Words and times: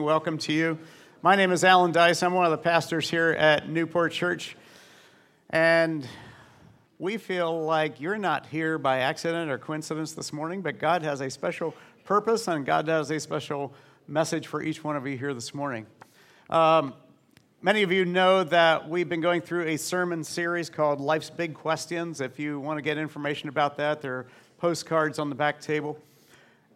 Welcome 0.00 0.38
to 0.38 0.52
you. 0.52 0.78
My 1.22 1.36
name 1.36 1.52
is 1.52 1.64
Alan 1.64 1.92
Dice. 1.92 2.22
I'm 2.22 2.34
one 2.34 2.44
of 2.44 2.50
the 2.50 2.58
pastors 2.58 3.08
here 3.08 3.30
at 3.30 3.68
Newport 3.68 4.12
Church. 4.12 4.56
And 5.50 6.06
we 6.98 7.16
feel 7.16 7.64
like 7.64 8.00
you're 8.00 8.18
not 8.18 8.46
here 8.46 8.78
by 8.78 8.98
accident 8.98 9.50
or 9.50 9.58
coincidence 9.58 10.12
this 10.12 10.32
morning, 10.32 10.62
but 10.62 10.78
God 10.78 11.02
has 11.02 11.20
a 11.20 11.30
special 11.30 11.74
purpose 12.04 12.48
and 12.48 12.66
God 12.66 12.88
has 12.88 13.10
a 13.10 13.18
special 13.18 13.72
message 14.08 14.46
for 14.46 14.62
each 14.62 14.84
one 14.84 14.96
of 14.96 15.06
you 15.06 15.16
here 15.16 15.34
this 15.34 15.54
morning. 15.54 15.86
Um, 16.50 16.94
many 17.62 17.82
of 17.82 17.90
you 17.90 18.04
know 18.04 18.44
that 18.44 18.88
we've 18.88 19.08
been 19.08 19.20
going 19.20 19.40
through 19.40 19.64
a 19.64 19.76
sermon 19.76 20.24
series 20.24 20.68
called 20.68 21.00
Life's 21.00 21.30
Big 21.30 21.54
Questions. 21.54 22.20
If 22.20 22.38
you 22.38 22.60
want 22.60 22.78
to 22.78 22.82
get 22.82 22.98
information 22.98 23.48
about 23.48 23.76
that, 23.78 24.02
there 24.02 24.14
are 24.14 24.26
postcards 24.58 25.18
on 25.18 25.28
the 25.28 25.36
back 25.36 25.60
table. 25.60 25.98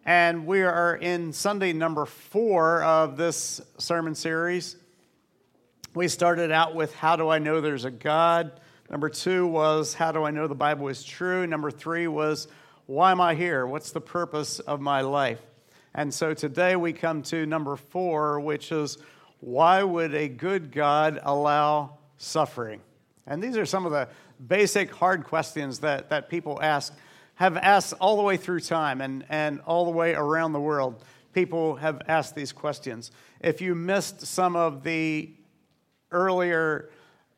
And 0.05 0.47
we 0.47 0.63
are 0.63 0.95
in 0.95 1.31
Sunday 1.31 1.73
number 1.73 2.07
four 2.07 2.81
of 2.81 3.17
this 3.17 3.61
sermon 3.77 4.15
series. 4.15 4.75
We 5.93 6.07
started 6.07 6.51
out 6.51 6.73
with 6.73 6.95
How 6.95 7.15
Do 7.17 7.29
I 7.29 7.37
Know 7.37 7.61
There's 7.61 7.85
a 7.85 7.91
God? 7.91 8.59
Number 8.89 9.09
two 9.09 9.45
was 9.45 9.93
How 9.93 10.11
Do 10.11 10.23
I 10.23 10.31
Know 10.31 10.47
the 10.47 10.55
Bible 10.55 10.87
is 10.87 11.03
True? 11.03 11.45
Number 11.45 11.69
three 11.69 12.07
was 12.07 12.47
Why 12.87 13.11
Am 13.11 13.21
I 13.21 13.35
Here? 13.35 13.67
What's 13.67 13.91
the 13.91 14.01
purpose 14.01 14.59
of 14.59 14.81
my 14.81 15.01
life? 15.01 15.39
And 15.93 16.11
so 16.11 16.33
today 16.33 16.75
we 16.75 16.93
come 16.93 17.21
to 17.23 17.45
number 17.45 17.75
four, 17.75 18.39
which 18.39 18.71
is 18.71 18.97
Why 19.39 19.83
would 19.83 20.15
a 20.15 20.27
good 20.27 20.71
God 20.71 21.19
allow 21.21 21.99
suffering? 22.17 22.81
And 23.27 23.41
these 23.41 23.55
are 23.55 23.67
some 23.67 23.85
of 23.85 23.91
the 23.91 24.09
basic 24.47 24.95
hard 24.95 25.25
questions 25.25 25.77
that, 25.79 26.09
that 26.09 26.27
people 26.27 26.59
ask 26.59 26.91
have 27.41 27.57
asked 27.57 27.95
all 27.99 28.17
the 28.17 28.21
way 28.21 28.37
through 28.37 28.59
time 28.59 29.01
and, 29.01 29.25
and 29.27 29.59
all 29.61 29.85
the 29.85 29.91
way 29.91 30.13
around 30.13 30.53
the 30.53 30.59
world. 30.59 31.03
People 31.33 31.75
have 31.77 31.99
asked 32.07 32.35
these 32.35 32.51
questions. 32.51 33.09
If 33.39 33.61
you 33.61 33.73
missed 33.73 34.27
some 34.27 34.55
of 34.55 34.83
the 34.83 35.31
earlier 36.11 36.91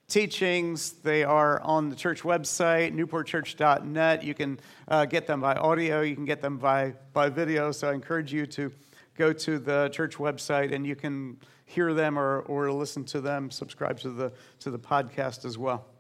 teachings, 0.10 0.92
they 1.04 1.24
are 1.24 1.62
on 1.62 1.88
the 1.88 1.96
church 1.96 2.24
website, 2.24 2.94
newportchurch.net. 2.94 4.26
You 4.26 4.34
can 4.34 4.60
uh, 4.90 5.06
get 5.06 5.26
them 5.26 5.40
by 5.40 5.54
audio, 5.54 6.02
you 6.02 6.16
can 6.16 6.26
get 6.26 6.42
them 6.42 6.58
by, 6.58 6.96
by 7.14 7.30
video. 7.30 7.72
So 7.72 7.90
I 7.90 7.94
encourage 7.94 8.34
you 8.34 8.46
to 8.48 8.74
go 9.18 9.32
to 9.32 9.58
the 9.58 9.88
church 9.94 10.18
website 10.18 10.74
and 10.74 10.86
you 10.86 10.98
can 10.98 11.38
hear 11.66 11.94
them 11.94 12.20
or, 12.20 12.42
or 12.42 12.70
listen 12.74 13.06
to 13.06 13.22
them, 13.22 13.50
subscribe 13.50 14.00
to 14.00 14.10
the, 14.10 14.34
to 14.60 14.70
the 14.70 14.80
podcast 14.80 15.46
as 15.46 15.58
well. 15.58 15.93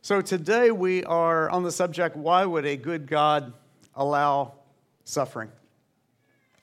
So 0.00 0.20
today 0.20 0.70
we 0.70 1.02
are 1.04 1.50
on 1.50 1.64
the 1.64 1.72
subject 1.72 2.16
why 2.16 2.44
would 2.44 2.64
a 2.64 2.76
good 2.76 3.06
God 3.08 3.52
allow 3.96 4.54
suffering? 5.04 5.50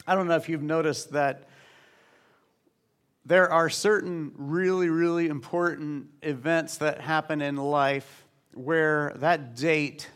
I 0.08 0.16
don't 0.16 0.28
know 0.28 0.38
if 0.38 0.48
you've 0.48 0.64
noticed 0.64 1.12
that 1.12 1.50
there 3.26 3.52
are 3.52 3.70
certain 3.70 4.32
really, 4.36 4.88
really 4.88 5.28
important 5.28 6.08
events 6.22 6.78
that 6.78 7.02
happen 7.02 7.42
in 7.42 7.58
life 7.58 8.26
where 8.54 9.12
that 9.18 9.56
date 9.56 10.10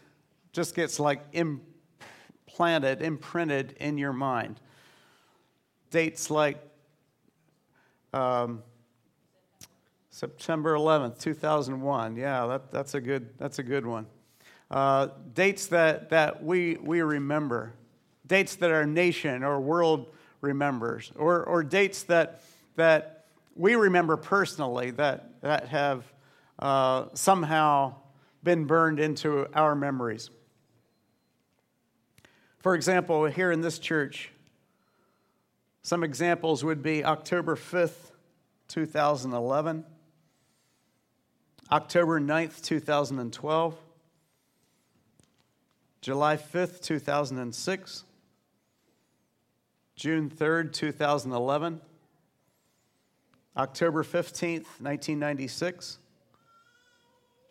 just 0.53 0.73
gets 0.73 0.97
like 0.97 1.21
implanted, 1.33 3.01
imprinted 3.01 3.75
in 3.81 3.97
your 3.97 4.13
mind. 4.13 4.61
Dates 5.91 6.31
like 6.31 6.57
um, 8.13 8.63
September 10.19 10.73
11th, 10.75 11.17
2001. 11.21 12.17
Yeah, 12.17 12.45
that, 12.47 12.71
that's, 12.71 12.93
a 12.93 12.99
good, 12.99 13.29
that's 13.37 13.59
a 13.59 13.63
good 13.63 13.85
one. 13.85 14.05
Uh, 14.69 15.07
dates 15.33 15.67
that, 15.67 16.09
that 16.09 16.43
we, 16.43 16.75
we 16.75 17.01
remember, 17.01 17.73
dates 18.27 18.55
that 18.55 18.69
our 18.69 18.85
nation 18.85 19.45
or 19.45 19.61
world 19.61 20.13
remembers, 20.41 21.13
or, 21.15 21.45
or 21.45 21.63
dates 21.63 22.03
that, 22.03 22.43
that 22.75 23.27
we 23.55 23.75
remember 23.75 24.17
personally 24.17 24.91
that, 24.91 25.39
that 25.39 25.69
have 25.69 26.03
uh, 26.59 27.05
somehow 27.13 27.95
been 28.43 28.65
burned 28.65 28.99
into 28.99 29.47
our 29.53 29.73
memories. 29.73 30.29
For 32.57 32.75
example, 32.75 33.23
here 33.23 33.53
in 33.53 33.61
this 33.61 33.79
church, 33.79 34.33
some 35.81 36.03
examples 36.03 36.61
would 36.61 36.83
be 36.83 37.05
October 37.05 37.55
5th, 37.55 38.11
2011. 38.67 39.85
October 41.71 42.19
9th, 42.19 42.63
2012, 42.63 43.77
July 46.01 46.35
5th, 46.35 46.81
2006, 46.81 48.05
June 49.95 50.31
3rd, 50.31 50.73
2011, 50.73 51.79
October 53.55 54.03
15th, 54.03 54.65
1996, 54.79 55.99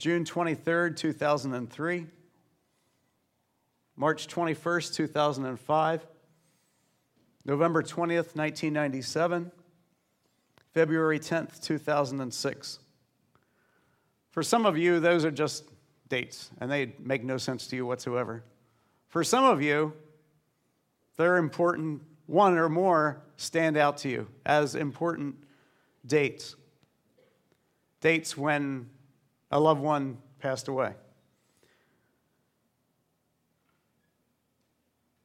June 0.01 0.25
23rd, 0.25 0.97
2003, 0.97 2.07
March 3.95 4.27
21st, 4.27 4.95
2005, 4.97 6.07
November 7.45 7.85
20th, 7.85 8.35
1997, 8.35 9.53
February 10.75 11.21
10th, 11.21 11.63
2006. 11.63 12.81
For 14.31 14.43
some 14.43 14.67
of 14.67 14.77
you, 14.77 15.01
those 15.01 15.25
are 15.25 15.31
just 15.31 15.65
dates, 16.09 16.51
and 16.61 16.71
they 16.71 16.95
make 16.99 17.25
no 17.25 17.37
sense 17.37 17.67
to 17.69 17.77
you 17.77 17.87
whatsoever. 17.87 18.45
For 19.09 19.25
some 19.25 19.45
of 19.45 19.63
you, 19.63 19.93
they're 21.17 21.37
important, 21.37 22.03
one 22.27 22.59
or 22.59 22.69
more 22.69 23.23
stand 23.37 23.77
out 23.77 23.97
to 23.99 24.09
you 24.09 24.29
as 24.45 24.75
important 24.75 25.37
dates. 26.07 26.57
Dates 28.01 28.37
when 28.37 28.89
a 29.51 29.59
loved 29.59 29.81
one 29.81 30.19
passed 30.39 30.69
away. 30.69 30.95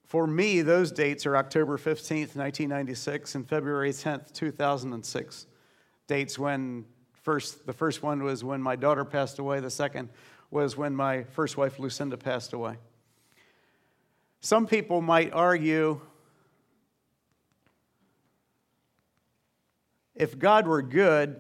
For 0.05 0.27
me, 0.27 0.61
those 0.61 0.91
dates 0.91 1.25
are 1.25 1.35
October 1.35 1.77
15th, 1.77 2.35
1996, 2.35 3.35
and 3.35 3.49
February 3.49 3.91
10th, 3.91 4.31
2006. 4.31 5.47
Dates 6.05 6.37
when 6.37 6.85
First, 7.23 7.65
the 7.65 7.73
first 7.73 8.03
one 8.03 8.21
was 8.21 8.43
when 8.43 8.61
my 8.61 8.75
daughter 8.75 9.05
passed 9.05 9.39
away. 9.39 9.61
The 9.61 9.69
second 9.69 10.09
was 10.51 10.75
when 10.77 10.93
my 10.93 11.23
first 11.23 11.55
wife, 11.55 11.79
Lucinda, 11.79 12.17
passed 12.17 12.51
away. 12.51 12.75
Some 14.41 14.67
people 14.67 15.01
might 15.01 15.31
argue 15.31 16.01
if 20.15 20.37
God 20.37 20.67
were 20.67 20.81
good, 20.81 21.39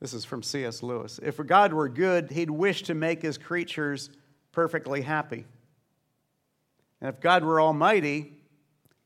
this 0.00 0.14
is 0.14 0.24
from 0.24 0.44
C.S. 0.44 0.84
Lewis, 0.84 1.18
if 1.20 1.44
God 1.44 1.72
were 1.72 1.88
good, 1.88 2.30
he'd 2.30 2.50
wish 2.50 2.84
to 2.84 2.94
make 2.94 3.22
his 3.22 3.36
creatures 3.36 4.08
perfectly 4.52 5.02
happy. 5.02 5.46
And 7.00 7.08
if 7.08 7.20
God 7.20 7.42
were 7.42 7.60
almighty, 7.60 8.34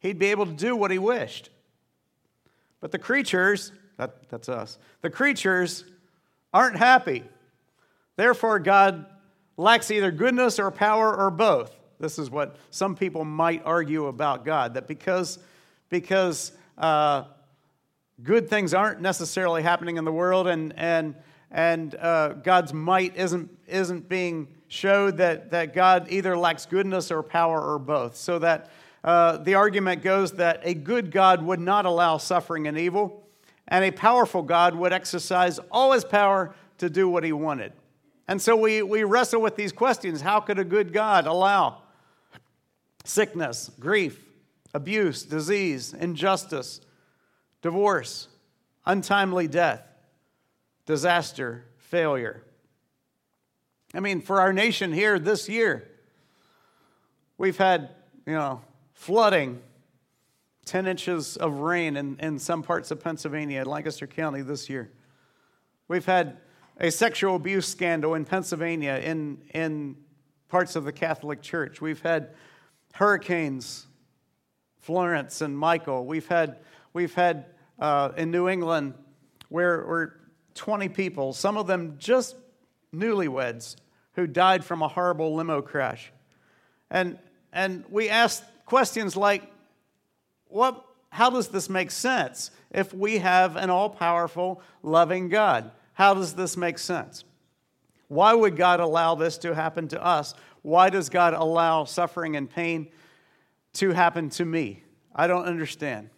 he'd 0.00 0.18
be 0.18 0.26
able 0.26 0.44
to 0.44 0.52
do 0.52 0.76
what 0.76 0.90
he 0.90 0.98
wished. 0.98 1.48
But 2.80 2.92
the 2.92 2.98
creatures 2.98 3.72
that, 3.96 4.28
that's 4.28 4.48
us. 4.48 4.78
The 5.02 5.10
creatures 5.10 5.84
aren't 6.52 6.76
happy. 6.76 7.24
Therefore, 8.16 8.58
God 8.58 9.06
lacks 9.56 9.90
either 9.90 10.10
goodness 10.10 10.58
or 10.58 10.70
power 10.70 11.14
or 11.14 11.30
both. 11.30 11.74
This 11.98 12.18
is 12.18 12.30
what 12.30 12.56
some 12.70 12.94
people 12.94 13.24
might 13.24 13.62
argue 13.64 14.06
about 14.06 14.44
God 14.44 14.74
that 14.74 14.86
because, 14.86 15.38
because 15.88 16.52
uh, 16.76 17.24
good 18.22 18.48
things 18.48 18.74
aren't 18.74 19.00
necessarily 19.00 19.62
happening 19.62 19.96
in 19.96 20.04
the 20.04 20.12
world 20.12 20.46
and, 20.46 20.74
and, 20.76 21.14
and 21.50 21.94
uh, 21.94 22.34
God's 22.34 22.74
might 22.74 23.16
isn't, 23.16 23.50
isn't 23.66 24.08
being 24.08 24.48
showed, 24.68 25.18
that, 25.18 25.52
that 25.52 25.74
God 25.74 26.08
either 26.10 26.36
lacks 26.36 26.66
goodness 26.66 27.10
or 27.10 27.22
power 27.22 27.62
or 27.62 27.78
both. 27.78 28.16
So 28.16 28.38
that 28.40 28.70
uh, 29.02 29.38
the 29.38 29.54
argument 29.54 30.02
goes 30.02 30.32
that 30.32 30.60
a 30.64 30.74
good 30.74 31.10
God 31.10 31.42
would 31.42 31.60
not 31.60 31.86
allow 31.86 32.18
suffering 32.18 32.66
and 32.66 32.76
evil 32.76 33.25
and 33.68 33.84
a 33.84 33.90
powerful 33.90 34.42
God 34.42 34.74
would 34.74 34.92
exercise 34.92 35.58
all 35.70 35.92
his 35.92 36.04
power 36.04 36.54
to 36.78 36.88
do 36.90 37.08
what 37.08 37.24
he 37.24 37.32
wanted. 37.32 37.72
And 38.28 38.40
so 38.40 38.56
we, 38.56 38.82
we 38.82 39.04
wrestle 39.04 39.40
with 39.40 39.56
these 39.56 39.72
questions 39.72 40.20
How 40.20 40.40
could 40.40 40.58
a 40.58 40.64
good 40.64 40.92
God 40.92 41.26
allow 41.26 41.82
sickness, 43.04 43.70
grief, 43.78 44.24
abuse, 44.74 45.22
disease, 45.22 45.94
injustice, 45.94 46.80
divorce, 47.62 48.28
untimely 48.84 49.48
death, 49.48 49.82
disaster, 50.86 51.64
failure? 51.78 52.42
I 53.94 54.00
mean, 54.00 54.20
for 54.20 54.40
our 54.40 54.52
nation 54.52 54.92
here 54.92 55.18
this 55.18 55.48
year, 55.48 55.88
we've 57.38 57.56
had, 57.56 57.90
you 58.26 58.34
know, 58.34 58.60
flooding, 58.92 59.62
10 60.66 60.88
inches 60.88 61.36
of 61.36 61.60
rain 61.60 61.96
in, 61.96 62.18
in 62.18 62.38
some 62.38 62.62
parts 62.62 62.90
of 62.90 63.00
Pennsylvania, 63.00 63.64
Lancaster 63.64 64.06
County 64.06 64.42
this 64.42 64.68
year. 64.68 64.90
We've 65.86 66.04
had 66.04 66.38
a 66.78 66.90
sexual 66.90 67.36
abuse 67.36 67.68
scandal 67.68 68.14
in 68.14 68.24
Pennsylvania 68.24 69.00
in, 69.02 69.38
in 69.54 69.96
parts 70.48 70.74
of 70.74 70.84
the 70.84 70.92
Catholic 70.92 71.40
Church. 71.40 71.80
We've 71.80 72.02
had 72.02 72.30
hurricanes, 72.94 73.86
Florence 74.80 75.40
and 75.40 75.56
Michael. 75.56 76.04
We've 76.04 76.26
had, 76.26 76.58
we've 76.92 77.14
had 77.14 77.46
uh, 77.78 78.10
in 78.16 78.32
New 78.32 78.48
England 78.48 78.94
where, 79.48 79.86
where 79.86 80.20
20 80.54 80.88
people, 80.88 81.32
some 81.32 81.56
of 81.56 81.68
them 81.68 81.94
just 81.98 82.34
newlyweds, 82.92 83.76
who 84.14 84.26
died 84.26 84.64
from 84.64 84.82
a 84.82 84.88
horrible 84.88 85.36
limo 85.36 85.62
crash. 85.62 86.10
And, 86.90 87.18
and 87.52 87.84
we 87.88 88.08
asked 88.08 88.42
questions 88.64 89.16
like, 89.16 89.52
what, 90.48 90.84
how 91.10 91.30
does 91.30 91.48
this 91.48 91.68
make 91.68 91.90
sense 91.90 92.50
if 92.70 92.92
we 92.92 93.18
have 93.18 93.56
an 93.56 93.70
all 93.70 93.90
powerful, 93.90 94.60
loving 94.82 95.28
God? 95.28 95.70
How 95.94 96.14
does 96.14 96.34
this 96.34 96.56
make 96.56 96.78
sense? 96.78 97.24
Why 98.08 98.34
would 98.34 98.56
God 98.56 98.80
allow 98.80 99.14
this 99.14 99.38
to 99.38 99.54
happen 99.54 99.88
to 99.88 100.04
us? 100.04 100.34
Why 100.62 100.90
does 100.90 101.08
God 101.08 101.34
allow 101.34 101.84
suffering 101.84 102.36
and 102.36 102.50
pain 102.50 102.88
to 103.74 103.90
happen 103.90 104.30
to 104.30 104.44
me? 104.44 104.82
I 105.14 105.26
don't 105.26 105.44
understand. 105.44 106.10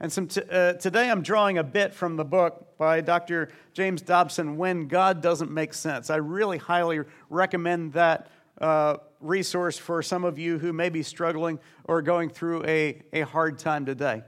And 0.00 0.12
some 0.12 0.28
t- 0.28 0.42
uh, 0.50 0.74
today 0.74 1.10
I'm 1.10 1.22
drawing 1.22 1.58
a 1.58 1.64
bit 1.64 1.94
from 1.94 2.16
the 2.16 2.24
book 2.24 2.76
by 2.76 3.00
Dr. 3.00 3.48
James 3.72 4.02
Dobson, 4.02 4.56
When 4.56 4.88
God 4.88 5.22
Doesn't 5.22 5.50
Make 5.50 5.72
Sense. 5.72 6.10
I 6.10 6.16
really 6.16 6.58
highly 6.58 7.00
recommend 7.30 7.94
that 7.94 8.28
uh, 8.60 8.98
resource 9.20 9.78
for 9.78 10.02
some 10.02 10.24
of 10.24 10.38
you 10.38 10.58
who 10.58 10.72
may 10.72 10.88
be 10.88 11.02
struggling 11.02 11.58
or 11.84 12.02
going 12.02 12.28
through 12.28 12.64
a, 12.64 13.02
a 13.12 13.22
hard 13.22 13.58
time 13.58 13.86
today. 13.86 14.22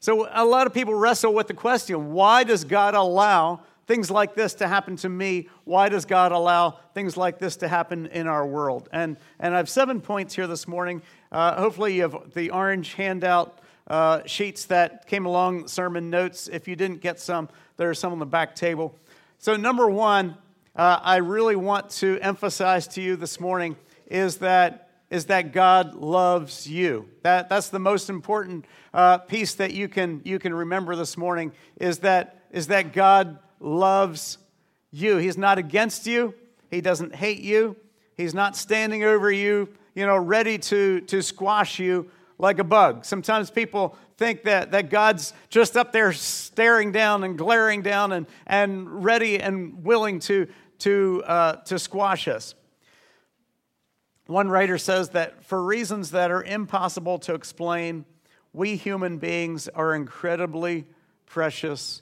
So, 0.00 0.28
a 0.30 0.44
lot 0.44 0.66
of 0.66 0.74
people 0.74 0.94
wrestle 0.94 1.32
with 1.32 1.46
the 1.46 1.54
question 1.54 2.12
why 2.12 2.44
does 2.44 2.64
God 2.64 2.94
allow 2.94 3.62
things 3.86 4.10
like 4.10 4.34
this 4.34 4.54
to 4.54 4.68
happen 4.68 4.96
to 4.96 5.08
me? 5.08 5.48
Why 5.64 5.88
does 5.88 6.04
God 6.04 6.32
allow 6.32 6.78
things 6.92 7.16
like 7.16 7.38
this 7.38 7.56
to 7.56 7.68
happen 7.68 8.06
in 8.06 8.26
our 8.26 8.46
world? 8.46 8.88
And, 8.92 9.16
and 9.38 9.54
I 9.54 9.56
have 9.56 9.68
seven 9.68 10.00
points 10.00 10.34
here 10.34 10.46
this 10.46 10.68
morning. 10.68 11.02
Uh, 11.32 11.58
hopefully, 11.58 11.94
you 11.94 12.02
have 12.02 12.34
the 12.34 12.50
orange 12.50 12.94
handout 12.94 13.60
uh, 13.86 14.22
sheets 14.26 14.66
that 14.66 15.06
came 15.06 15.26
along, 15.26 15.68
sermon 15.68 16.10
notes. 16.10 16.48
If 16.48 16.68
you 16.68 16.76
didn't 16.76 17.00
get 17.00 17.20
some, 17.20 17.48
there 17.76 17.90
are 17.90 17.94
some 17.94 18.12
on 18.12 18.18
the 18.18 18.26
back 18.26 18.54
table. 18.54 18.94
So, 19.38 19.56
number 19.56 19.88
one, 19.88 20.36
uh, 20.76 20.98
I 21.02 21.16
really 21.16 21.56
want 21.56 21.90
to 21.90 22.18
emphasize 22.20 22.88
to 22.88 23.00
you 23.00 23.16
this 23.16 23.38
morning 23.38 23.76
is 24.06 24.38
that, 24.38 24.90
is 25.10 25.26
that 25.26 25.52
God 25.52 25.94
loves 25.94 26.68
you. 26.68 27.08
That, 27.22 27.48
that's 27.48 27.68
the 27.68 27.78
most 27.78 28.10
important 28.10 28.64
uh, 28.92 29.18
piece 29.18 29.54
that 29.54 29.72
you 29.72 29.88
can, 29.88 30.20
you 30.24 30.38
can 30.38 30.54
remember 30.54 30.96
this 30.96 31.16
morning 31.16 31.52
is 31.76 31.98
that, 32.00 32.42
is 32.50 32.68
that 32.68 32.92
God 32.92 33.38
loves 33.60 34.38
you. 34.90 35.16
He's 35.16 35.38
not 35.38 35.58
against 35.58 36.06
you, 36.06 36.34
He 36.70 36.80
doesn't 36.80 37.14
hate 37.14 37.40
you, 37.40 37.76
He's 38.16 38.34
not 38.34 38.56
standing 38.56 39.04
over 39.04 39.30
you, 39.30 39.68
you 39.94 40.06
know, 40.06 40.16
ready 40.16 40.58
to, 40.58 41.00
to 41.02 41.22
squash 41.22 41.78
you 41.78 42.10
like 42.38 42.58
a 42.58 42.64
bug. 42.64 43.04
Sometimes 43.04 43.50
people 43.50 43.96
think 44.16 44.44
that, 44.44 44.72
that 44.72 44.90
God's 44.90 45.32
just 45.48 45.76
up 45.76 45.92
there 45.92 46.12
staring 46.12 46.92
down 46.92 47.24
and 47.24 47.36
glaring 47.36 47.82
down 47.82 48.12
and, 48.12 48.26
and 48.46 49.04
ready 49.04 49.40
and 49.40 49.84
willing 49.84 50.20
to, 50.20 50.46
to, 50.80 51.22
uh, 51.26 51.56
to 51.62 51.78
squash 51.78 52.28
us. 52.28 52.54
One 54.26 54.48
writer 54.48 54.78
says 54.78 55.10
that 55.10 55.44
for 55.44 55.62
reasons 55.62 56.12
that 56.12 56.30
are 56.30 56.42
impossible 56.42 57.18
to 57.20 57.34
explain, 57.34 58.06
we 58.52 58.76
human 58.76 59.18
beings 59.18 59.68
are 59.68 59.94
incredibly 59.94 60.86
precious 61.26 62.00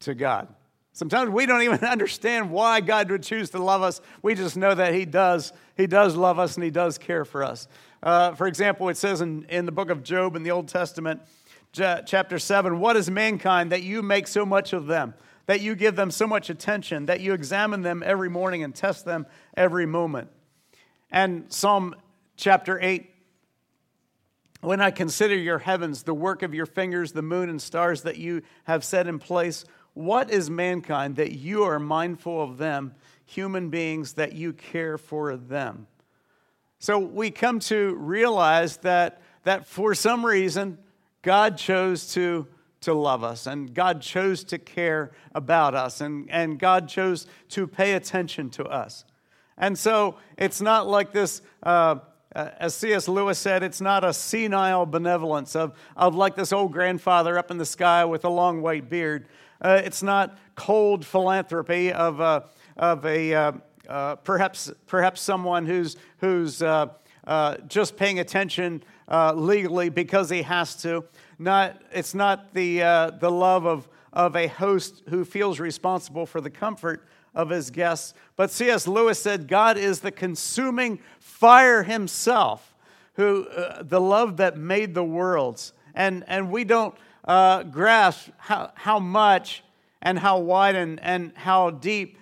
to 0.00 0.14
God. 0.14 0.48
Sometimes 0.92 1.30
we 1.30 1.46
don't 1.46 1.62
even 1.62 1.78
understand 1.84 2.50
why 2.50 2.80
God 2.80 3.10
would 3.10 3.22
choose 3.22 3.50
to 3.50 3.62
love 3.62 3.82
us. 3.82 4.00
We 4.22 4.34
just 4.34 4.56
know 4.56 4.74
that 4.74 4.92
He 4.92 5.06
does. 5.06 5.52
He 5.76 5.86
does 5.86 6.14
love 6.14 6.38
us 6.38 6.56
and 6.56 6.64
He 6.64 6.70
does 6.70 6.98
care 6.98 7.24
for 7.24 7.42
us. 7.42 7.68
Uh, 8.02 8.32
for 8.32 8.46
example, 8.46 8.88
it 8.88 8.96
says 8.96 9.20
in, 9.20 9.44
in 9.48 9.66
the 9.66 9.72
book 9.72 9.90
of 9.90 10.02
Job 10.02 10.36
in 10.36 10.42
the 10.42 10.50
Old 10.50 10.68
Testament, 10.68 11.22
chapter 11.72 12.38
7, 12.38 12.80
What 12.80 12.96
is 12.96 13.10
mankind 13.10 13.72
that 13.72 13.82
you 13.82 14.02
make 14.02 14.26
so 14.26 14.44
much 14.44 14.72
of 14.72 14.86
them? 14.86 15.14
That 15.46 15.60
you 15.60 15.74
give 15.74 15.96
them 15.96 16.10
so 16.10 16.26
much 16.26 16.50
attention, 16.50 17.06
that 17.06 17.20
you 17.20 17.32
examine 17.32 17.82
them 17.82 18.02
every 18.04 18.28
morning 18.28 18.62
and 18.62 18.74
test 18.74 19.04
them 19.04 19.26
every 19.56 19.86
moment. 19.86 20.28
And 21.10 21.52
Psalm 21.52 21.94
chapter 22.36 22.78
8, 22.80 23.10
when 24.60 24.80
I 24.80 24.90
consider 24.90 25.34
your 25.34 25.58
heavens, 25.58 26.02
the 26.02 26.14
work 26.14 26.42
of 26.42 26.54
your 26.54 26.66
fingers, 26.66 27.12
the 27.12 27.22
moon 27.22 27.48
and 27.48 27.60
stars 27.60 28.02
that 28.02 28.18
you 28.18 28.42
have 28.64 28.84
set 28.84 29.06
in 29.06 29.18
place, 29.18 29.64
what 29.94 30.30
is 30.30 30.50
mankind 30.50 31.16
that 31.16 31.32
you 31.32 31.64
are 31.64 31.78
mindful 31.78 32.42
of 32.42 32.58
them, 32.58 32.94
human 33.24 33.70
beings 33.70 34.14
that 34.14 34.34
you 34.34 34.52
care 34.52 34.98
for 34.98 35.36
them? 35.36 35.86
So 36.78 36.98
we 36.98 37.30
come 37.30 37.60
to 37.60 37.94
realize 37.96 38.78
that, 38.78 39.20
that 39.44 39.66
for 39.66 39.94
some 39.94 40.24
reason, 40.24 40.78
God 41.22 41.58
chose 41.58 42.12
to, 42.14 42.46
to 42.82 42.94
love 42.94 43.24
us, 43.24 43.46
and 43.46 43.74
God 43.74 44.00
chose 44.00 44.44
to 44.44 44.58
care 44.58 45.12
about 45.34 45.74
us, 45.74 46.00
and, 46.00 46.30
and 46.30 46.58
God 46.58 46.88
chose 46.88 47.26
to 47.50 47.66
pay 47.66 47.92
attention 47.92 48.50
to 48.50 48.64
us. 48.64 49.04
And 49.60 49.78
so 49.78 50.16
it's 50.38 50.60
not 50.60 50.88
like 50.88 51.12
this, 51.12 51.42
uh, 51.62 51.96
as 52.34 52.74
C.S. 52.74 53.06
Lewis 53.06 53.38
said, 53.38 53.62
it's 53.62 53.80
not 53.80 54.02
a 54.02 54.12
senile 54.12 54.86
benevolence 54.86 55.54
of, 55.54 55.78
of 55.96 56.14
like 56.14 56.34
this 56.34 56.52
old 56.52 56.72
grandfather 56.72 57.38
up 57.38 57.50
in 57.50 57.58
the 57.58 57.66
sky 57.66 58.04
with 58.06 58.24
a 58.24 58.30
long 58.30 58.62
white 58.62 58.88
beard. 58.88 59.28
Uh, 59.60 59.82
it's 59.84 60.02
not 60.02 60.38
cold 60.54 61.04
philanthropy 61.04 61.92
of, 61.92 62.20
uh, 62.22 62.40
of 62.78 63.04
a 63.04 63.34
uh, 63.34 63.52
uh, 63.86 64.16
perhaps, 64.16 64.72
perhaps 64.86 65.20
someone 65.20 65.66
who's, 65.66 65.96
who's 66.18 66.62
uh, 66.62 66.86
uh, 67.26 67.56
just 67.68 67.96
paying 67.96 68.18
attention 68.18 68.82
uh, 69.08 69.34
legally 69.34 69.90
because 69.90 70.30
he 70.30 70.40
has 70.42 70.74
to. 70.76 71.04
Not, 71.38 71.82
it's 71.92 72.14
not 72.14 72.54
the, 72.54 72.82
uh, 72.82 73.10
the 73.10 73.30
love 73.30 73.66
of, 73.66 73.88
of 74.12 74.36
a 74.36 74.46
host 74.46 75.02
who 75.10 75.24
feels 75.24 75.60
responsible 75.60 76.24
for 76.24 76.40
the 76.40 76.50
comfort 76.50 77.06
of 77.34 77.50
his 77.50 77.70
guests. 77.70 78.14
But 78.36 78.50
C.S. 78.50 78.86
Lewis 78.86 79.20
said, 79.20 79.48
God 79.48 79.76
is 79.76 80.00
the 80.00 80.10
consuming 80.10 81.00
fire 81.18 81.82
himself, 81.82 82.74
who, 83.14 83.46
uh, 83.48 83.82
the 83.82 84.00
love 84.00 84.38
that 84.38 84.56
made 84.56 84.94
the 84.94 85.04
worlds. 85.04 85.72
And, 85.94 86.24
and 86.26 86.50
we 86.50 86.64
don't 86.64 86.94
grasp 87.26 88.30
how, 88.38 88.72
how 88.74 88.98
much 88.98 89.62
and 90.02 90.18
how 90.18 90.38
wide 90.38 90.74
and, 90.74 91.00
and 91.00 91.32
how 91.36 91.70
deep 91.70 92.18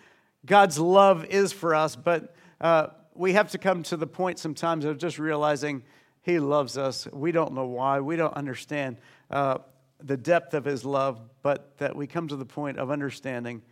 God's 0.46 0.78
love 0.78 1.24
is 1.26 1.52
for 1.52 1.74
us, 1.74 1.94
but 1.94 2.34
uh, 2.60 2.88
we 3.14 3.34
have 3.34 3.50
to 3.50 3.58
come 3.58 3.82
to 3.84 3.96
the 3.96 4.06
point 4.06 4.38
sometimes 4.38 4.84
of 4.84 4.98
just 4.98 5.18
realizing 5.18 5.82
He 6.22 6.38
loves 6.38 6.78
us. 6.78 7.06
We 7.12 7.32
don't 7.32 7.52
know 7.52 7.66
why, 7.66 8.00
we 8.00 8.16
don't 8.16 8.34
understand 8.34 8.96
uh, 9.30 9.58
the 10.02 10.16
depth 10.16 10.54
of 10.54 10.64
His 10.64 10.84
love, 10.84 11.20
but 11.42 11.76
that 11.78 11.94
we 11.94 12.06
come 12.06 12.28
to 12.28 12.36
the 12.36 12.46
point 12.46 12.78
of 12.78 12.90
understanding 12.90 13.62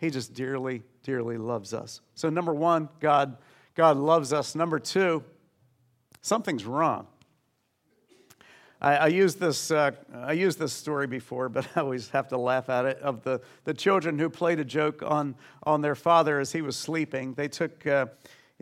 He 0.00 0.08
just 0.08 0.32
dearly, 0.32 0.82
dearly 1.02 1.36
loves 1.36 1.74
us. 1.74 2.00
So, 2.14 2.30
number 2.30 2.54
one, 2.54 2.88
God, 3.00 3.36
God 3.74 3.98
loves 3.98 4.32
us. 4.32 4.54
Number 4.54 4.78
two, 4.78 5.22
something's 6.22 6.64
wrong. 6.64 7.06
I, 8.80 8.96
I 8.96 9.06
used 9.08 9.38
this 9.38 9.70
uh, 9.70 9.90
I 10.14 10.32
used 10.32 10.58
this 10.58 10.72
story 10.72 11.06
before, 11.06 11.50
but 11.50 11.68
I 11.76 11.80
always 11.80 12.08
have 12.10 12.28
to 12.28 12.38
laugh 12.38 12.70
at 12.70 12.86
it. 12.86 12.98
Of 13.00 13.22
the, 13.22 13.42
the 13.64 13.74
children 13.74 14.18
who 14.18 14.30
played 14.30 14.58
a 14.58 14.64
joke 14.64 15.02
on 15.04 15.34
on 15.64 15.82
their 15.82 15.94
father 15.94 16.40
as 16.40 16.50
he 16.52 16.62
was 16.62 16.76
sleeping. 16.76 17.34
They 17.34 17.48
took. 17.48 17.86
Uh, 17.86 18.06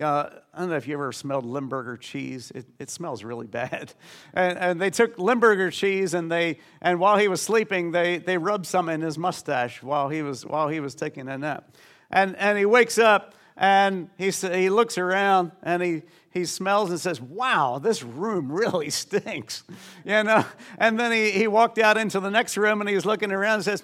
uh, 0.00 0.30
I 0.54 0.60
don't 0.60 0.70
know 0.70 0.76
if 0.76 0.86
you 0.86 0.94
ever 0.94 1.12
smelled 1.12 1.44
Limburger 1.44 1.96
cheese. 1.96 2.50
It, 2.54 2.66
it 2.78 2.90
smells 2.90 3.24
really 3.24 3.46
bad. 3.46 3.92
And, 4.34 4.58
and, 4.58 4.80
they 4.80 4.90
took 4.90 5.18
Limburger 5.18 5.70
cheese 5.70 6.14
and 6.14 6.30
they 6.30 6.58
and 6.80 7.00
while 7.00 7.16
he 7.16 7.28
was 7.28 7.40
sleeping, 7.40 7.90
they, 7.92 8.18
they 8.18 8.38
rubbed 8.38 8.66
some 8.66 8.88
in 8.88 9.00
his 9.00 9.18
mustache 9.18 9.82
while 9.82 10.08
he 10.08 10.22
was 10.22 10.46
while 10.46 10.68
he 10.68 10.80
was 10.80 10.94
taking 10.94 11.28
a 11.28 11.38
nap. 11.38 11.74
And 12.10 12.36
and 12.36 12.56
he 12.58 12.66
wakes 12.66 12.98
up 12.98 13.34
and 13.56 14.10
he 14.16 14.30
he 14.30 14.70
looks 14.70 14.98
around 14.98 15.52
and 15.62 15.82
he 15.82 16.02
he 16.30 16.44
smells 16.44 16.90
and 16.90 17.00
says, 17.00 17.20
Wow, 17.20 17.78
this 17.78 18.02
room 18.02 18.52
really 18.52 18.90
stinks. 19.04 19.64
You 20.04 20.22
know? 20.22 20.44
And 20.78 20.98
then 20.98 21.12
he, 21.12 21.30
he 21.32 21.48
walked 21.48 21.78
out 21.78 21.98
into 21.98 22.18
the 22.18 22.30
next 22.30 22.56
room 22.56 22.80
and 22.80 22.88
he 22.88 22.94
was 22.94 23.04
looking 23.04 23.30
around 23.30 23.56
and 23.56 23.64
says, 23.64 23.82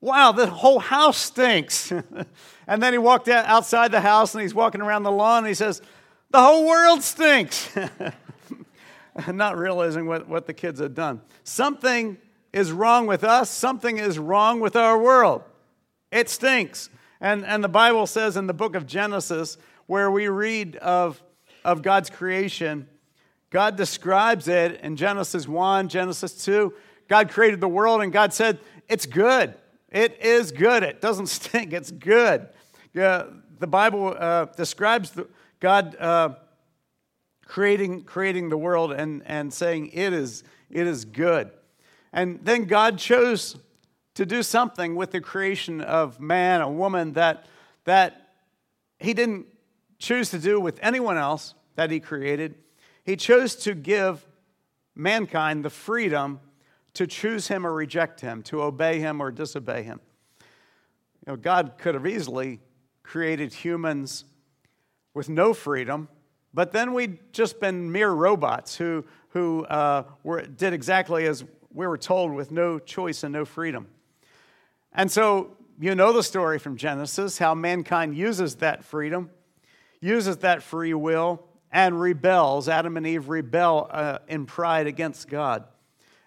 Wow, 0.00 0.32
the 0.32 0.46
whole 0.46 0.78
house 0.78 1.18
stinks. 1.18 1.92
and 2.66 2.82
then 2.82 2.92
he 2.92 2.98
walked 2.98 3.28
out 3.28 3.46
outside 3.46 3.90
the 3.90 4.00
house 4.00 4.34
and 4.34 4.42
he's 4.42 4.54
walking 4.54 4.80
around 4.80 5.02
the 5.02 5.10
lawn 5.10 5.38
and 5.38 5.48
he 5.48 5.54
says, 5.54 5.82
The 6.30 6.40
whole 6.40 6.66
world 6.66 7.02
stinks. 7.02 7.68
Not 9.32 9.58
realizing 9.58 10.06
what, 10.06 10.28
what 10.28 10.46
the 10.46 10.54
kids 10.54 10.80
had 10.80 10.94
done. 10.94 11.20
Something 11.42 12.18
is 12.52 12.70
wrong 12.70 13.06
with 13.06 13.24
us, 13.24 13.50
something 13.50 13.98
is 13.98 14.18
wrong 14.18 14.60
with 14.60 14.76
our 14.76 14.98
world. 14.98 15.42
It 16.12 16.28
stinks. 16.28 16.90
And, 17.20 17.44
and 17.44 17.64
the 17.64 17.68
Bible 17.68 18.06
says 18.06 18.36
in 18.36 18.46
the 18.46 18.54
book 18.54 18.76
of 18.76 18.86
Genesis, 18.86 19.58
where 19.86 20.10
we 20.10 20.28
read 20.28 20.76
of 20.76 21.20
of 21.64 21.82
God's 21.82 22.10
creation, 22.10 22.88
God 23.50 23.76
describes 23.76 24.48
it 24.48 24.80
in 24.82 24.96
Genesis 24.96 25.48
1, 25.48 25.88
Genesis 25.88 26.44
2. 26.44 26.72
God 27.08 27.30
created 27.30 27.60
the 27.60 27.68
world 27.68 28.02
and 28.02 28.12
God 28.12 28.32
said, 28.32 28.58
It's 28.88 29.06
good. 29.06 29.54
It 29.90 30.20
is 30.20 30.52
good. 30.52 30.82
It 30.82 31.00
doesn't 31.00 31.26
stink. 31.28 31.72
It's 31.72 31.90
good. 31.90 32.48
The 32.92 33.66
Bible 33.66 34.14
uh, 34.18 34.46
describes 34.56 35.10
the, 35.10 35.28
God 35.60 35.96
uh, 35.98 36.34
creating, 37.46 38.04
creating 38.04 38.48
the 38.48 38.58
world 38.58 38.92
and, 38.92 39.22
and 39.26 39.52
saying 39.52 39.90
it 39.92 40.12
is, 40.12 40.44
it 40.70 40.86
is 40.86 41.04
good. 41.04 41.50
And 42.12 42.40
then 42.42 42.64
God 42.64 42.98
chose 42.98 43.56
to 44.14 44.26
do 44.26 44.42
something 44.42 44.96
with 44.96 45.10
the 45.10 45.20
creation 45.20 45.80
of 45.80 46.20
man, 46.20 46.60
a 46.60 46.70
woman 46.70 47.12
that, 47.14 47.46
that 47.84 48.30
he 48.98 49.14
didn't 49.14 49.46
choose 49.98 50.30
to 50.30 50.38
do 50.38 50.60
with 50.60 50.78
anyone 50.82 51.16
else 51.16 51.54
that 51.76 51.90
he 51.90 52.00
created. 52.00 52.56
He 53.04 53.16
chose 53.16 53.54
to 53.56 53.74
give 53.74 54.26
mankind 54.94 55.64
the 55.64 55.70
freedom 55.70 56.40
to 56.94 57.06
choose 57.06 57.48
him 57.48 57.66
or 57.66 57.72
reject 57.72 58.20
him, 58.20 58.42
to 58.44 58.62
obey 58.62 58.98
him 58.98 59.20
or 59.20 59.30
disobey 59.30 59.82
him. 59.82 60.00
You 61.26 61.32
know, 61.32 61.36
God 61.36 61.74
could 61.78 61.94
have 61.94 62.06
easily 62.06 62.60
created 63.02 63.52
humans 63.52 64.24
with 65.14 65.28
no 65.28 65.54
freedom, 65.54 66.08
but 66.54 66.72
then 66.72 66.92
we'd 66.94 67.32
just 67.32 67.60
been 67.60 67.90
mere 67.90 68.10
robots 68.10 68.76
who, 68.76 69.04
who 69.30 69.64
uh, 69.66 70.04
were, 70.22 70.42
did 70.42 70.72
exactly 70.72 71.26
as 71.26 71.44
we 71.72 71.86
were 71.86 71.98
told 71.98 72.32
with 72.32 72.50
no 72.50 72.78
choice 72.78 73.22
and 73.22 73.32
no 73.32 73.44
freedom. 73.44 73.88
And 74.92 75.10
so 75.10 75.56
you 75.80 75.94
know 75.94 76.12
the 76.12 76.22
story 76.22 76.58
from 76.58 76.76
Genesis 76.76 77.38
how 77.38 77.54
mankind 77.54 78.16
uses 78.16 78.56
that 78.56 78.84
freedom, 78.84 79.30
uses 80.00 80.38
that 80.38 80.62
free 80.62 80.94
will, 80.94 81.44
and 81.70 82.00
rebels. 82.00 82.68
Adam 82.68 82.96
and 82.96 83.06
Eve 83.06 83.28
rebel 83.28 83.88
uh, 83.90 84.18
in 84.26 84.46
pride 84.46 84.86
against 84.86 85.28
God. 85.28 85.64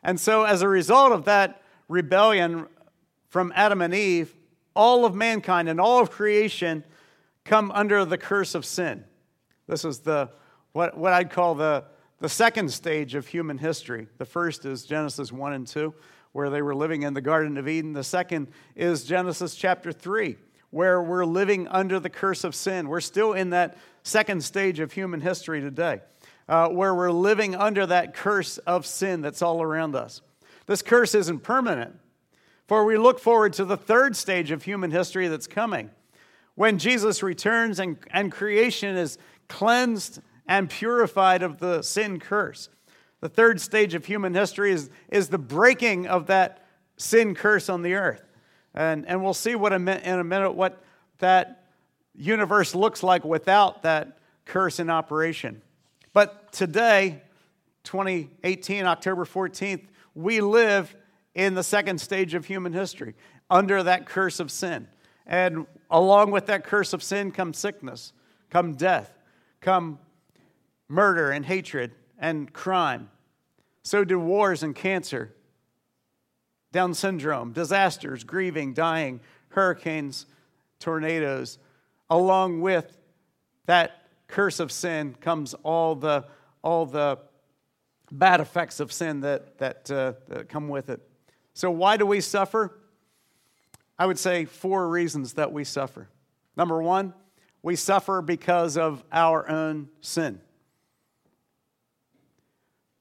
And 0.03 0.19
so, 0.19 0.43
as 0.43 0.61
a 0.61 0.67
result 0.67 1.11
of 1.11 1.25
that 1.25 1.61
rebellion 1.87 2.67
from 3.29 3.53
Adam 3.55 3.81
and 3.81 3.93
Eve, 3.93 4.35
all 4.75 5.05
of 5.05 5.13
mankind 5.13 5.69
and 5.69 5.79
all 5.79 6.01
of 6.01 6.09
creation 6.09 6.83
come 7.43 7.71
under 7.71 8.05
the 8.05 8.17
curse 8.17 8.55
of 8.55 8.65
sin. 8.65 9.03
This 9.67 9.85
is 9.85 9.99
the 9.99 10.29
what, 10.73 10.97
what 10.97 11.13
I'd 11.13 11.29
call 11.29 11.55
the, 11.55 11.83
the 12.19 12.29
second 12.29 12.71
stage 12.71 13.15
of 13.15 13.27
human 13.27 13.57
history. 13.57 14.07
The 14.17 14.25
first 14.25 14.65
is 14.65 14.85
Genesis 14.85 15.31
1 15.31 15.53
and 15.53 15.67
2, 15.67 15.93
where 16.31 16.49
they 16.49 16.61
were 16.61 16.75
living 16.75 17.03
in 17.03 17.13
the 17.13 17.21
Garden 17.21 17.57
of 17.57 17.67
Eden. 17.67 17.93
The 17.93 18.03
second 18.03 18.47
is 18.75 19.03
Genesis 19.03 19.55
chapter 19.55 19.91
3, 19.91 20.37
where 20.69 21.01
we're 21.01 21.25
living 21.25 21.67
under 21.67 21.99
the 21.99 22.09
curse 22.09 22.43
of 22.43 22.55
sin. 22.55 22.87
We're 22.87 23.01
still 23.01 23.33
in 23.33 23.49
that 23.49 23.77
second 24.03 24.43
stage 24.43 24.79
of 24.79 24.93
human 24.93 25.19
history 25.19 25.59
today 25.59 26.01
uh, 26.51 26.67
where 26.67 26.93
we're 26.93 27.11
living 27.11 27.55
under 27.55 27.85
that 27.85 28.13
curse 28.13 28.57
of 28.59 28.85
sin 28.85 29.21
that's 29.21 29.41
all 29.41 29.63
around 29.63 29.95
us. 29.95 30.21
This 30.65 30.81
curse 30.81 31.15
isn't 31.15 31.39
permanent, 31.39 31.97
for 32.67 32.83
we 32.83 32.97
look 32.97 33.19
forward 33.19 33.53
to 33.53 33.63
the 33.63 33.77
third 33.77 34.17
stage 34.17 34.51
of 34.51 34.63
human 34.63 34.91
history 34.91 35.29
that's 35.29 35.47
coming 35.47 35.91
when 36.55 36.77
Jesus 36.77 37.23
returns 37.23 37.79
and, 37.79 37.97
and 38.11 38.33
creation 38.33 38.97
is 38.97 39.17
cleansed 39.47 40.19
and 40.45 40.69
purified 40.69 41.41
of 41.41 41.59
the 41.59 41.81
sin 41.81 42.19
curse. 42.19 42.67
The 43.21 43.29
third 43.29 43.61
stage 43.61 43.93
of 43.93 44.03
human 44.03 44.33
history 44.33 44.73
is, 44.73 44.89
is 45.07 45.29
the 45.29 45.37
breaking 45.37 46.07
of 46.07 46.27
that 46.27 46.67
sin 46.97 47.33
curse 47.33 47.69
on 47.69 47.81
the 47.81 47.93
earth. 47.93 48.23
And, 48.73 49.07
and 49.07 49.23
we'll 49.23 49.33
see 49.33 49.55
what 49.55 49.71
a, 49.71 49.77
in 49.77 50.19
a 50.19 50.23
minute 50.25 50.51
what 50.51 50.83
that 51.19 51.63
universe 52.13 52.75
looks 52.75 53.03
like 53.03 53.23
without 53.23 53.83
that 53.83 54.17
curse 54.43 54.81
in 54.81 54.89
operation. 54.89 55.61
But 56.13 56.51
today, 56.51 57.21
2018, 57.83 58.85
October 58.85 59.25
14th, 59.25 59.85
we 60.13 60.41
live 60.41 60.95
in 61.33 61.53
the 61.53 61.63
second 61.63 61.99
stage 61.99 62.33
of 62.33 62.45
human 62.45 62.73
history 62.73 63.15
under 63.49 63.83
that 63.83 64.05
curse 64.05 64.39
of 64.39 64.51
sin. 64.51 64.87
And 65.25 65.65
along 65.89 66.31
with 66.31 66.47
that 66.47 66.63
curse 66.63 66.93
of 66.93 67.01
sin 67.01 67.31
come 67.31 67.53
sickness, 67.53 68.11
come 68.49 68.73
death, 68.73 69.13
come 69.61 69.99
murder 70.89 71.31
and 71.31 71.45
hatred 71.45 71.93
and 72.17 72.51
crime. 72.51 73.09
So 73.83 74.03
do 74.03 74.19
wars 74.19 74.63
and 74.63 74.75
cancer, 74.75 75.33
Down 76.71 76.93
syndrome, 76.93 77.51
disasters, 77.53 78.23
grieving, 78.23 78.73
dying, 78.73 79.21
hurricanes, 79.49 80.25
tornadoes, 80.79 81.57
along 82.09 82.61
with 82.61 82.97
that 83.65 84.00
curse 84.31 84.59
of 84.59 84.71
sin 84.71 85.15
comes 85.21 85.53
all 85.63 85.95
the, 85.95 86.25
all 86.63 86.85
the 86.85 87.19
bad 88.11 88.39
effects 88.39 88.79
of 88.79 88.91
sin 88.91 89.21
that, 89.21 89.57
that, 89.59 89.91
uh, 89.91 90.13
that 90.27 90.49
come 90.49 90.67
with 90.67 90.89
it. 90.89 91.01
So, 91.53 91.69
why 91.69 91.97
do 91.97 92.05
we 92.05 92.21
suffer? 92.21 92.79
I 93.99 94.05
would 94.05 94.17
say 94.17 94.45
four 94.45 94.87
reasons 94.89 95.33
that 95.33 95.51
we 95.51 95.63
suffer. 95.63 96.09
Number 96.57 96.81
one, 96.81 97.13
we 97.61 97.75
suffer 97.75 98.21
because 98.21 98.77
of 98.77 99.03
our 99.11 99.47
own 99.49 99.89
sin. 99.99 100.41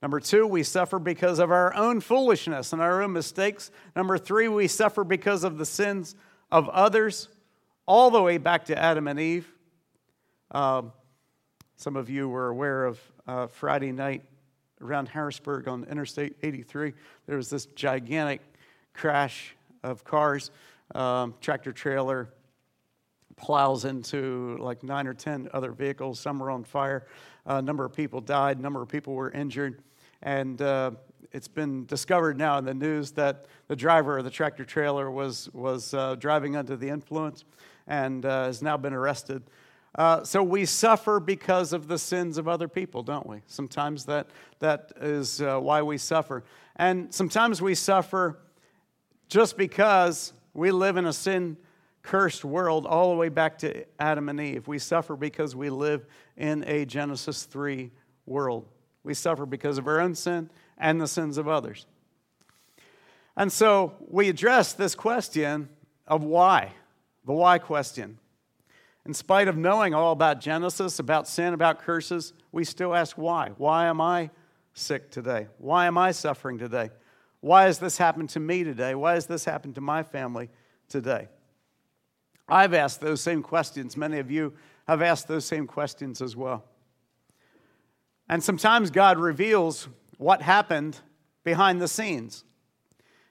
Number 0.03 0.21
two, 0.21 0.47
we 0.47 0.63
suffer 0.63 0.99
because 0.99 1.39
of 1.39 1.51
our 1.51 1.75
own 1.75 2.01
foolishness 2.01 2.73
and 2.73 2.81
our 2.81 3.03
own 3.03 3.13
mistakes. 3.13 3.71
Number 3.95 4.19
three, 4.19 4.49
we 4.49 4.67
suffer 4.67 5.05
because 5.05 5.45
of 5.45 5.59
the 5.59 5.67
sins 5.67 6.15
of 6.51 6.69
others, 6.71 7.29
all 7.87 8.11
the 8.11 8.23
way 8.23 8.39
back 8.39 8.65
to 8.67 8.79
Adam 8.79 9.09
and 9.09 9.21
Eve. 9.21 9.53
Um, 10.51 10.93
some 11.81 11.97
of 11.97 12.11
you 12.11 12.29
were 12.29 12.49
aware 12.49 12.85
of 12.85 13.01
uh, 13.27 13.47
Friday 13.47 13.91
night 13.91 14.23
around 14.83 15.09
Harrisburg 15.09 15.67
on 15.67 15.85
Interstate 15.85 16.37
83. 16.43 16.93
There 17.27 17.39
was 17.39 17.49
this 17.49 17.65
gigantic 17.75 18.43
crash 18.93 19.57
of 19.83 20.05
cars. 20.05 20.51
Um, 20.95 21.33
tractor 21.41 21.73
trailer 21.73 22.29
plows 23.37 23.87
into 23.87 24.59
like 24.61 24.83
nine 24.83 25.07
or 25.07 25.15
10 25.15 25.49
other 25.55 25.73
vehicles. 25.73 26.21
Some 26.21 26.39
were 26.39 26.51
on 26.51 26.65
fire. 26.65 27.07
A 27.47 27.63
number 27.63 27.87
of 27.87 27.95
people 27.95 28.21
died, 28.21 28.59
a 28.59 28.61
number 28.61 28.83
of 28.83 28.91
people 28.91 29.15
were 29.15 29.31
injured. 29.31 29.81
And 30.21 30.61
uh, 30.61 30.91
it's 31.33 31.49
been 31.49 31.87
discovered 31.87 32.37
now 32.37 32.59
in 32.59 32.67
the 32.67 32.75
news 32.75 33.13
that 33.13 33.47
the 33.69 33.77
driver 33.77 34.19
of 34.19 34.25
the 34.25 34.31
tractor 34.31 34.67
trailer 34.67 35.11
was, 35.11 35.49
was 35.55 35.95
uh, 35.95 36.17
driving 36.17 36.57
under 36.57 36.77
the 36.77 36.91
influence 36.91 37.47
and 37.87 38.27
uh, 38.27 38.45
has 38.45 38.61
now 38.61 38.77
been 38.77 38.93
arrested. 38.93 39.45
Uh, 39.95 40.23
so 40.23 40.43
we 40.43 40.65
suffer 40.65 41.19
because 41.19 41.73
of 41.73 41.89
the 41.89 41.99
sins 41.99 42.39
of 42.39 42.47
other 42.47 42.69
people, 42.69 43.03
don't 43.03 43.27
we? 43.27 43.43
Sometimes 43.47 44.05
that, 44.05 44.29
that 44.61 44.93
is 45.01 45.43
uh, 45.43 45.59
why 45.59 45.83
we 45.83 45.99
suffer. 45.99 46.45
And 46.77 47.13
sometimes 47.13 47.61
we 47.61 47.75
suffer 47.75 48.39
just 49.29 49.57
because 49.57 50.33
we 50.55 50.71
live 50.71 50.97
in 50.97 51.07
a 51.07 51.13
sin 51.13 51.57
cursed 52.03 52.45
world 52.45 52.87
all 52.87 53.11
the 53.11 53.17
way 53.17 53.29
back 53.29 53.59
to 53.59 53.85
Adam 53.99 54.29
and 54.29 54.41
Eve. 54.41 54.69
We 54.69 54.79
suffer 54.79 55.17
because 55.17 55.55
we 55.55 55.71
live 55.71 56.07
in 56.37 56.65
a 56.67 56.85
Genesis 56.85 57.45
3 57.45 57.91
world. 58.27 58.67
We 59.03 59.15
suffer 59.15 59.45
because 59.45 59.77
of 59.77 59.87
our 59.87 60.01
own 60.01 60.15
sin 60.15 60.51
and 60.79 61.01
the 61.01 61.09
sins 61.09 61.37
of 61.37 61.49
others. 61.49 61.87
And 63.37 63.53
so 63.53 63.95
we 64.09 64.29
address 64.29 64.73
this 64.73 64.95
question 64.95 65.69
of 66.07 66.23
why, 66.25 66.73
the 67.25 67.33
why 67.33 67.59
question. 67.59 68.19
In 69.11 69.15
spite 69.15 69.49
of 69.49 69.57
knowing 69.57 69.93
all 69.93 70.13
about 70.13 70.41
Genesis, 70.41 71.01
about 71.01 71.27
sin, 71.27 71.53
about 71.53 71.81
curses, 71.81 72.33
we 72.53 72.63
still 72.63 72.95
ask 72.95 73.19
why. 73.19 73.51
Why 73.57 73.87
am 73.87 74.01
I 74.01 74.31
sick 74.73 75.11
today? 75.11 75.49
Why 75.59 75.87
am 75.87 75.99
I 75.99 76.13
suffering 76.13 76.59
today? 76.59 76.91
Why 77.41 77.65
has 77.65 77.81
this 77.81 77.99
happened 77.99 78.31
to 78.31 78.39
me 78.39 78.63
today? 78.63 78.95
Why 78.95 79.15
has 79.15 79.27
this 79.27 79.45
happened 79.45 79.75
to 79.75 79.81
my 79.81 80.05
family 80.05 80.49
today? 80.89 81.27
I've 82.49 82.73
asked 82.73 83.01
those 83.01 83.21
same 83.21 83.43
questions. 83.43 83.97
Many 83.97 84.21
of 84.21 84.31
you 84.31 84.53
have 84.87 85.03
asked 85.03 85.27
those 85.27 85.45
same 85.45 85.67
questions 85.67 86.23
as 86.23 86.37
well. 86.37 86.65
And 88.29 88.45
sometimes 88.45 88.93
God 88.93 89.19
reveals 89.19 89.89
what 90.19 90.41
happened 90.41 91.01
behind 91.43 91.83
the 91.83 91.89
scenes. 91.89 92.45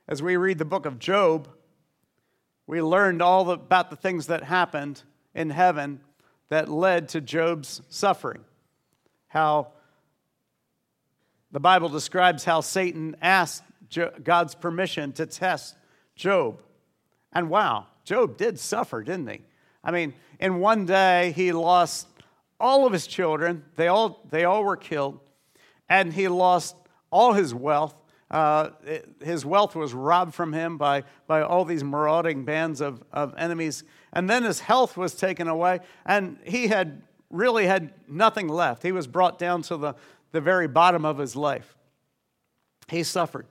As 0.10 0.22
we 0.22 0.36
read 0.36 0.58
the 0.58 0.66
book 0.66 0.86
of 0.86 1.00
Job, 1.00 1.48
we 2.68 2.82
learned 2.82 3.22
all 3.22 3.50
about 3.50 3.90
the 3.90 3.96
things 3.96 4.28
that 4.28 4.44
happened 4.44 5.04
in 5.40 5.50
heaven 5.50 6.02
that 6.50 6.70
led 6.70 7.10
to 7.10 7.22
Job's 7.22 7.82
suffering. 7.90 8.44
How 9.30 9.70
the 11.52 11.60
Bible 11.60 11.90
describes 11.90 12.44
how 12.44 12.62
Satan 12.62 13.16
asked 13.22 13.64
God's 14.24 14.54
permission 14.54 15.14
to 15.14 15.26
test 15.26 15.76
Job. 16.16 16.62
And 17.32 17.50
wow, 17.50 17.88
Job 18.04 18.38
did 18.38 18.60
suffer, 18.60 19.02
didn't 19.02 19.28
he? 19.28 19.42
I 19.84 19.92
mean, 19.92 20.14
in 20.40 20.60
one 20.60 20.86
day, 20.86 21.32
he 21.36 21.54
lost 21.54 22.08
all 22.60 22.86
of 22.86 22.92
his 22.92 23.08
children, 23.08 23.64
they 23.78 23.88
all, 23.88 24.22
they 24.30 24.44
all 24.44 24.66
were 24.66 24.76
killed, 24.76 25.20
and 25.88 26.12
he 26.12 26.28
lost 26.28 26.76
all 27.10 27.32
his 27.32 27.54
wealth. 27.54 27.96
Uh, 28.30 28.72
his 29.24 29.46
wealth 29.46 29.76
was 29.76 29.94
robbed 29.94 30.36
from 30.36 30.52
him 30.52 30.78
by, 30.78 31.04
by 31.26 31.42
all 31.42 31.64
these 31.64 31.84
marauding 31.84 32.44
bands 32.44 32.82
of, 32.82 33.02
of 33.14 33.34
enemies. 33.38 33.86
And 34.14 34.30
then 34.30 34.44
his 34.44 34.60
health 34.60 34.98
was 34.98 35.14
taken 35.14 35.48
away, 35.48 35.80
and 36.06 36.38
he 36.44 36.68
had 36.68 37.02
really 37.30 37.68
had 37.68 37.94
nothing 38.08 38.48
left. 38.48 38.84
He 38.84 38.92
was 38.92 39.08
brought 39.08 39.38
down 39.38 39.62
to 39.64 39.78
the, 39.78 39.96
the 40.32 40.42
very 40.42 40.68
bottom 40.68 41.06
of 41.06 41.18
his 41.18 41.36
life. 41.36 41.76
He 42.88 43.04
suffered. 43.04 43.46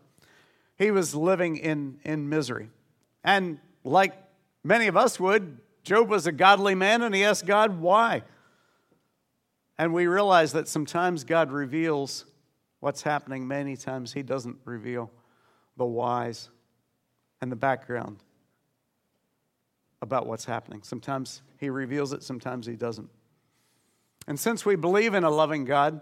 He 0.77 0.91
was 0.91 1.15
living 1.15 1.57
in, 1.57 1.99
in 2.05 2.29
misery. 2.29 2.71
And 3.23 3.59
like 3.85 4.15
many 4.65 4.89
of 4.89 4.97
us 4.97 5.21
would, 5.21 5.59
Job 5.85 6.09
was 6.09 6.27
a 6.27 6.33
godly 6.33 6.75
man, 6.75 7.03
and 7.03 7.15
he 7.15 7.25
asked 7.25 7.47
God 7.47 7.81
why. 7.81 8.23
And 9.79 9.95
we 9.95 10.09
realize 10.09 10.53
that 10.53 10.67
sometimes 10.67 11.23
God 11.23 11.53
reveals 11.53 12.25
what's 12.81 13.03
happening, 13.03 13.47
many 13.47 13.77
times 13.77 14.13
He 14.13 14.23
doesn't 14.23 14.57
reveal 14.65 15.11
the 15.77 15.87
whys. 15.87 16.49
and 17.41 17.53
the 17.53 17.57
background 17.57 18.19
about 20.01 20.27
what's 20.27 20.45
happening. 20.45 20.83
Sometimes 20.83 21.43
he 21.59 21.71
reveals 21.71 22.13
it, 22.13 22.23
sometimes 22.23 22.67
he 22.67 22.77
doesn't. 22.77 23.11
And 24.27 24.39
since 24.39 24.65
we 24.65 24.77
believe 24.77 25.15
in 25.15 25.25
a 25.25 25.31
loving 25.31 25.65
God 25.65 26.01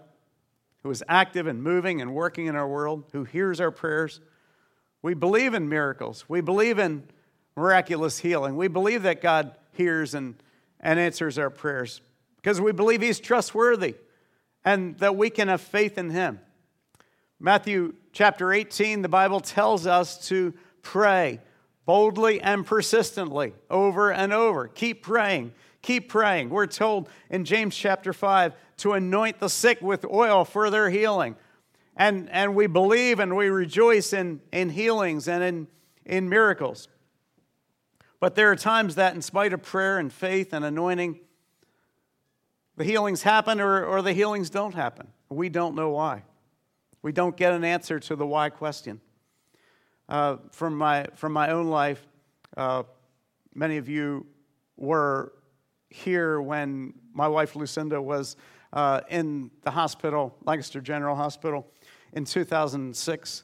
who 0.83 0.91
is 0.91 1.03
active 1.07 1.47
and 1.47 1.63
moving 1.63 2.01
and 2.01 2.13
working 2.13 2.45
in 2.47 2.55
our 2.55 2.67
world, 2.67 3.05
who 3.11 3.23
hears 3.23 3.59
our 3.59 3.71
prayers, 3.71 4.19
we 5.01 5.13
believe 5.13 5.53
in 5.53 5.69
miracles. 5.69 6.25
We 6.27 6.41
believe 6.41 6.79
in 6.79 7.03
miraculous 7.55 8.19
healing. 8.19 8.55
We 8.55 8.67
believe 8.67 9.03
that 9.03 9.21
God 9.21 9.55
hears 9.71 10.13
and, 10.13 10.35
and 10.79 10.99
answers 10.99 11.37
our 11.37 11.49
prayers 11.49 12.01
because 12.37 12.61
we 12.61 12.71
believe 12.71 13.01
He's 13.01 13.19
trustworthy 13.19 13.95
and 14.63 14.97
that 14.99 15.15
we 15.15 15.29
can 15.29 15.47
have 15.47 15.61
faith 15.61 15.97
in 15.97 16.09
Him. 16.09 16.39
Matthew 17.39 17.93
chapter 18.11 18.51
18, 18.51 19.01
the 19.01 19.09
Bible 19.09 19.39
tells 19.39 19.87
us 19.87 20.27
to 20.27 20.53
pray 20.81 21.39
boldly 21.87 22.41
and 22.41 22.65
persistently 22.65 23.53
over 23.69 24.11
and 24.11 24.33
over. 24.33 24.67
Keep 24.67 25.01
praying. 25.01 25.53
Keep 25.81 26.09
praying. 26.09 26.49
We're 26.49 26.67
told 26.67 27.07
in 27.29 27.45
James 27.45 27.75
chapter 27.75 28.11
5 28.11 28.53
to 28.79 28.91
anoint 28.91 29.39
the 29.39 29.47
sick 29.47 29.81
with 29.81 30.03
oil 30.05 30.43
for 30.43 30.69
their 30.69 30.89
healing. 30.89 31.37
And, 31.95 32.29
and 32.29 32.55
we 32.55 32.67
believe 32.67 33.19
and 33.19 33.37
we 33.37 33.47
rejoice 33.47 34.11
in, 34.11 34.41
in 34.51 34.69
healings 34.69 35.29
and 35.29 35.41
in, 35.41 35.67
in 36.05 36.27
miracles. 36.27 36.89
But 38.19 38.35
there 38.35 38.51
are 38.51 38.55
times 38.57 38.95
that, 38.95 39.15
in 39.15 39.21
spite 39.21 39.53
of 39.53 39.63
prayer 39.63 39.97
and 39.97 40.11
faith 40.11 40.51
and 40.51 40.65
anointing, 40.65 41.19
the 42.75 42.83
healings 42.83 43.23
happen 43.23 43.61
or, 43.61 43.85
or 43.85 44.01
the 44.01 44.13
healings 44.13 44.49
don't 44.49 44.75
happen. 44.75 45.07
We 45.29 45.47
don't 45.47 45.73
know 45.73 45.91
why. 45.91 46.23
We 47.01 47.13
don't 47.13 47.37
get 47.37 47.53
an 47.53 47.63
answer 47.63 47.97
to 48.01 48.15
the 48.17 48.27
why 48.27 48.49
question. 48.49 48.99
Uh, 50.09 50.37
from, 50.51 50.77
my, 50.77 51.05
from 51.15 51.33
my 51.33 51.51
own 51.51 51.67
life, 51.67 52.05
uh, 52.55 52.83
many 53.53 53.77
of 53.77 53.89
you 53.89 54.25
were 54.77 55.33
here 55.89 56.41
when 56.41 56.93
my 57.13 57.27
wife 57.27 57.55
Lucinda 57.55 58.01
was 58.01 58.37
uh, 58.73 59.01
in 59.09 59.51
the 59.63 59.71
hospital, 59.71 60.37
Lancaster 60.45 60.81
General 60.81 61.15
Hospital, 61.15 61.67
in 62.13 62.25
2006 62.25 63.43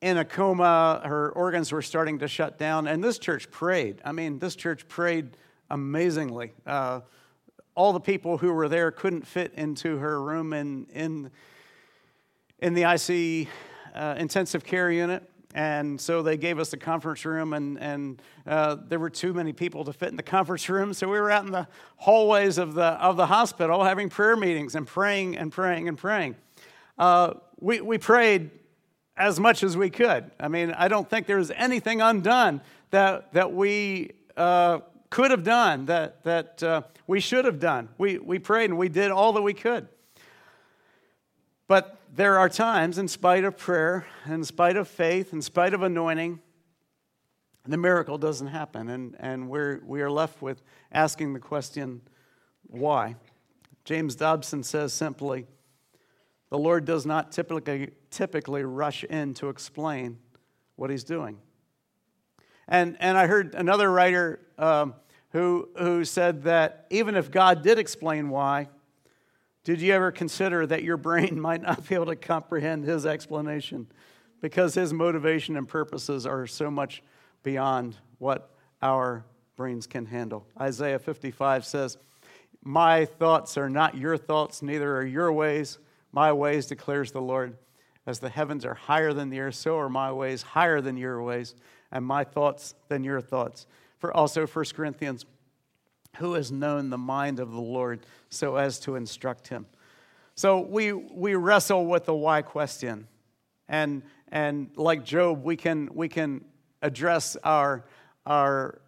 in 0.00 0.18
a 0.18 0.24
coma. 0.24 1.00
Her 1.04 1.30
organs 1.30 1.72
were 1.72 1.82
starting 1.82 2.18
to 2.20 2.28
shut 2.28 2.58
down. 2.58 2.86
And 2.86 3.02
this 3.02 3.18
church 3.18 3.50
prayed. 3.50 4.00
I 4.04 4.12
mean, 4.12 4.38
this 4.38 4.56
church 4.56 4.86
prayed 4.88 5.36
amazingly. 5.70 6.52
Uh, 6.66 7.00
all 7.74 7.92
the 7.92 8.00
people 8.00 8.38
who 8.38 8.52
were 8.52 8.68
there 8.68 8.90
couldn't 8.90 9.26
fit 9.26 9.52
into 9.54 9.98
her 9.98 10.22
room 10.22 10.52
in, 10.52 10.86
in, 10.92 11.30
in 12.58 12.74
the 12.74 12.82
IC 12.82 13.48
uh, 13.94 14.14
intensive 14.18 14.64
care 14.64 14.90
unit. 14.90 15.28
And 15.56 15.98
so 15.98 16.22
they 16.22 16.36
gave 16.36 16.58
us 16.58 16.68
the 16.68 16.76
conference 16.76 17.24
room, 17.24 17.54
and, 17.54 17.80
and 17.80 18.22
uh, 18.46 18.76
there 18.88 18.98
were 18.98 19.08
too 19.08 19.32
many 19.32 19.54
people 19.54 19.86
to 19.86 19.92
fit 19.94 20.10
in 20.10 20.16
the 20.16 20.22
conference 20.22 20.68
room. 20.68 20.92
So 20.92 21.08
we 21.08 21.18
were 21.18 21.30
out 21.30 21.46
in 21.46 21.50
the 21.50 21.66
hallways 21.96 22.58
of 22.58 22.74
the, 22.74 22.84
of 22.84 23.16
the 23.16 23.24
hospital 23.24 23.82
having 23.82 24.10
prayer 24.10 24.36
meetings 24.36 24.74
and 24.74 24.86
praying 24.86 25.38
and 25.38 25.50
praying 25.50 25.88
and 25.88 25.96
praying. 25.96 26.36
Uh, 26.98 27.34
we, 27.58 27.80
we 27.80 27.96
prayed 27.96 28.50
as 29.16 29.40
much 29.40 29.62
as 29.62 29.78
we 29.78 29.88
could. 29.88 30.30
I 30.38 30.48
mean, 30.48 30.72
I 30.72 30.88
don't 30.88 31.08
think 31.08 31.26
there 31.26 31.38
was 31.38 31.50
anything 31.52 32.02
undone 32.02 32.60
that, 32.90 33.32
that 33.32 33.54
we 33.54 34.10
uh, 34.36 34.80
could 35.08 35.30
have 35.30 35.42
done, 35.42 35.86
that, 35.86 36.22
that 36.24 36.62
uh, 36.62 36.82
we 37.06 37.18
should 37.18 37.46
have 37.46 37.60
done. 37.60 37.88
We, 37.96 38.18
we 38.18 38.38
prayed 38.38 38.68
and 38.68 38.78
we 38.78 38.90
did 38.90 39.10
all 39.10 39.32
that 39.32 39.42
we 39.42 39.54
could. 39.54 39.88
But 41.66 41.95
there 42.16 42.38
are 42.38 42.48
times, 42.48 42.96
in 42.96 43.08
spite 43.08 43.44
of 43.44 43.58
prayer, 43.58 44.06
in 44.26 44.42
spite 44.42 44.78
of 44.78 44.88
faith, 44.88 45.34
in 45.34 45.42
spite 45.42 45.74
of 45.74 45.82
anointing, 45.82 46.40
the 47.68 47.76
miracle 47.76 48.16
doesn't 48.16 48.46
happen. 48.46 48.88
And, 48.88 49.14
and 49.20 49.50
we're, 49.50 49.82
we 49.84 50.00
are 50.00 50.10
left 50.10 50.40
with 50.40 50.62
asking 50.90 51.34
the 51.34 51.40
question, 51.40 52.00
why? 52.68 53.16
James 53.84 54.14
Dobson 54.14 54.62
says 54.62 54.94
simply, 54.94 55.46
the 56.48 56.56
Lord 56.56 56.86
does 56.86 57.04
not 57.04 57.32
typically, 57.32 57.90
typically 58.10 58.64
rush 58.64 59.04
in 59.04 59.34
to 59.34 59.50
explain 59.50 60.18
what 60.76 60.88
he's 60.88 61.04
doing. 61.04 61.36
And, 62.66 62.96
and 62.98 63.18
I 63.18 63.26
heard 63.26 63.54
another 63.54 63.92
writer 63.92 64.40
um, 64.56 64.94
who, 65.32 65.68
who 65.76 66.02
said 66.06 66.44
that 66.44 66.86
even 66.88 67.14
if 67.14 67.30
God 67.30 67.62
did 67.62 67.78
explain 67.78 68.30
why, 68.30 68.68
did 69.66 69.80
you 69.80 69.92
ever 69.92 70.12
consider 70.12 70.64
that 70.64 70.84
your 70.84 70.96
brain 70.96 71.40
might 71.48 71.60
not 71.60 71.88
be 71.88 71.96
able 71.96 72.06
to 72.06 72.14
comprehend 72.16 72.84
his 72.84 73.04
explanation 73.04 73.88
because 74.40 74.74
his 74.74 74.92
motivation 74.92 75.56
and 75.56 75.66
purposes 75.66 76.24
are 76.24 76.46
so 76.46 76.70
much 76.70 77.02
beyond 77.42 77.96
what 78.18 78.48
our 78.80 79.26
brains 79.56 79.88
can 79.88 80.06
handle? 80.06 80.46
Isaiah 80.60 81.00
55 81.00 81.66
says, 81.66 81.98
My 82.62 83.06
thoughts 83.06 83.58
are 83.58 83.68
not 83.68 83.96
your 83.96 84.16
thoughts, 84.16 84.62
neither 84.62 84.96
are 84.96 85.04
your 85.04 85.32
ways 85.32 85.78
my 86.12 86.32
ways, 86.32 86.64
declares 86.64 87.12
the 87.12 87.20
Lord. 87.20 87.58
As 88.06 88.20
the 88.20 88.30
heavens 88.30 88.64
are 88.64 88.74
higher 88.74 89.12
than 89.12 89.30
the 89.30 89.40
earth, 89.40 89.56
so 89.56 89.76
are 89.78 89.90
my 89.90 90.12
ways 90.12 90.40
higher 90.42 90.80
than 90.80 90.96
your 90.96 91.22
ways, 91.22 91.54
and 91.90 92.06
my 92.06 92.24
thoughts 92.24 92.74
than 92.88 93.04
your 93.04 93.20
thoughts. 93.20 93.66
Paul 94.00 94.12
also 94.14 94.46
1 94.46 94.64
Corinthians, 94.74 95.26
who 96.18 96.34
has 96.34 96.52
known 96.52 96.90
the 96.90 96.98
mind 96.98 97.40
of 97.40 97.50
the 97.52 97.60
Lord 97.60 98.06
so 98.28 98.56
as 98.56 98.78
to 98.80 98.96
instruct 98.96 99.48
him? 99.48 99.66
So 100.34 100.60
we, 100.60 100.92
we 100.92 101.34
wrestle 101.34 101.86
with 101.86 102.04
the 102.04 102.14
why 102.14 102.42
question. 102.42 103.08
And, 103.68 104.02
and 104.28 104.70
like 104.76 105.04
Job, 105.04 105.42
we 105.42 105.56
can, 105.56 105.88
we 105.94 106.08
can 106.08 106.44
address 106.82 107.36
our, 107.42 107.84
our 108.26 108.80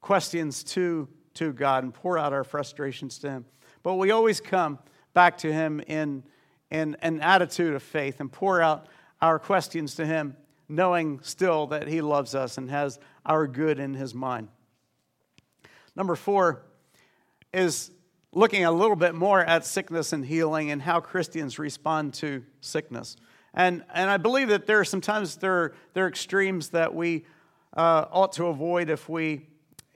questions 0.00 0.64
to, 0.64 1.08
to 1.34 1.52
God 1.52 1.84
and 1.84 1.92
pour 1.92 2.18
out 2.18 2.32
our 2.32 2.44
frustrations 2.44 3.18
to 3.18 3.30
Him. 3.30 3.44
But 3.82 3.94
we 3.94 4.10
always 4.10 4.40
come 4.40 4.78
back 5.12 5.38
to 5.38 5.52
Him 5.52 5.80
in, 5.86 6.22
in 6.70 6.96
an 7.02 7.20
attitude 7.20 7.74
of 7.74 7.82
faith 7.82 8.20
and 8.20 8.30
pour 8.30 8.62
out 8.62 8.86
our 9.20 9.38
questions 9.38 9.94
to 9.96 10.06
Him, 10.06 10.36
knowing 10.68 11.20
still 11.22 11.66
that 11.68 11.86
He 11.86 12.00
loves 12.00 12.34
us 12.34 12.58
and 12.58 12.70
has 12.70 12.98
our 13.26 13.46
good 13.46 13.78
in 13.78 13.94
His 13.94 14.14
mind. 14.14 14.48
Number 15.96 16.16
four 16.16 16.62
is 17.52 17.90
looking 18.32 18.64
a 18.64 18.70
little 18.70 18.96
bit 18.96 19.14
more 19.14 19.40
at 19.40 19.64
sickness 19.64 20.12
and 20.12 20.24
healing 20.24 20.70
and 20.70 20.80
how 20.80 21.00
Christians 21.00 21.58
respond 21.58 22.14
to 22.14 22.44
sickness. 22.60 23.16
And, 23.54 23.84
and 23.92 24.08
I 24.08 24.16
believe 24.16 24.48
that 24.48 24.66
there 24.66 24.80
are 24.80 24.84
sometimes 24.84 25.36
there 25.36 25.52
are, 25.52 25.74
there 25.94 26.04
are 26.04 26.08
extremes 26.08 26.68
that 26.70 26.94
we 26.94 27.24
uh, 27.76 28.06
ought 28.10 28.32
to 28.32 28.46
avoid 28.46 28.88
if 28.90 29.08
we, 29.08 29.48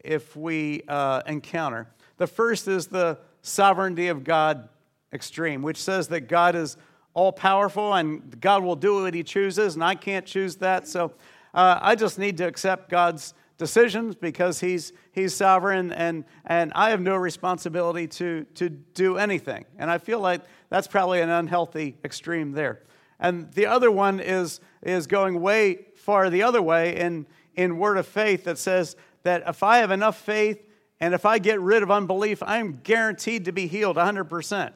if 0.02 0.36
we 0.36 0.82
uh, 0.88 1.22
encounter. 1.26 1.88
The 2.16 2.26
first 2.26 2.66
is 2.66 2.88
the 2.88 3.18
sovereignty 3.42 4.08
of 4.08 4.24
God 4.24 4.68
extreme, 5.12 5.62
which 5.62 5.76
says 5.76 6.08
that 6.08 6.22
God 6.22 6.56
is 6.56 6.76
all 7.14 7.30
powerful 7.30 7.94
and 7.94 8.40
God 8.40 8.64
will 8.64 8.76
do 8.76 9.02
what 9.02 9.14
he 9.14 9.22
chooses, 9.22 9.76
and 9.76 9.84
I 9.84 9.94
can't 9.94 10.26
choose 10.26 10.56
that. 10.56 10.88
So 10.88 11.12
uh, 11.52 11.78
I 11.80 11.94
just 11.94 12.18
need 12.18 12.36
to 12.38 12.44
accept 12.44 12.90
God's 12.90 13.34
decisions 13.56 14.16
because 14.16 14.60
he's, 14.60 14.92
he's 15.12 15.34
sovereign 15.34 15.92
and, 15.92 16.24
and 16.44 16.72
I 16.74 16.90
have 16.90 17.00
no 17.00 17.16
responsibility 17.16 18.06
to, 18.08 18.44
to 18.54 18.68
do 18.68 19.16
anything. 19.16 19.64
And 19.78 19.90
I 19.90 19.98
feel 19.98 20.20
like 20.20 20.42
that's 20.70 20.86
probably 20.86 21.20
an 21.20 21.30
unhealthy 21.30 21.96
extreme 22.04 22.52
there. 22.52 22.82
And 23.20 23.52
the 23.52 23.66
other 23.66 23.90
one 23.90 24.20
is, 24.20 24.60
is 24.82 25.06
going 25.06 25.40
way 25.40 25.86
far 25.94 26.30
the 26.30 26.42
other 26.42 26.60
way 26.60 26.96
in, 26.96 27.26
in 27.54 27.78
word 27.78 27.96
of 27.96 28.06
faith 28.06 28.44
that 28.44 28.58
says 28.58 28.96
that 29.22 29.44
if 29.46 29.62
I 29.62 29.78
have 29.78 29.90
enough 29.90 30.18
faith 30.18 30.62
and 31.00 31.14
if 31.14 31.24
I 31.24 31.38
get 31.38 31.60
rid 31.60 31.82
of 31.82 31.90
unbelief, 31.90 32.42
I'm 32.42 32.80
guaranteed 32.82 33.44
to 33.44 33.52
be 33.52 33.66
healed 33.66 33.96
100%. 33.96 34.72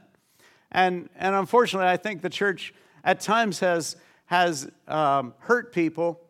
And, 0.71 1.09
and 1.17 1.35
unfortunately, 1.35 1.89
I 1.89 1.97
think 1.97 2.23
the 2.23 2.31
church 2.31 2.75
at 3.03 3.21
times 3.21 3.61
has, 3.61 3.97
has 4.27 4.71
um, 4.87 5.35
hurt 5.39 5.73
people 5.73 6.21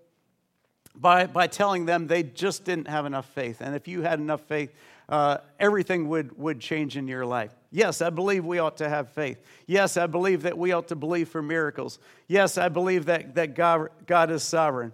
by, 1.00 1.26
by 1.26 1.46
telling 1.46 1.86
them 1.86 2.06
they 2.06 2.22
just 2.22 2.64
didn't 2.64 2.88
have 2.88 3.06
enough 3.06 3.26
faith. 3.26 3.60
And 3.60 3.74
if 3.74 3.88
you 3.88 4.02
had 4.02 4.18
enough 4.18 4.42
faith, 4.42 4.72
uh, 5.08 5.38
everything 5.58 6.08
would, 6.08 6.36
would 6.36 6.60
change 6.60 6.96
in 6.96 7.08
your 7.08 7.24
life. 7.24 7.54
Yes, 7.70 8.02
I 8.02 8.10
believe 8.10 8.44
we 8.44 8.58
ought 8.58 8.78
to 8.78 8.88
have 8.88 9.10
faith. 9.10 9.40
Yes, 9.66 9.96
I 9.96 10.06
believe 10.06 10.42
that 10.42 10.58
we 10.58 10.72
ought 10.72 10.88
to 10.88 10.96
believe 10.96 11.28
for 11.28 11.42
miracles. 11.42 11.98
Yes, 12.26 12.58
I 12.58 12.68
believe 12.68 13.06
that, 13.06 13.34
that 13.36 13.54
God, 13.54 13.88
God 14.06 14.30
is 14.30 14.42
sovereign. 14.42 14.92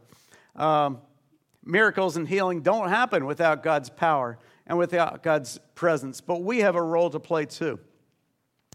Um, 0.57 0.99
miracles 1.64 2.17
and 2.17 2.29
healing 2.29 2.61
don't 2.61 2.88
happen 2.88 3.27
without 3.27 3.62
God's 3.62 3.90
power 3.90 4.38
and 4.67 4.79
without 4.79 5.23
God's 5.23 5.59
presence, 5.75 6.21
but 6.21 6.43
we 6.43 6.61
have 6.61 6.75
a 6.75 6.83
role 6.83 7.11
to 7.11 7.21
play 7.21 7.45
too. 7.45 7.79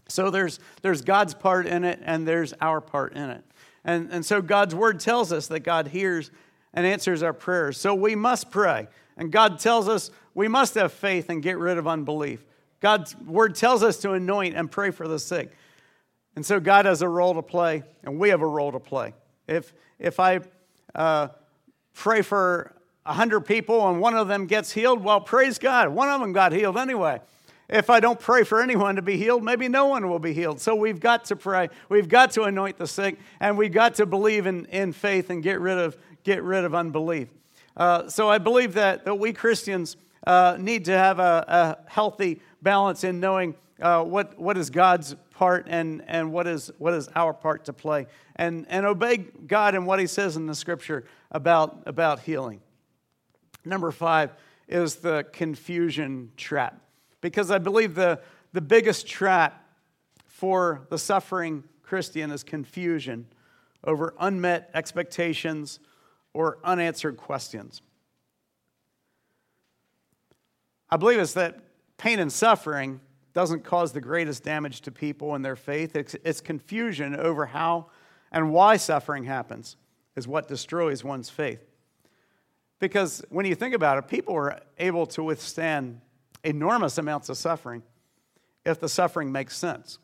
So 0.08 0.30
there's, 0.30 0.58
there's 0.82 1.02
God's 1.02 1.34
part 1.34 1.66
in 1.66 1.84
it, 1.84 2.00
and 2.02 2.26
there's 2.26 2.52
our 2.60 2.80
part 2.80 3.14
in 3.14 3.30
it. 3.30 3.44
And, 3.84 4.10
and 4.10 4.26
so 4.26 4.42
God's 4.42 4.74
word 4.74 5.00
tells 5.00 5.32
us 5.32 5.46
that 5.48 5.60
God 5.60 5.88
hears 5.88 6.30
and 6.74 6.86
answers 6.86 7.22
our 7.22 7.32
prayers. 7.32 7.78
So 7.78 7.94
we 7.94 8.14
must 8.14 8.50
pray. 8.50 8.88
And 9.16 9.30
God 9.30 9.58
tells 9.58 9.88
us 9.88 10.10
we 10.34 10.48
must 10.48 10.74
have 10.74 10.92
faith 10.92 11.28
and 11.28 11.42
get 11.42 11.58
rid 11.58 11.78
of 11.78 11.86
unbelief. 11.86 12.44
God's 12.80 13.16
word 13.18 13.54
tells 13.54 13.82
us 13.82 13.98
to 13.98 14.12
anoint 14.12 14.56
and 14.56 14.70
pray 14.70 14.90
for 14.90 15.06
the 15.06 15.18
sick. 15.18 15.52
And 16.36 16.46
so 16.46 16.60
God 16.60 16.86
has 16.86 17.02
a 17.02 17.08
role 17.08 17.34
to 17.34 17.42
play, 17.42 17.82
and 18.02 18.18
we 18.18 18.30
have 18.30 18.40
a 18.40 18.46
role 18.46 18.72
to 18.72 18.78
play. 18.78 19.14
If, 19.46 19.74
if 19.98 20.20
I 20.20 20.40
uh, 20.94 21.28
pray 21.92 22.22
for 22.22 22.72
100 23.04 23.40
people 23.40 23.88
and 23.88 24.00
one 24.00 24.16
of 24.16 24.28
them 24.28 24.46
gets 24.46 24.72
healed, 24.72 25.02
well, 25.02 25.20
praise 25.20 25.58
God. 25.58 25.88
One 25.88 26.08
of 26.08 26.20
them 26.20 26.32
got 26.32 26.52
healed 26.52 26.78
anyway. 26.78 27.20
If 27.70 27.88
I 27.88 28.00
don't 28.00 28.18
pray 28.18 28.42
for 28.42 28.60
anyone 28.60 28.96
to 28.96 29.02
be 29.02 29.16
healed, 29.16 29.44
maybe 29.44 29.68
no 29.68 29.86
one 29.86 30.08
will 30.08 30.18
be 30.18 30.32
healed. 30.32 30.60
So 30.60 30.74
we've 30.74 30.98
got 30.98 31.26
to 31.26 31.36
pray. 31.36 31.68
We've 31.88 32.08
got 32.08 32.32
to 32.32 32.42
anoint 32.42 32.78
the 32.78 32.86
sick, 32.86 33.16
and 33.38 33.56
we've 33.56 33.72
got 33.72 33.94
to 33.96 34.06
believe 34.06 34.46
in, 34.46 34.66
in 34.66 34.92
faith 34.92 35.30
and 35.30 35.40
get 35.40 35.60
rid 35.60 35.78
of, 35.78 35.96
get 36.24 36.42
rid 36.42 36.64
of 36.64 36.74
unbelief. 36.74 37.28
Uh, 37.76 38.08
so 38.08 38.28
I 38.28 38.38
believe 38.38 38.74
that, 38.74 39.04
that 39.04 39.14
we 39.14 39.32
Christians 39.32 39.96
uh, 40.26 40.56
need 40.58 40.86
to 40.86 40.98
have 40.98 41.20
a, 41.20 41.44
a, 41.86 41.90
healthy 41.90 42.40
balance 42.60 43.04
in 43.04 43.20
knowing 43.20 43.54
uh, 43.80 44.02
what, 44.02 44.36
what 44.36 44.58
is 44.58 44.68
God's 44.68 45.14
part 45.30 45.66
and, 45.68 46.02
and 46.08 46.32
what, 46.32 46.48
is, 46.48 46.72
what 46.78 46.92
is 46.92 47.08
our 47.14 47.32
part 47.32 47.66
to 47.66 47.72
play, 47.72 48.08
and, 48.34 48.66
and 48.68 48.84
obey 48.84 49.18
God 49.18 49.76
and 49.76 49.86
what 49.86 50.00
He 50.00 50.08
says 50.08 50.36
in 50.36 50.46
the 50.46 50.56
scripture 50.56 51.04
about, 51.30 51.84
about 51.86 52.18
healing. 52.18 52.60
Number 53.64 53.92
five 53.92 54.32
is 54.66 54.96
the 54.96 55.24
confusion 55.32 56.32
trap 56.36 56.80
because 57.20 57.50
I 57.50 57.58
believe 57.58 57.94
the, 57.94 58.20
the 58.52 58.60
biggest 58.60 59.06
trap 59.06 59.64
for 60.26 60.86
the 60.90 60.98
suffering 60.98 61.64
Christian 61.82 62.30
is 62.30 62.42
confusion 62.42 63.26
over 63.84 64.14
unmet 64.18 64.70
expectations 64.74 65.80
or 66.32 66.58
unanswered 66.64 67.16
questions. 67.16 67.82
I 70.88 70.96
believe 70.96 71.18
it's 71.18 71.34
that 71.34 71.60
pain 71.98 72.18
and 72.18 72.32
suffering 72.32 73.00
doesn't 73.32 73.64
cause 73.64 73.92
the 73.92 74.00
greatest 74.00 74.42
damage 74.42 74.80
to 74.82 74.90
people 74.90 75.34
and 75.34 75.44
their 75.44 75.56
faith. 75.56 75.94
It's, 75.94 76.16
it's 76.24 76.40
confusion 76.40 77.14
over 77.14 77.46
how 77.46 77.86
and 78.32 78.52
why 78.52 78.76
suffering 78.76 79.24
happens 79.24 79.76
is 80.16 80.26
what 80.26 80.48
destroys 80.48 81.04
one's 81.04 81.30
faith. 81.30 81.60
Because 82.80 83.22
when 83.28 83.46
you 83.46 83.54
think 83.54 83.74
about 83.74 83.98
it, 83.98 84.08
people 84.08 84.34
are 84.34 84.60
able 84.78 85.06
to 85.06 85.22
withstand 85.22 86.00
enormous 86.44 86.98
amounts 86.98 87.28
of 87.28 87.36
suffering 87.36 87.82
if 88.64 88.80
the 88.80 88.88
suffering 88.88 89.32
makes 89.32 89.56
sense. 89.56 89.98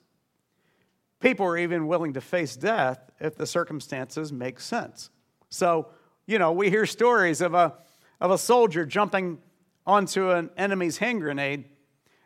People 1.21 1.47
are 1.47 1.59
even 1.59 1.87
willing 1.87 2.13
to 2.15 2.21
face 2.21 2.57
death 2.57 3.11
if 3.21 3.37
the 3.37 3.47
circumstances 3.47 4.33
make 4.33 4.61
sense. 4.61 5.11
So, 5.49 5.89
you 6.27 6.39
know, 6.39 6.53
we 6.53 6.71
hear 6.71 6.87
stories 6.87 7.41
of 7.41 7.55
a, 7.55 7.75
of 8.21 8.31
a 8.31 8.39
soldier 8.39 8.85
jumping 8.85 9.39
onto 9.87 10.31
an 10.31 10.51
enemy's 10.57 10.99
hand 10.99 11.21
grenade 11.21 11.65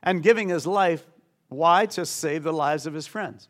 and 0.03 0.23
giving 0.23 0.49
his 0.49 0.67
life. 0.67 1.05
Why? 1.49 1.87
To 1.87 2.07
save 2.07 2.43
the 2.43 2.53
lives 2.53 2.87
of 2.87 2.95
his 2.95 3.07
friends. 3.07 3.49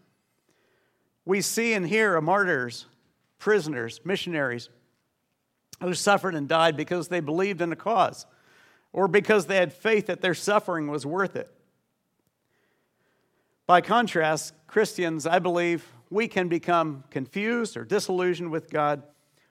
We 1.24 1.40
see 1.40 1.74
and 1.74 1.86
hear 1.86 2.16
of 2.16 2.24
martyrs, 2.24 2.86
prisoners, 3.38 4.00
missionaries 4.04 4.68
who 5.80 5.94
suffered 5.94 6.34
and 6.34 6.48
died 6.48 6.76
because 6.76 7.08
they 7.08 7.20
believed 7.20 7.60
in 7.62 7.72
a 7.72 7.76
cause 7.76 8.26
or 8.92 9.08
because 9.08 9.46
they 9.46 9.56
had 9.56 9.72
faith 9.72 10.06
that 10.06 10.20
their 10.20 10.34
suffering 10.34 10.88
was 10.88 11.06
worth 11.06 11.36
it. 11.36 11.50
By 13.66 13.80
contrast, 13.80 14.54
Christians, 14.66 15.26
I 15.26 15.38
believe, 15.38 15.86
we 16.10 16.26
can 16.26 16.48
become 16.48 17.04
confused 17.10 17.76
or 17.76 17.84
disillusioned 17.84 18.50
with 18.50 18.68
God 18.68 19.02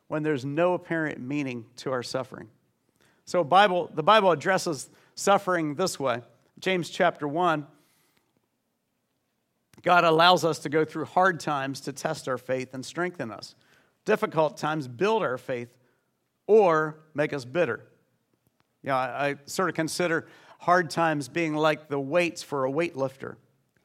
when 0.10 0.24
there's 0.24 0.44
no 0.44 0.74
apparent 0.74 1.22
meaning 1.22 1.66
to 1.78 1.92
our 1.92 2.04
suffering. 2.04 2.50
So 3.26 3.44
Bible, 3.44 3.90
the 3.94 4.04
Bible 4.04 4.32
addresses 4.32 4.90
suffering 5.16 5.76
this 5.76 6.00
way. 6.00 6.22
James 6.60 6.90
chapter 6.90 7.28
1, 7.28 7.66
God 9.82 10.04
allows 10.04 10.44
us 10.44 10.60
to 10.60 10.70
go 10.70 10.84
through 10.84 11.06
hard 11.06 11.40
times 11.40 11.80
to 11.82 11.94
test 11.94 12.28
our 12.28 12.38
faith 12.38 12.74
and 12.74 12.86
strengthen 12.86 13.32
us. 13.32 13.56
Difficult 14.04 14.58
times 14.58 14.88
build 14.88 15.24
our 15.24 15.38
faith 15.38 15.78
or 16.48 17.00
make 17.14 17.32
us 17.32 17.46
bitter. 17.46 17.86
Yeah, 18.84 18.98
I, 18.98 19.30
I 19.30 19.36
sort 19.46 19.70
of 19.70 19.76
consider 19.76 20.28
hard 20.60 20.90
times 20.90 21.28
being 21.28 21.56
like 21.56 21.88
the 21.90 22.00
weights 22.00 22.44
for 22.44 22.66
a 22.66 22.72
weightlifter, 22.72 23.36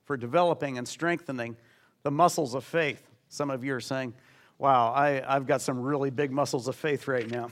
for 0.04 0.16
developing 0.16 0.78
and 0.78 0.86
strengthening 0.86 1.56
the 2.02 2.10
muscles 2.10 2.54
of 2.54 2.64
faith. 2.64 3.02
Some 3.28 3.50
of 3.50 3.64
you 3.64 3.74
are 3.74 3.80
saying, 3.80 4.14
wow, 4.58 4.92
I, 4.92 5.22
I've 5.26 5.46
got 5.46 5.60
some 5.60 5.80
really 5.80 6.10
big 6.10 6.30
muscles 6.30 6.68
of 6.68 6.76
faith 6.76 7.08
right 7.08 7.28
now. 7.28 7.50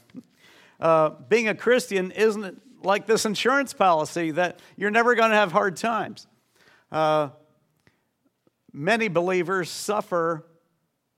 Uh, 0.79 1.11
being 1.29 1.49
a 1.49 1.55
Christian 1.55 2.11
isn't 2.11 2.61
like 2.85 3.07
this 3.07 3.25
insurance 3.25 3.73
policy 3.73 4.33
that 4.33 4.59
you're 4.77 4.91
never 4.91 5.15
going 5.15 5.31
to 5.31 5.37
have 5.37 5.53
hard 5.53 5.77
times. 5.77 6.27
Uh, 6.91 7.29
many 8.73 9.09
believers 9.09 9.71
suffer 9.71 10.47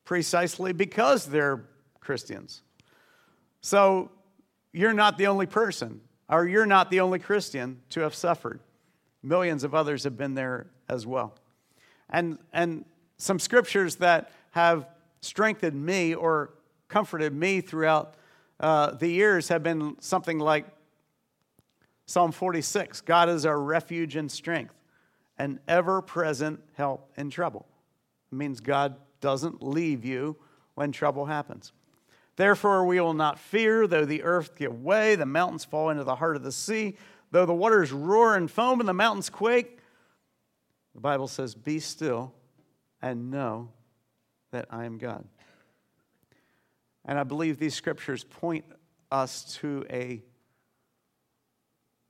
precisely 0.04 0.72
because 0.72 1.26
they're 1.26 1.64
Christians. 2.00 2.62
So 3.62 4.10
you're 4.72 4.92
not 4.92 5.16
the 5.16 5.28
only 5.28 5.46
person 5.46 6.02
or 6.28 6.46
you're 6.46 6.66
not 6.66 6.90
the 6.90 7.00
only 7.00 7.18
Christian 7.18 7.80
to 7.90 8.00
have 8.00 8.14
suffered. 8.14 8.60
Millions 9.22 9.64
of 9.64 9.74
others 9.74 10.04
have 10.04 10.16
been 10.16 10.34
there 10.34 10.66
as 10.88 11.06
well. 11.06 11.34
And, 12.10 12.38
and 12.52 12.84
some 13.16 13.38
scriptures 13.38 13.96
that 13.96 14.30
have 14.50 14.86
strengthened 15.20 15.84
me 15.84 16.14
or 16.14 16.54
comforted 16.88 17.32
me 17.32 17.60
throughout 17.60 18.14
uh, 18.60 18.92
the 18.92 19.08
years 19.08 19.48
have 19.48 19.62
been 19.62 19.96
something 20.00 20.38
like 20.38 20.66
Psalm 22.06 22.32
46 22.32 23.00
God 23.00 23.28
is 23.28 23.46
our 23.46 23.58
refuge 23.58 24.16
and 24.16 24.30
strength, 24.30 24.74
an 25.38 25.58
ever 25.66 26.02
present 26.02 26.60
help 26.74 27.10
in 27.16 27.30
trouble. 27.30 27.66
It 28.30 28.36
means 28.36 28.60
God 28.60 28.96
doesn't 29.20 29.62
leave 29.62 30.04
you 30.04 30.36
when 30.74 30.92
trouble 30.92 31.26
happens. 31.26 31.72
Therefore, 32.36 32.84
we 32.84 33.00
will 33.00 33.14
not 33.14 33.38
fear, 33.38 33.86
though 33.86 34.04
the 34.04 34.24
earth 34.24 34.56
give 34.56 34.82
way, 34.82 35.14
the 35.14 35.26
mountains 35.26 35.64
fall 35.64 35.90
into 35.90 36.04
the 36.04 36.16
heart 36.16 36.36
of 36.36 36.42
the 36.42 36.52
sea, 36.52 36.96
though 37.30 37.46
the 37.46 37.54
waters 37.54 37.92
roar 37.92 38.34
and 38.34 38.50
foam 38.50 38.80
and 38.80 38.88
the 38.88 38.94
mountains 38.94 39.30
quake. 39.30 39.78
The 40.94 41.00
Bible 41.00 41.28
says, 41.28 41.54
Be 41.54 41.78
still 41.78 42.34
and 43.00 43.30
know 43.30 43.70
that 44.50 44.66
I 44.70 44.84
am 44.84 44.98
God. 44.98 45.24
And 47.04 47.18
I 47.18 47.22
believe 47.22 47.58
these 47.58 47.74
scriptures 47.74 48.24
point 48.24 48.64
us 49.12 49.56
to 49.60 49.84
a 49.90 50.22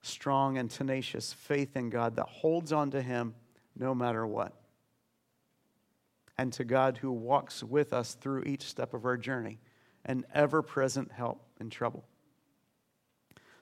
strong 0.02 0.56
and 0.56 0.70
tenacious 0.70 1.32
faith 1.32 1.76
in 1.76 1.90
God 1.90 2.16
that 2.16 2.26
holds 2.26 2.72
on 2.72 2.90
to 2.92 3.02
Him 3.02 3.34
no 3.76 3.94
matter 3.94 4.26
what. 4.26 4.52
And 6.38 6.52
to 6.54 6.64
God 6.64 6.98
who 6.98 7.12
walks 7.12 7.62
with 7.62 7.92
us 7.92 8.14
through 8.14 8.44
each 8.44 8.62
step 8.62 8.94
of 8.94 9.04
our 9.04 9.16
journey 9.16 9.58
an 10.04 10.24
ever 10.34 10.62
present 10.62 11.12
help 11.12 11.42
in 11.60 11.70
trouble. 11.70 12.04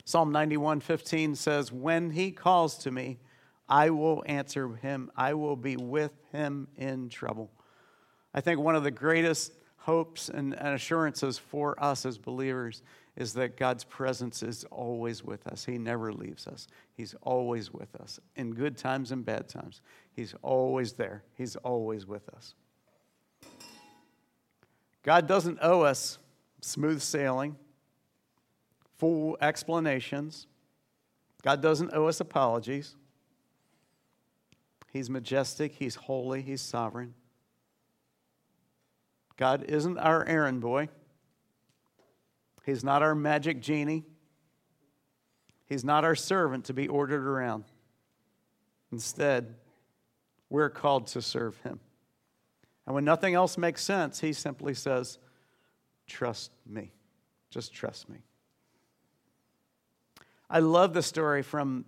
Psalm 0.05 0.33
91 0.33 0.81
15 0.81 1.35
says, 1.37 1.72
When 1.72 2.11
he 2.11 2.33
calls 2.33 2.78
to 2.78 2.90
me, 2.90 3.18
I 3.68 3.90
will 3.90 4.22
answer 4.26 4.74
him. 4.76 5.11
I 5.16 5.35
will 5.35 5.57
be 5.57 5.76
with 5.76 6.12
him 6.33 6.68
in 6.76 7.09
trouble. 7.09 7.50
I 8.35 8.40
think 8.40 8.61
one 8.61 8.74
of 8.74 8.83
the 8.83 8.90
greatest 8.90 9.52
hopes 9.76 10.28
and, 10.28 10.55
assurances 10.55 11.38
for 11.38 11.83
us 11.83 12.07
as 12.07 12.18
believers 12.18 12.83
is 13.16 13.35
that 13.35 13.57
God's 13.57 13.85
presence 13.85 14.42
is 14.42 14.64
always 14.70 15.22
with 15.22 15.46
us. 15.46 15.64
He 15.64 15.76
never 15.76 16.12
leaves 16.12 16.46
us, 16.46 16.66
He's 16.94 17.14
always 17.22 17.72
with 17.72 17.94
us. 17.96 18.18
In 18.37 18.55
good 18.55 18.76
times 18.76 19.12
and 19.12 19.24
bad 19.24 19.48
times, 19.48 19.81
He's 20.12 20.35
always 20.42 20.92
there, 20.94 21.22
He's 21.37 21.57
always 21.57 22.07
with 22.07 22.28
us. 22.31 22.55
God 25.02 25.26
doesn't 25.26 25.59
owe 25.61 25.83
us 25.83 26.18
smooth 26.62 27.03
sailing, 27.03 27.57
full 28.96 29.37
explanations. 29.40 30.46
God 31.42 31.61
doesn't 31.61 31.92
owe 31.92 32.07
us 32.07 32.20
apologies. 32.20 32.96
He's 34.92 35.11
majestic, 35.11 35.72
He's 35.72 35.96
holy, 35.96 36.40
He's 36.40 36.61
sovereign. 36.61 37.14
God 39.37 39.64
isn't 39.68 39.98
our 39.98 40.25
errand 40.27 40.61
boy. 40.61 40.88
He's 42.64 42.85
not 42.85 43.03
our 43.03 43.14
magic 43.14 43.61
genie. 43.61 44.05
He's 45.66 45.85
not 45.85 46.05
our 46.05 46.14
servant 46.14 46.66
to 46.66 46.75
be 46.75 46.87
ordered 46.87 47.27
around. 47.27 47.64
Instead, 48.92 49.57
we're 50.48 50.70
called 50.70 51.09
to 51.09 51.22
serve 51.22 51.57
Him. 51.62 51.81
And 52.87 52.94
when 52.94 53.05
nothing 53.05 53.35
else 53.35 53.59
makes 53.59 53.83
sense, 53.83 54.20
He 54.20 54.33
simply 54.33 54.75
says, 54.75 55.18
Trust 56.12 56.51
me. 56.66 56.92
Just 57.48 57.72
trust 57.72 58.11
me. 58.11 58.18
I 60.51 60.59
love 60.59 60.92
the 60.92 61.03
story 61.03 61.40
from 61.40 61.87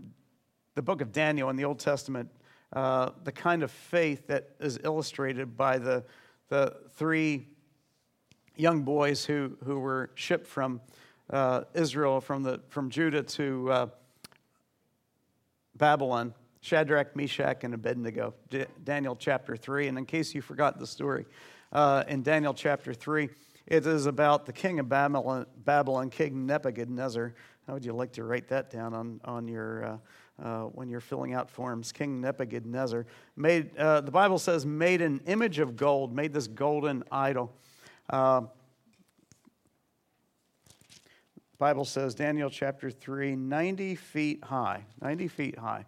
the 0.74 0.80
book 0.80 1.02
of 1.02 1.12
Daniel 1.12 1.50
in 1.50 1.56
the 1.56 1.66
Old 1.66 1.78
Testament, 1.78 2.30
uh, 2.72 3.10
the 3.24 3.32
kind 3.32 3.62
of 3.62 3.70
faith 3.70 4.26
that 4.28 4.48
is 4.60 4.78
illustrated 4.82 5.58
by 5.58 5.76
the, 5.76 6.04
the 6.48 6.74
three 6.94 7.48
young 8.56 8.80
boys 8.80 9.26
who, 9.26 9.58
who 9.62 9.78
were 9.78 10.08
shipped 10.14 10.46
from 10.46 10.80
uh, 11.28 11.64
Israel, 11.74 12.22
from, 12.22 12.42
the, 12.44 12.62
from 12.70 12.88
Judah 12.88 13.22
to 13.24 13.70
uh, 13.70 13.87
Babylon 15.76 16.32
Shadrach, 16.62 17.14
Meshach, 17.14 17.62
and 17.62 17.74
Abednego. 17.74 18.32
D- 18.48 18.64
Daniel 18.84 19.16
chapter 19.16 19.54
3. 19.54 19.88
And 19.88 19.98
in 19.98 20.06
case 20.06 20.34
you 20.34 20.40
forgot 20.40 20.78
the 20.78 20.87
story, 20.87 21.26
uh, 21.74 22.04
in 22.08 22.22
Daniel 22.22 22.54
chapter 22.54 22.94
3, 22.94 23.28
It 23.66 23.87
is 23.87 24.07
about 24.07 24.44
the 24.44 24.53
king 24.53 24.79
of 24.79 24.88
Babylon, 24.88 25.46
Babylon 25.64 26.11
King 26.11 26.44
Nebuchadnezzar. 26.46 27.35
How 27.66 27.72
would 27.72 27.85
you 27.85 27.94
like 27.94 28.12
to 28.12 28.24
write 28.24 28.48
that 28.48 28.70
down 28.70 28.92
on, 28.92 29.20
on 29.24 29.48
your, 29.48 29.85
uh, 29.85 29.96
uh, 30.42 30.62
when 30.64 30.90
you're 30.90 31.00
filling 31.00 31.33
out 31.33 31.48
forms? 31.48 31.90
King 31.90 32.20
Nebuchadnezzar 32.20 33.07
made, 33.37 33.74
uh, 33.79 34.03
the 34.03 34.11
Bible 34.11 34.38
says, 34.38 34.66
made 34.66 35.00
an 35.00 35.22
image 35.27 35.59
of 35.61 35.77
gold, 35.77 36.14
made 36.14 36.35
this 36.35 36.46
golden 36.46 37.05
idol. 37.11 37.55
Uh, 38.11 38.42
Bible 41.57 41.87
says, 41.87 42.14
Daniel 42.14 42.50
chapter 42.50 42.90
3, 42.90 43.35
90 43.35 43.94
feet 43.94 44.44
high. 44.44 44.85
90 45.00 45.29
feet 45.29 45.59
high. 45.59 45.87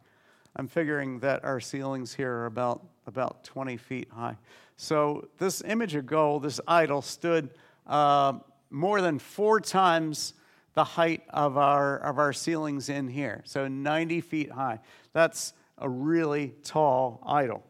I'm 0.55 0.69
figuring 0.69 1.19
that 1.21 1.45
our 1.45 1.61
ceilings 1.61 2.15
here 2.15 2.33
are 2.33 2.47
about, 2.47 2.87
about 3.07 3.45
20 3.45 3.77
feet 3.77 4.09
high. 4.11 4.39
So 4.79 5.29
this 5.37 5.63
image 5.67 5.95
of 5.95 6.07
gold, 6.07 6.45
this 6.45 6.61
idol, 6.67 7.03
stood 7.03 7.51
uh, 7.87 8.35
more 8.71 9.01
than 9.01 9.19
four 9.19 9.61
times 9.61 10.35
the 10.75 10.85
height 10.85 11.23
of 11.31 11.57
our, 11.57 11.99
of 11.99 12.19
our 12.19 12.33
ceilings 12.33 12.89
in 12.89 13.09
here. 13.09 13.43
So 13.47 13.67
90 13.67 14.21
feet 14.21 14.53
high. 14.53 14.81
That's 15.13 15.55
a 15.79 15.89
really 15.89 16.55
tall 16.63 17.23
idol. 17.27 17.65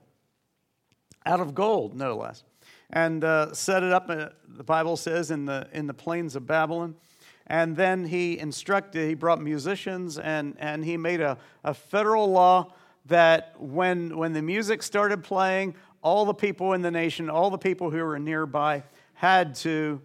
Out 1.25 1.41
of 1.41 1.55
gold, 1.55 1.95
no 1.95 2.17
less. 2.17 2.43
And 2.91 3.23
uh, 3.25 3.53
set 3.53 3.83
it 3.83 3.93
up, 3.93 4.11
uh, 4.11 4.31
the 4.49 4.65
Bible 4.65 4.97
says, 4.97 5.31
in 5.31 5.45
the, 5.45 5.69
in 5.73 5.87
the 5.87 5.95
plains 5.95 6.37
of 6.37 6.47
Babylon. 6.47 6.95
And 7.47 7.77
then 7.77 8.07
he 8.07 8.39
instructed, 8.39 9.09
he 9.09 9.15
brought 9.15 9.41
musicians, 9.41 10.19
and, 10.19 10.57
and 10.59 10.85
he 10.85 10.97
made 10.97 11.21
a, 11.21 11.39
a 11.63 11.75
federal 11.75 12.31
law 12.31 12.73
that 13.07 13.55
when, 13.61 14.17
when 14.17 14.33
the 14.33 14.43
music 14.43 14.83
started 14.83 15.23
playing, 15.23 15.77
all 16.03 16.25
the 16.25 16.35
people 16.35 16.73
in 16.73 16.83
the 16.83 16.91
nation, 16.91 17.31
all 17.31 17.51
the 17.51 17.59
people 17.59 17.91
who 17.91 18.05
were 18.05 18.19
nearby, 18.19 18.83
had 19.17 19.55
to, 19.55 20.01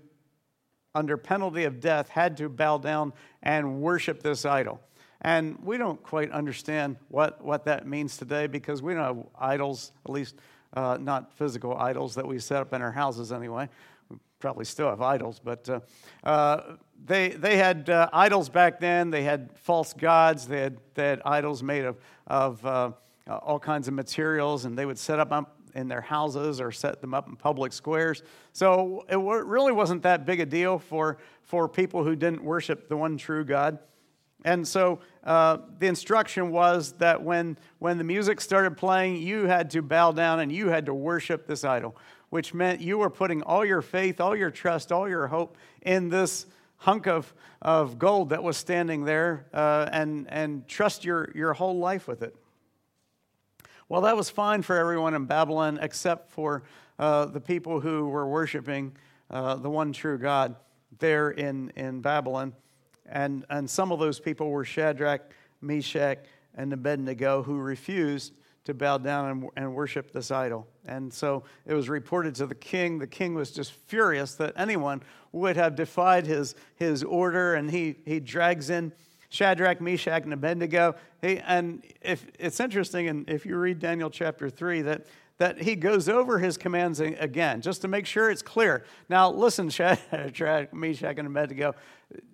under 0.95 1.17
penalty 1.17 1.65
of 1.65 1.79
death, 1.79 2.09
had 2.09 2.37
to 2.37 2.49
bow 2.49 2.77
down 2.77 3.13
and 3.43 3.81
worship 3.81 4.23
this 4.23 4.45
idol. 4.45 4.79
And 5.21 5.59
we 5.63 5.77
don't 5.77 6.01
quite 6.01 6.31
understand 6.31 6.95
what, 7.09 7.43
what 7.43 7.65
that 7.65 7.85
means 7.85 8.17
today 8.17 8.47
because 8.47 8.81
we 8.81 8.93
don't 8.93 9.03
have 9.03 9.25
idols, 9.37 9.91
at 10.05 10.11
least 10.11 10.35
uh, 10.73 10.97
not 10.99 11.33
physical 11.33 11.77
idols 11.77 12.15
that 12.15 12.25
we 12.25 12.39
set 12.39 12.61
up 12.61 12.73
in 12.73 12.81
our 12.81 12.91
houses 12.91 13.31
anyway. 13.33 13.67
We 14.09 14.17
probably 14.39 14.65
still 14.65 14.89
have 14.89 15.01
idols, 15.01 15.41
but 15.43 15.69
uh, 15.69 15.81
uh, 16.23 16.75
they, 17.05 17.29
they 17.29 17.57
had 17.57 17.89
uh, 17.89 18.09
idols 18.13 18.47
back 18.47 18.79
then. 18.79 19.11
They 19.11 19.23
had 19.23 19.51
false 19.59 19.93
gods. 19.93 20.47
They 20.47 20.61
had, 20.61 20.77
they 20.95 21.09
had 21.09 21.21
idols 21.25 21.61
made 21.61 21.83
of, 21.83 21.97
of 22.27 22.65
uh, 22.65 22.91
all 23.27 23.59
kinds 23.59 23.89
of 23.89 23.93
materials, 23.93 24.63
and 24.63 24.77
they 24.77 24.85
would 24.85 24.97
set 24.97 25.19
up 25.19 25.31
in 25.75 25.87
their 25.87 26.01
houses 26.01 26.59
or 26.59 26.71
set 26.71 27.01
them 27.01 27.13
up 27.13 27.27
in 27.27 27.35
public 27.35 27.73
squares. 27.73 28.23
So 28.53 29.05
it 29.09 29.17
really 29.17 29.71
wasn't 29.71 30.03
that 30.03 30.25
big 30.25 30.39
a 30.39 30.45
deal 30.45 30.79
for, 30.79 31.17
for 31.43 31.67
people 31.67 32.03
who 32.03 32.15
didn't 32.15 32.43
worship 32.43 32.87
the 32.87 32.97
one 32.97 33.17
true 33.17 33.45
God. 33.45 33.79
And 34.43 34.67
so 34.67 34.99
uh, 35.23 35.57
the 35.77 35.87
instruction 35.87 36.51
was 36.51 36.93
that 36.93 37.21
when, 37.21 37.57
when 37.79 37.97
the 37.97 38.03
music 38.03 38.41
started 38.41 38.75
playing, 38.75 39.17
you 39.17 39.45
had 39.45 39.69
to 39.71 39.81
bow 39.81 40.11
down 40.11 40.39
and 40.39 40.51
you 40.51 40.69
had 40.69 40.87
to 40.87 40.93
worship 40.93 41.45
this 41.45 41.63
idol, 41.63 41.95
which 42.29 42.53
meant 42.53 42.81
you 42.81 42.97
were 42.97 43.09
putting 43.09 43.43
all 43.43 43.63
your 43.63 43.81
faith, 43.81 44.19
all 44.19 44.35
your 44.35 44.49
trust, 44.49 44.91
all 44.91 45.07
your 45.07 45.27
hope 45.27 45.57
in 45.83 46.09
this 46.09 46.47
hunk 46.77 47.05
of, 47.05 47.31
of 47.61 47.99
gold 47.99 48.29
that 48.29 48.41
was 48.41 48.57
standing 48.57 49.05
there 49.05 49.45
uh, 49.53 49.87
and, 49.91 50.27
and 50.29 50.67
trust 50.67 51.05
your, 51.05 51.31
your 51.35 51.53
whole 51.53 51.77
life 51.77 52.07
with 52.07 52.23
it. 52.23 52.35
Well, 53.91 53.99
that 54.03 54.15
was 54.15 54.29
fine 54.29 54.61
for 54.61 54.77
everyone 54.77 55.15
in 55.15 55.25
Babylon 55.25 55.77
except 55.81 56.31
for 56.31 56.63
uh, 56.97 57.25
the 57.25 57.41
people 57.41 57.81
who 57.81 58.07
were 58.07 58.25
worshiping 58.25 58.95
uh, 59.29 59.55
the 59.55 59.69
one 59.69 59.91
true 59.91 60.17
God 60.17 60.55
there 60.99 61.31
in, 61.31 61.73
in 61.75 61.99
Babylon. 61.99 62.53
And, 63.05 63.45
and 63.49 63.69
some 63.69 63.91
of 63.91 63.99
those 63.99 64.17
people 64.17 64.49
were 64.49 64.63
Shadrach, 64.63 65.33
Meshach, 65.59 66.19
and 66.55 66.71
Abednego 66.71 67.43
who 67.43 67.57
refused 67.57 68.31
to 68.63 68.73
bow 68.73 68.97
down 68.97 69.29
and, 69.29 69.49
and 69.57 69.75
worship 69.75 70.13
this 70.13 70.31
idol. 70.31 70.69
And 70.85 71.13
so 71.13 71.43
it 71.65 71.73
was 71.73 71.89
reported 71.89 72.33
to 72.35 72.47
the 72.47 72.55
king. 72.55 72.97
The 72.97 73.07
king 73.07 73.35
was 73.35 73.51
just 73.51 73.73
furious 73.73 74.35
that 74.35 74.53
anyone 74.55 75.03
would 75.33 75.57
have 75.57 75.75
defied 75.75 76.25
his, 76.25 76.55
his 76.75 77.03
order, 77.03 77.55
and 77.55 77.69
he, 77.69 77.97
he 78.05 78.21
drags 78.21 78.69
in 78.69 78.93
Shadrach, 79.31 79.79
Meshach, 79.79 80.23
and 80.23 80.33
Abednego. 80.33 80.95
He, 81.21 81.39
and 81.39 81.81
if, 82.01 82.27
it's 82.37 82.59
interesting, 82.59 83.07
and 83.07 83.27
if 83.29 83.45
you 83.45 83.57
read 83.57 83.79
Daniel 83.79 84.09
chapter 84.09 84.49
3, 84.49 84.81
that, 84.81 85.05
that 85.37 85.61
he 85.61 85.77
goes 85.77 86.09
over 86.09 86.37
his 86.37 86.57
commands 86.57 86.99
again, 86.99 87.61
just 87.61 87.81
to 87.83 87.87
make 87.87 88.05
sure 88.05 88.29
it's 88.29 88.41
clear. 88.41 88.83
Now, 89.07 89.31
listen, 89.31 89.69
Shadrach, 89.69 90.73
Meshach, 90.73 91.17
and 91.17 91.27
Abednego, 91.27 91.75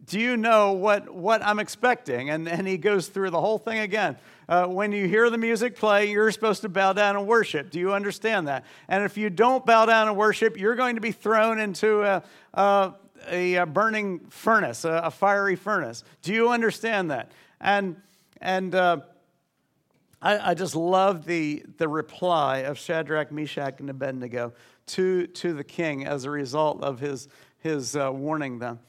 do 0.07 0.19
you 0.19 0.37
know 0.37 0.71
what, 0.71 1.13
what 1.13 1.43
I'm 1.43 1.59
expecting? 1.59 2.31
And, 2.31 2.49
and 2.49 2.67
he 2.67 2.77
goes 2.77 3.09
through 3.09 3.29
the 3.29 3.39
whole 3.39 3.59
thing 3.59 3.77
again. 3.77 4.17
Uh, 4.49 4.65
when 4.65 4.91
you 4.91 5.07
hear 5.07 5.29
the 5.29 5.37
music 5.37 5.75
play, 5.75 6.09
you're 6.09 6.31
supposed 6.31 6.61
to 6.61 6.69
bow 6.69 6.93
down 6.93 7.15
and 7.15 7.27
worship. 7.27 7.69
Do 7.69 7.79
you 7.79 7.93
understand 7.93 8.47
that? 8.47 8.65
And 8.87 9.03
if 9.03 9.17
you 9.17 9.29
don't 9.29 9.63
bow 9.67 9.85
down 9.85 10.07
and 10.07 10.17
worship, 10.17 10.57
you're 10.57 10.75
going 10.75 10.95
to 10.95 11.01
be 11.01 11.11
thrown 11.11 11.59
into 11.59 12.01
a, 12.01 12.23
a, 12.55 12.93
a 13.27 13.63
burning 13.65 14.19
furnace, 14.29 14.85
a, 14.85 15.11
fiery 15.11 15.55
furnace. 15.55 16.03
Do 16.21 16.33
you 16.33 16.49
understand 16.49 17.11
that? 17.11 17.31
And, 17.59 17.97
and 18.41 18.73
uh, 18.73 19.01
I, 20.21 20.51
I, 20.51 20.53
just 20.53 20.75
love 20.75 21.25
the, 21.25 21.63
the 21.77 21.87
reply 21.87 22.59
of 22.59 22.77
Shadrach, 22.77 23.31
Meshach, 23.31 23.79
and 23.79 23.89
Abednego 23.89 24.53
to, 24.87 25.27
to 25.27 25.53
the 25.53 25.63
king 25.63 26.05
as 26.05 26.25
a 26.25 26.29
result 26.29 26.81
of 26.81 26.99
his, 26.99 27.27
his 27.59 27.95
uh, 27.95 28.11
warning 28.11 28.59
them. 28.59 28.79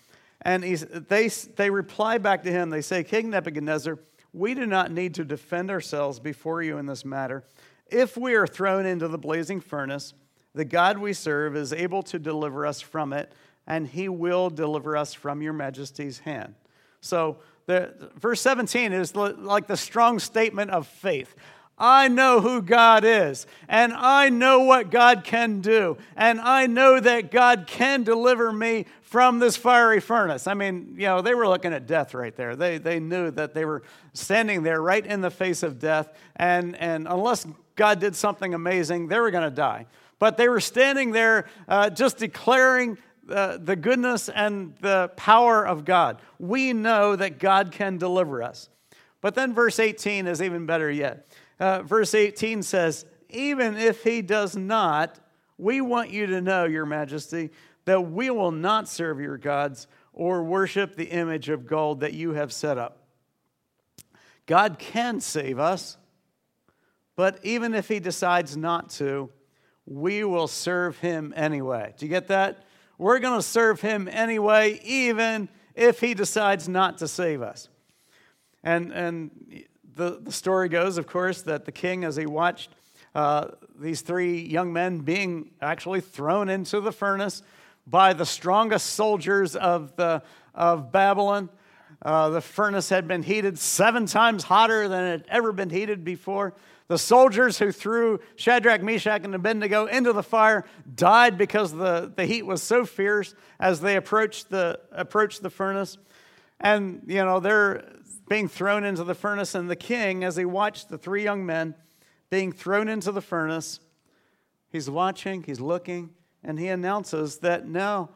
And 0.43 0.63
they, 0.63 1.29
they 1.29 1.71
reply 1.71 2.19
back 2.19 2.45
to 2.45 2.51
him. 2.51 2.71
They 2.71 2.81
say, 2.81 3.03
King 3.03 3.31
Nebuchadnezzar, 3.31 3.99
we 4.33 4.55
do 4.55 4.67
not 4.67 4.93
need 4.93 5.15
to 5.15 5.25
defend 5.25 5.71
ourselves 5.71 6.21
before 6.21 6.63
you 6.63 6.79
in 6.79 6.87
this 6.87 7.05
matter. 7.05 7.45
If 7.91 8.17
we 8.17 8.35
are 8.35 8.47
thrown 8.47 8.87
into 8.87 9.09
the 9.09 9.19
blazing 9.19 9.61
furnace, 9.61 10.15
the 10.55 10.65
God 10.65 10.99
we 10.99 11.13
serve 11.13 11.57
is 11.57 11.73
able 11.73 12.03
to 12.05 12.19
deliver 12.19 12.67
us 12.67 12.81
from 12.81 13.13
it, 13.13 13.33
and 13.69 13.87
he 13.87 14.09
will 14.09 14.51
deliver 14.51 14.97
us 14.97 15.15
from 15.15 15.43
your 15.43 15.53
majesty's 15.53 16.19
hand. 16.19 16.55
So, 17.01 17.37
the, 17.67 18.11
verse 18.17 18.41
17 18.41 18.95
is 18.95 19.15
like 19.15 19.67
the 19.67 19.77
strong 19.77 20.19
statement 20.19 20.71
of 20.71 20.87
faith. 20.87 21.37
I 21.79 22.09
know 22.09 22.41
who 22.41 22.63
God 22.63 23.05
is, 23.05 23.47
and 23.69 23.93
I 23.93 24.31
know 24.31 24.61
what 24.61 24.91
God 24.91 25.23
can 25.23 25.61
do, 25.61 25.97
and 26.17 26.41
I 26.41 26.67
know 26.67 26.99
that 26.99 27.31
God 27.31 27.67
can 27.69 28.03
deliver 28.03 28.51
me 28.51 28.87
from 29.03 29.39
this 29.39 29.57
fiery 29.57 30.01
furnace. 30.01 30.47
I 30.47 30.55
mean, 30.55 30.95
you 30.97 31.07
know, 31.07 31.21
they 31.21 31.35
were 31.35 31.47
looking 31.47 31.73
at 31.73 31.87
death 31.87 32.15
right 32.15 32.35
there. 32.35 32.57
They, 32.57 32.79
they 32.79 32.99
knew 32.99 33.31
that 33.33 33.55
they 33.55 33.65
were 33.65 33.83
standing 34.13 34.65
there 34.65 34.83
right 34.83 35.07
in 35.07 35.21
the 35.21 35.31
face 35.31 35.63
of 35.63 35.79
death, 35.79 36.13
and, 36.37 36.75
and 36.77 37.07
unless 37.07 37.47
God 37.77 38.01
did 38.01 38.17
something 38.17 38.55
amazing, 38.55 39.07
they 39.07 39.21
were 39.21 39.31
going 39.31 39.49
to 39.49 39.55
die. 39.55 39.87
But 40.19 40.37
they 40.37 40.49
were 40.49 40.61
standing 40.61 41.13
there 41.13 41.47
uh, 41.69 41.91
just 41.91 42.19
declaring 42.19 42.99
uh, 43.31 43.59
the 43.59 43.77
goodness 43.77 44.29
and 44.29 44.75
the 44.81 45.11
power 45.17 45.67
of 45.67 45.85
God. 45.85 46.21
We 46.39 46.73
know 46.73 47.17
that 47.17 47.39
God 47.39 47.73
can 47.73 47.99
deliver 47.99 48.43
us. 48.43 48.69
But 49.21 49.35
then 49.35 49.55
verse 49.55 49.79
18 49.79 50.27
is 50.27 50.41
even 50.41 50.67
better 50.67 50.91
yet. 50.91 51.27
Uh, 51.59 51.83
verse 51.83 52.15
18 52.15 52.63
says, 52.63 53.05
Even 53.29 53.77
if 53.77 54.05
he 54.05 54.23
does 54.23 54.57
not, 54.57 55.19
we 55.59 55.81
want 55.81 56.11
you 56.11 56.27
to 56.27 56.41
know, 56.41 56.65
Your 56.65 56.87
Majesty, 56.87 57.51
that 57.85 58.01
we 58.01 58.31
will 58.31 58.53
not 58.53 58.89
serve 58.89 59.19
your 59.19 59.39
gods 59.39 59.87
or 60.13 60.45
worship 60.45 60.95
the 60.95 61.07
image 61.07 61.49
of 61.49 61.67
gold 61.67 62.01
that 62.01 62.13
you 62.13 62.33
have 62.35 62.53
set 62.53 62.77
up. 62.77 63.07
God 64.47 64.79
can 64.79 65.21
save 65.21 65.59
us, 65.59 65.97
but 67.17 67.41
even 67.43 67.75
if 67.75 67.89
he 67.89 67.99
decides 67.99 68.57
not 68.57 68.91
to, 68.91 69.31
we 69.87 70.23
will 70.23 70.49
serve 70.49 70.99
him 70.99 71.33
anyway. 71.35 71.95
Do 71.97 72.07
you 72.07 72.11
get 72.11 72.29
that? 72.29 72.65
We're 72.99 73.21
going 73.21 73.39
to 73.39 73.47
serve 73.47 73.81
him 73.81 74.09
anyway, 74.11 74.81
even 74.83 75.49
if 75.77 76.01
he 76.01 76.15
decides 76.15 76.69
not 76.69 76.99
to 76.99 77.09
save 77.09 77.43
us. 77.43 77.69
And, 78.65 78.93
and 78.93 79.31
the, 79.95 80.19
the 80.21 80.33
story 80.33 80.69
goes, 80.69 80.99
of 80.99 81.07
course, 81.07 81.43
that 81.43 81.65
the 81.65 81.73
king, 81.73 82.03
as 82.03 82.17
he 82.17 82.27
watched 82.27 82.71
uh, 83.15 83.49
these 83.79 84.01
three 84.01 84.41
young 84.41 84.73
men 84.73 84.99
being 84.99 85.53
actually 85.63 86.01
thrown 86.01 86.49
into 86.49 86.81
the 86.81 86.91
furnace 86.91 87.43
by 87.87 88.13
the 88.13 88.27
strongest 88.27 88.87
soldiers 88.89 89.55
of, 89.55 89.95
the, 89.95 90.23
of 90.53 90.91
Babylon, 90.91 91.49
uh, 92.03 92.31
the 92.31 92.41
furnace 92.41 92.89
had 92.89 93.07
been 93.07 93.23
heated 93.23 93.59
seven 93.59 94.07
times 94.07 94.45
hotter 94.45 94.89
than 94.89 95.05
it 95.05 95.11
had 95.11 95.25
ever 95.29 95.53
been 95.53 95.71
heated 95.71 96.05
before. 96.05 96.55
The 96.89 96.99
soldiers 96.99 97.59
who 97.59 97.71
threw 97.71 98.19
Shadrach, 98.37 98.83
Meshach, 98.83 99.23
and 99.23 99.35
Abednego 99.35 99.87
into 99.87 100.15
the 100.15 100.23
fire 100.23 100.65
died 100.95 101.37
because 101.37 101.73
the, 101.73 102.11
the 102.15 102.25
heat 102.25 102.47
was 102.47 102.63
so 102.63 102.87
fierce 102.87 103.35
as 103.61 103.81
they 103.81 103.97
approached 103.97 104.49
the, 104.49 104.81
approached 104.91 105.43
the 105.43 105.51
furnace. 105.51 105.99
And, 106.61 107.03
you 107.07 107.25
know, 107.25 107.41
they're 107.41 107.85
being 108.29 108.49
thrown 108.49 108.85
into 108.85 109.05
the 109.05 109.15
furnace, 109.15 109.55
and 109.55 109.71
the 109.71 109.77
king, 109.77 110.25
as 110.25 110.37
he 110.37 110.45
watched 110.45 110.89
the 110.89 110.99
three 110.99 111.23
young 111.23 111.45
men 111.45 111.75
being 112.31 112.53
thrown 112.53 112.89
into 112.89 113.13
the 113.13 113.23
furnace, 113.23 113.81
he's 114.71 114.89
watching, 114.89 115.43
he's 115.43 115.61
looking, 115.61 116.11
and 116.43 116.59
he 116.59 116.69
announces 116.69 117.39
that 117.39 117.67
now 117.67 118.11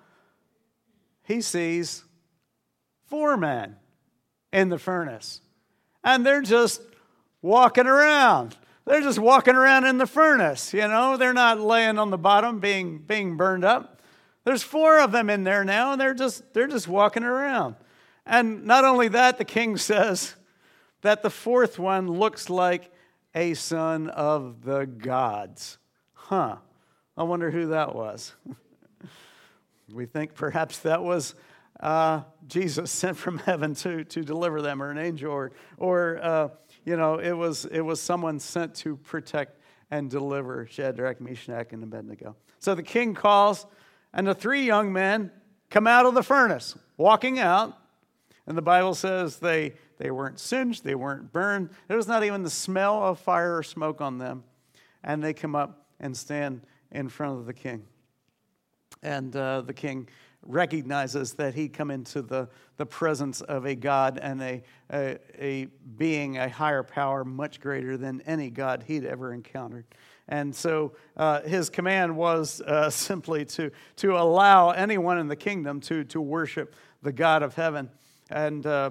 he 1.25 1.41
sees 1.41 2.05
four 3.07 3.37
men 3.37 3.77
in 4.53 4.71
the 4.71 4.79
furnace. 4.79 5.41
And 6.05 6.27
they're 6.27 6.43
just 6.43 6.83
walking 7.43 7.87
around. 7.87 8.57
They're 8.85 9.01
just 9.01 9.19
walking 9.19 9.55
around 9.55 9.85
in 9.85 9.99
the 9.99 10.07
furnace, 10.07 10.75
you 10.75 10.89
know. 10.89 11.17
They're 11.17 11.33
not 11.33 11.61
laying 11.61 11.99
on 11.99 12.11
the 12.11 12.19
bottom 12.19 12.59
being, 12.59 12.99
being 12.99 13.37
burned 13.37 13.65
up. 13.65 14.01
There's 14.45 14.63
four 14.63 14.99
of 14.99 15.13
them 15.13 15.31
in 15.31 15.45
there 15.45 15.65
now, 15.65 15.93
and 15.93 16.01
they're 16.01 16.15
just, 16.15 16.53
they're 16.53 16.67
just 16.67 16.89
walking 16.89 17.23
around. 17.23 17.77
And 18.27 18.65
not 18.65 18.85
only 18.85 19.09
that, 19.09 19.39
the 19.39 19.45
king 19.45 19.77
says 19.77 20.35
that 21.03 21.23
the 21.23 21.31
fourth 21.31 21.79
one 21.79 22.09
looks 22.09 22.51
like 22.51 22.91
a 23.35 23.55
son 23.55 24.09
of 24.11 24.63
the 24.63 24.85
gods. 24.85 25.79
Huh. 26.13 26.57
I 27.17 27.23
wonder 27.25 27.51
who 27.51 27.69
that 27.69 27.95
was. 27.95 28.35
we 29.93 30.07
think 30.07 30.35
perhaps 30.35 30.79
that 30.81 31.03
was 31.03 31.35
uh, 31.81 32.23
Jesus 32.47 32.91
sent 32.91 33.17
from 33.17 33.39
heaven 33.39 33.75
to, 33.77 34.05
to 34.05 34.23
deliver 34.23 34.63
them, 34.63 34.83
or 34.83 34.91
an 34.91 34.99
angel, 34.99 35.33
or, 35.33 35.53
or 35.77 36.19
uh, 36.23 36.49
you 36.85 36.97
know, 36.97 37.19
it 37.19 37.33
was, 37.33 37.65
it 37.67 37.81
was 37.81 38.01
someone 38.01 38.39
sent 38.39 38.75
to 38.77 38.97
protect 38.97 39.59
and 39.91 40.11
deliver 40.11 40.67
Shadrach, 40.67 41.21
Meshach, 41.21 41.73
and 41.73 41.83
Abednego. 41.83 42.37
So 42.59 42.75
the 42.75 42.83
king 42.83 43.15
calls, 43.15 43.67
and 44.13 44.27
the 44.27 44.35
three 44.35 44.65
young 44.65 44.93
men 44.93 45.31
come 45.71 45.87
out 45.87 46.07
of 46.07 46.15
the 46.15 46.23
furnace, 46.23 46.77
walking 46.97 47.39
out. 47.39 47.79
And 48.47 48.59
the 48.59 48.63
Bible 48.63 48.95
says 48.95 49.39
they, 49.39 49.75
they 49.99 50.11
weren't 50.11 50.41
singed, 50.41 50.83
they 50.83 50.95
weren't 50.95 51.33
burned. 51.33 51.71
There 51.89 51.97
was 51.97 52.09
not 52.09 52.25
even 52.25 52.43
the 52.43 52.51
smell 52.51 53.03
of 53.03 53.21
fire 53.21 53.57
or 53.57 53.63
smoke 53.63 54.01
on 54.01 54.19
them. 54.19 54.45
And 55.05 55.23
they 55.23 55.33
come 55.33 55.55
up 55.55 55.87
and 56.01 56.17
stand 56.17 56.63
in 56.91 57.09
front 57.09 57.39
of 57.39 57.47
the 57.47 57.53
king. 57.53 57.85
And 59.03 59.35
uh, 59.35 59.63
the 59.63 59.75
king 59.75 60.09
recognizes 60.45 61.35
that 61.35 61.55
he 61.55 61.69
come 61.69 61.91
into 61.91 62.23
the, 62.23 62.49
the 62.77 62.87
presence 62.87 63.41
of 63.43 63.65
a 63.65 63.75
God 63.75 64.19
and 64.21 64.43
a, 64.43 64.63
a, 64.93 65.19
a 65.39 65.67
being, 65.97 66.39
a 66.39 66.49
higher 66.49 66.83
power 66.83 67.25
much 67.25 67.61
greater 67.61 67.97
than 67.97 68.21
any 68.23 68.51
God 68.51 68.85
he'd 68.87 69.05
ever 69.05 69.33
encountered. 69.33 69.85
And 70.29 70.55
so 70.55 70.93
uh, 71.17 71.43
his 71.43 71.69
command 71.71 72.17
was 72.17 72.61
uh, 72.63 72.91
simply 72.91 73.45
to, 73.47 73.71
to 73.97 74.17
allow 74.17 74.71
anyone 74.71 75.19
in 75.19 75.29
the 75.29 75.37
kingdom 75.37 75.81
to, 75.83 76.05
to 76.05 76.21
worship 76.21 76.75
the 77.03 77.13
God 77.13 77.43
of 77.43 77.55
heaven. 77.55 77.91
And 78.31 78.67
uh, 78.67 78.91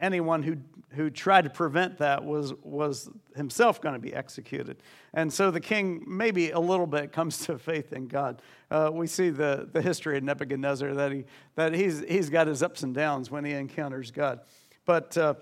anyone 0.00 0.42
who, 0.42 0.56
who 0.90 1.10
tried 1.10 1.44
to 1.44 1.50
prevent 1.50 1.98
that 1.98 2.24
was, 2.24 2.54
was 2.62 3.10
himself 3.36 3.80
going 3.80 3.94
to 3.94 4.00
be 4.00 4.14
executed. 4.14 4.82
And 5.14 5.32
so 5.32 5.50
the 5.50 5.60
king, 5.60 6.04
maybe 6.06 6.50
a 6.50 6.60
little 6.60 6.86
bit, 6.86 7.12
comes 7.20 7.38
to 7.46 7.58
faith 7.58 7.92
in 7.92 8.06
God. 8.06 8.42
Uh, 8.70 8.90
we 8.92 9.06
see 9.06 9.30
the, 9.30 9.68
the 9.72 9.82
history 9.82 10.16
of 10.16 10.24
Nebuchadnezzar 10.24 10.94
that, 10.94 11.12
he, 11.12 11.24
that 11.56 11.74
he's, 11.74 12.00
he's 12.00 12.30
got 12.30 12.46
his 12.46 12.62
ups 12.62 12.82
and 12.82 12.94
downs 12.94 13.30
when 13.30 13.44
he 13.44 13.52
encounters 13.52 14.10
God. 14.10 14.40
But 14.84 15.16
uh, 15.16 15.34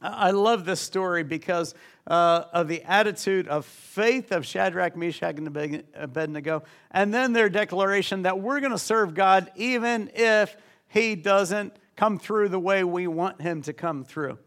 I 0.00 0.30
love 0.30 0.64
this 0.64 0.80
story 0.80 1.24
because 1.24 1.74
uh, 2.06 2.44
of 2.52 2.68
the 2.68 2.82
attitude 2.84 3.48
of 3.48 3.66
faith 3.66 4.30
of 4.30 4.46
Shadrach, 4.46 4.96
Meshach, 4.96 5.36
and 5.38 5.84
Abednego, 5.94 6.62
and 6.90 7.12
then 7.12 7.32
their 7.32 7.48
declaration 7.48 8.22
that 8.22 8.38
we're 8.38 8.60
going 8.60 8.72
to 8.72 8.78
serve 8.78 9.14
God 9.14 9.50
even 9.56 10.10
if 10.14 10.56
he 10.88 11.16
doesn't 11.16 11.74
come 11.98 12.16
through 12.16 12.48
the 12.48 12.60
way 12.60 12.84
we 12.84 13.08
want 13.08 13.42
him 13.42 13.60
to 13.60 13.72
come 13.72 14.04
through. 14.04 14.38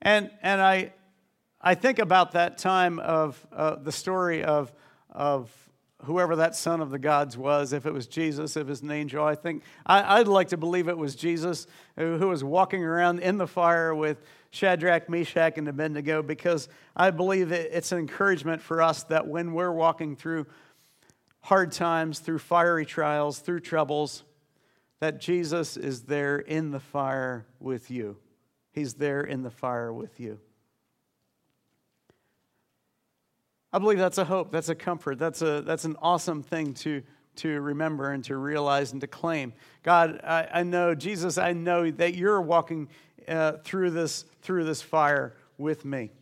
And, 0.00 0.30
and 0.40 0.58
I, 0.58 0.94
I 1.60 1.74
think 1.74 1.98
about 1.98 2.32
that 2.32 2.56
time 2.56 2.98
of 2.98 3.46
uh, 3.52 3.74
the 3.74 3.92
story 3.92 4.42
of, 4.42 4.72
of 5.10 5.50
whoever 6.04 6.36
that 6.36 6.56
son 6.56 6.80
of 6.80 6.88
the 6.88 6.98
gods 6.98 7.36
was, 7.36 7.74
if 7.74 7.84
it 7.84 7.92
was 7.92 8.06
Jesus, 8.06 8.56
if 8.56 8.62
it 8.62 8.70
was 8.70 8.80
an 8.80 8.90
angel. 8.90 9.22
I 9.22 9.34
think 9.34 9.64
I, 9.84 10.16
would 10.16 10.28
like 10.28 10.48
to 10.48 10.56
believe 10.56 10.88
it 10.88 10.96
was 10.96 11.14
Jesus 11.14 11.66
who, 11.98 12.16
who 12.16 12.28
was 12.28 12.42
walking 12.42 12.82
around 12.82 13.18
in 13.18 13.36
the 13.36 13.46
fire 13.46 13.94
with 13.94 14.22
Shadrach, 14.50 15.10
Meshach, 15.10 15.58
and 15.58 15.68
Abednego 15.68 16.22
because 16.22 16.70
I 16.96 17.10
believe 17.10 17.52
it's 17.52 17.92
an 17.92 17.98
encouragement 17.98 18.62
for 18.62 18.80
us 18.80 19.02
that 19.04 19.28
when 19.28 19.52
we're 19.52 19.72
walking 19.72 20.16
through 20.16 20.46
hard 21.42 21.70
times, 21.70 22.18
through 22.20 22.38
fiery 22.38 22.86
trials, 22.86 23.40
through 23.40 23.60
troubles, 23.60 24.24
that 25.02 25.18
Jesus 25.18 25.76
is 25.76 26.02
there 26.02 26.38
in 26.38 26.70
the 26.70 26.78
fire 26.78 27.44
with 27.58 27.90
you. 27.90 28.16
He's 28.70 28.94
there 28.94 29.22
in 29.22 29.42
the 29.42 29.50
fire 29.50 29.92
with 29.92 30.20
you. 30.20 30.38
I 33.72 33.80
believe 33.80 33.98
that's 33.98 34.18
a 34.18 34.24
hope, 34.24 34.52
that's 34.52 34.68
a 34.68 34.76
comfort, 34.76 35.18
that's, 35.18 35.42
a, 35.42 35.60
that's 35.62 35.84
an 35.84 35.96
awesome 36.00 36.44
thing 36.44 36.74
to, 36.74 37.02
to 37.34 37.60
remember 37.60 38.12
and 38.12 38.22
to 38.26 38.36
realize 38.36 38.92
and 38.92 39.00
to 39.00 39.08
claim. 39.08 39.54
God, 39.82 40.20
I, 40.22 40.46
I 40.54 40.62
know, 40.62 40.94
Jesus, 40.94 41.36
I 41.36 41.52
know 41.52 41.90
that 41.90 42.14
you're 42.14 42.40
walking 42.40 42.88
uh, 43.26 43.54
through, 43.64 43.90
this, 43.90 44.24
through 44.42 44.66
this 44.66 44.82
fire 44.82 45.34
with 45.58 45.84
me. 45.84 46.12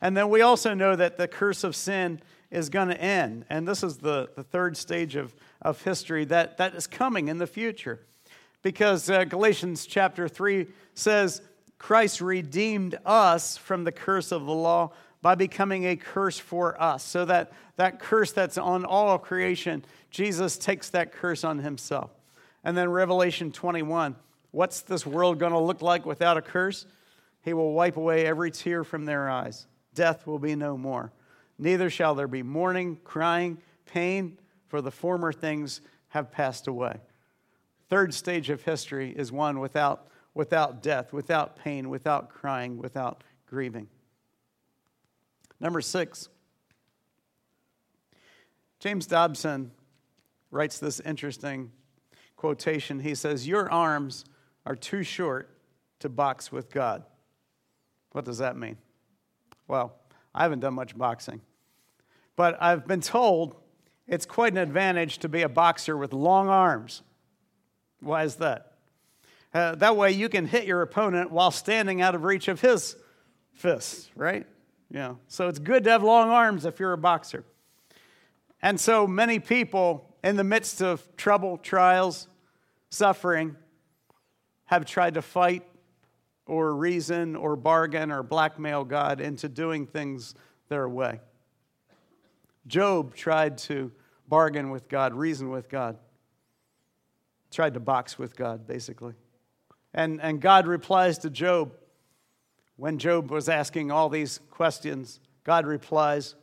And 0.00 0.16
then 0.16 0.28
we 0.28 0.40
also 0.40 0.72
know 0.72 0.94
that 0.94 1.16
the 1.16 1.26
curse 1.26 1.64
of 1.64 1.74
sin 1.74 2.20
is 2.52 2.68
going 2.68 2.90
to 2.90 3.00
end. 3.00 3.44
And 3.50 3.66
this 3.66 3.82
is 3.82 3.96
the, 3.96 4.28
the 4.36 4.44
third 4.44 4.76
stage 4.76 5.16
of, 5.16 5.34
of 5.64 5.82
history 5.82 6.24
that, 6.26 6.58
that 6.58 6.74
is 6.74 6.86
coming 6.86 7.28
in 7.28 7.38
the 7.38 7.46
future. 7.46 8.00
Because 8.62 9.10
uh, 9.10 9.24
Galatians 9.24 9.86
chapter 9.86 10.28
3 10.28 10.66
says, 10.94 11.42
Christ 11.78 12.20
redeemed 12.20 12.98
us 13.04 13.56
from 13.56 13.84
the 13.84 13.92
curse 13.92 14.32
of 14.32 14.46
the 14.46 14.52
law 14.52 14.92
by 15.20 15.34
becoming 15.34 15.84
a 15.86 15.96
curse 15.96 16.38
for 16.38 16.80
us. 16.80 17.02
So 17.02 17.24
that, 17.24 17.52
that 17.76 17.98
curse 17.98 18.32
that's 18.32 18.58
on 18.58 18.84
all 18.84 19.18
creation, 19.18 19.84
Jesus 20.10 20.56
takes 20.56 20.90
that 20.90 21.12
curse 21.12 21.44
on 21.44 21.58
himself. 21.58 22.10
And 22.62 22.76
then 22.76 22.88
Revelation 22.88 23.52
21, 23.52 24.16
what's 24.50 24.82
this 24.82 25.06
world 25.06 25.38
going 25.38 25.52
to 25.52 25.58
look 25.58 25.82
like 25.82 26.06
without 26.06 26.36
a 26.36 26.42
curse? 26.42 26.86
He 27.42 27.52
will 27.52 27.72
wipe 27.72 27.96
away 27.96 28.26
every 28.26 28.50
tear 28.50 28.84
from 28.84 29.04
their 29.04 29.28
eyes. 29.28 29.66
Death 29.94 30.26
will 30.26 30.38
be 30.38 30.56
no 30.56 30.76
more. 30.76 31.12
Neither 31.58 31.90
shall 31.90 32.14
there 32.14 32.28
be 32.28 32.42
mourning, 32.42 32.98
crying, 33.04 33.58
pain, 33.86 34.38
for 34.74 34.82
the 34.82 34.90
former 34.90 35.32
things 35.32 35.80
have 36.08 36.32
passed 36.32 36.66
away. 36.66 36.96
Third 37.88 38.12
stage 38.12 38.50
of 38.50 38.64
history 38.64 39.14
is 39.16 39.30
one 39.30 39.60
without, 39.60 40.08
without 40.34 40.82
death, 40.82 41.12
without 41.12 41.54
pain, 41.54 41.88
without 41.88 42.28
crying, 42.28 42.76
without 42.78 43.22
grieving. 43.46 43.86
Number 45.60 45.80
six, 45.80 46.28
James 48.80 49.06
Dobson 49.06 49.70
writes 50.50 50.80
this 50.80 50.98
interesting 50.98 51.70
quotation. 52.34 52.98
He 52.98 53.14
says, 53.14 53.46
Your 53.46 53.70
arms 53.70 54.24
are 54.66 54.74
too 54.74 55.04
short 55.04 55.56
to 56.00 56.08
box 56.08 56.50
with 56.50 56.68
God. 56.68 57.04
What 58.10 58.24
does 58.24 58.38
that 58.38 58.56
mean? 58.56 58.78
Well, 59.68 59.94
I 60.34 60.42
haven't 60.42 60.58
done 60.58 60.74
much 60.74 60.98
boxing. 60.98 61.42
But 62.34 62.60
I've 62.60 62.88
been 62.88 63.02
told 63.02 63.60
it's 64.06 64.26
quite 64.26 64.52
an 64.52 64.58
advantage 64.58 65.18
to 65.18 65.28
be 65.28 65.42
a 65.42 65.48
boxer 65.48 65.96
with 65.96 66.12
long 66.12 66.48
arms. 66.48 67.02
Why 68.00 68.24
is 68.24 68.36
that? 68.36 68.72
Uh, 69.52 69.74
that 69.76 69.96
way 69.96 70.10
you 70.10 70.28
can 70.28 70.46
hit 70.46 70.64
your 70.64 70.82
opponent 70.82 71.30
while 71.30 71.50
standing 71.50 72.02
out 72.02 72.14
of 72.14 72.24
reach 72.24 72.48
of 72.48 72.60
his 72.60 72.96
fists, 73.52 74.10
right? 74.16 74.46
Yeah. 74.90 75.14
So 75.28 75.48
it's 75.48 75.58
good 75.58 75.84
to 75.84 75.90
have 75.90 76.02
long 76.02 76.28
arms 76.28 76.64
if 76.64 76.80
you're 76.80 76.92
a 76.92 76.98
boxer. 76.98 77.44
And 78.60 78.80
so 78.80 79.06
many 79.06 79.38
people, 79.38 80.16
in 80.22 80.36
the 80.36 80.44
midst 80.44 80.82
of 80.82 81.16
trouble, 81.16 81.58
trials, 81.58 82.28
suffering, 82.90 83.56
have 84.66 84.84
tried 84.84 85.14
to 85.14 85.22
fight 85.22 85.64
or 86.46 86.74
reason 86.74 87.36
or 87.36 87.56
bargain 87.56 88.10
or 88.10 88.22
blackmail 88.22 88.84
God 88.84 89.20
into 89.20 89.48
doing 89.48 89.86
things 89.86 90.34
their 90.68 90.88
way. 90.88 91.20
Job 92.66 93.14
tried 93.14 93.58
to 93.58 93.92
bargain 94.26 94.70
with 94.70 94.88
God, 94.88 95.14
reason 95.14 95.50
with 95.50 95.68
God, 95.68 95.98
tried 97.50 97.74
to 97.74 97.80
box 97.80 98.18
with 98.18 98.36
God, 98.36 98.66
basically. 98.66 99.14
And, 99.92 100.20
and 100.20 100.40
God 100.40 100.66
replies 100.66 101.18
to 101.18 101.30
Job 101.30 101.72
when 102.76 102.98
Job 102.98 103.30
was 103.30 103.48
asking 103.48 103.90
all 103.90 104.08
these 104.08 104.40
questions. 104.50 105.20
God 105.44 105.66
replies, 105.66 106.34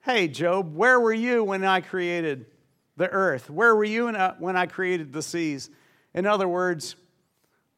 Hey, 0.00 0.28
Job, 0.28 0.74
where 0.74 0.98
were 0.98 1.12
you 1.12 1.44
when 1.44 1.64
I 1.64 1.80
created 1.80 2.46
the 2.96 3.10
earth? 3.10 3.50
Where 3.50 3.74
were 3.74 3.84
you 3.84 4.08
uh, 4.08 4.34
when 4.38 4.56
I 4.56 4.66
created 4.66 5.12
the 5.12 5.22
seas? 5.22 5.68
In 6.14 6.24
other 6.26 6.48
words, 6.48 6.96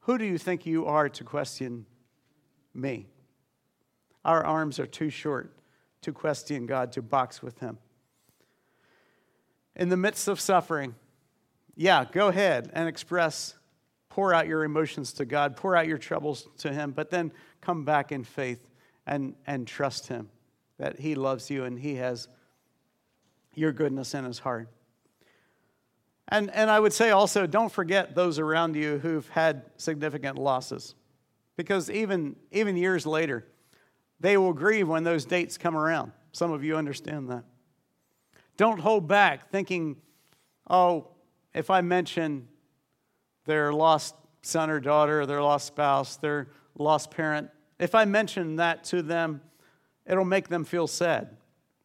who 0.01 0.19
do 0.19 0.25
you 0.25 0.39
think 0.39 0.67
you 0.67 0.87
are 0.87 1.09
to 1.09 1.25
question 1.25 1.87
me? 2.75 3.07
Our 4.25 4.45
arms 4.45 4.79
are 4.79 4.87
too 4.87 5.11
short 5.11 5.53
to 6.03 6.13
question 6.13 6.67
God, 6.67 6.93
to 6.93 7.03
box 7.03 7.43
with 7.43 7.59
Him. 7.59 7.79
In 9.77 9.89
the 9.89 9.97
midst 9.97 10.29
of 10.29 10.41
suffering, 10.41 10.95
yeah, 11.77 12.05
go 12.11 12.29
ahead 12.29 12.71
and 12.75 12.89
express, 12.89 13.55
pour 14.09 14.35
out 14.35 14.47
your 14.47 14.65
emotions 14.65 15.13
to 15.15 15.25
God, 15.25 15.57
pour 15.57 15.77
out 15.77 15.87
your 15.87 15.99
troubles 15.99 16.49
to 16.59 16.73
Him, 16.73 16.93
but 16.93 17.11
then 17.11 17.33
come 17.61 17.85
back 17.85 18.13
in 18.13 18.25
faith 18.25 18.67
and, 19.07 19.35
and 19.47 19.67
trust 19.67 20.09
Him 20.09 20.29
that 20.79 20.99
He 20.99 21.15
loves 21.15 21.51
you 21.51 21.65
and 21.65 21.79
He 21.79 21.97
has 21.97 22.29
your 23.55 23.73
goodness 23.73 24.15
in 24.15 24.25
His 24.25 24.39
heart. 24.39 24.69
And, 26.29 26.51
and 26.51 26.71
I 26.71 26.79
would 26.79 26.93
say 26.93 27.11
also, 27.11 27.47
don't 27.47 27.73
forget 27.73 28.15
those 28.15 28.39
around 28.39 28.77
you 28.77 28.99
who've 28.99 29.29
had 29.31 29.65
significant 29.77 30.39
losses. 30.39 30.95
Because 31.57 31.91
even, 31.91 32.37
even 32.53 32.77
years 32.77 33.05
later, 33.05 33.47
they 34.21 34.37
will 34.37 34.53
grieve 34.53 34.89
when 34.89 35.03
those 35.03 35.25
dates 35.25 35.59
come 35.59 35.77
around. 35.77 36.13
Some 36.33 36.53
of 36.53 36.63
you 36.63 36.77
understand 36.77 37.31
that. 37.31 37.45
Don't 38.57 38.79
hold 38.79 39.09
back 39.09 39.51
thinking, 39.51 39.97
oh, 40.69 41.09
if 41.55 41.71
I 41.71 41.81
mention 41.81 42.47
their 43.47 43.73
lost 43.73 44.15
son 44.43 44.71
or 44.71 44.81
daughter, 44.81 45.27
their 45.27 45.43
lost 45.43 45.67
spouse, 45.67 46.17
their 46.17 46.49
lost 46.79 47.11
parent, 47.11 47.51
if 47.79 47.95
I 47.95 48.05
mention 48.05 48.57
that 48.57 48.85
to 48.85 49.03
them, 49.03 49.41
it'll 50.07 50.25
make 50.25 50.49
them 50.49 50.65
feel 50.65 50.87
sad. 50.87 51.37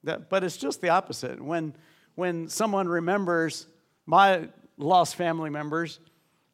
That, 0.04 0.30
but 0.30 0.44
it's 0.44 0.58
just 0.58 0.82
the 0.82 0.90
opposite. 0.90 1.42
When, 1.42 1.74
when 2.16 2.50
someone 2.50 2.88
remembers 2.88 3.68
my 4.06 4.50
lost 4.78 5.16
family 5.16 5.50
members, 5.50 6.00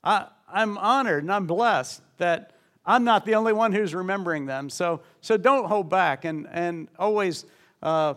I, 0.03 0.27
I'm 0.47 0.77
honored 0.77 1.23
and 1.23 1.33
I'm 1.33 1.47
blessed 1.47 2.01
that 2.17 2.53
I'm 2.85 3.03
not 3.03 3.25
the 3.25 3.35
only 3.35 3.53
one 3.53 3.71
who's 3.71 3.93
remembering 3.93 4.45
them. 4.45 4.69
So, 4.69 5.01
so 5.21 5.37
don't 5.37 5.67
hold 5.67 5.89
back 5.89 6.25
and, 6.25 6.47
and 6.51 6.87
always 6.97 7.45
uh, 7.83 8.15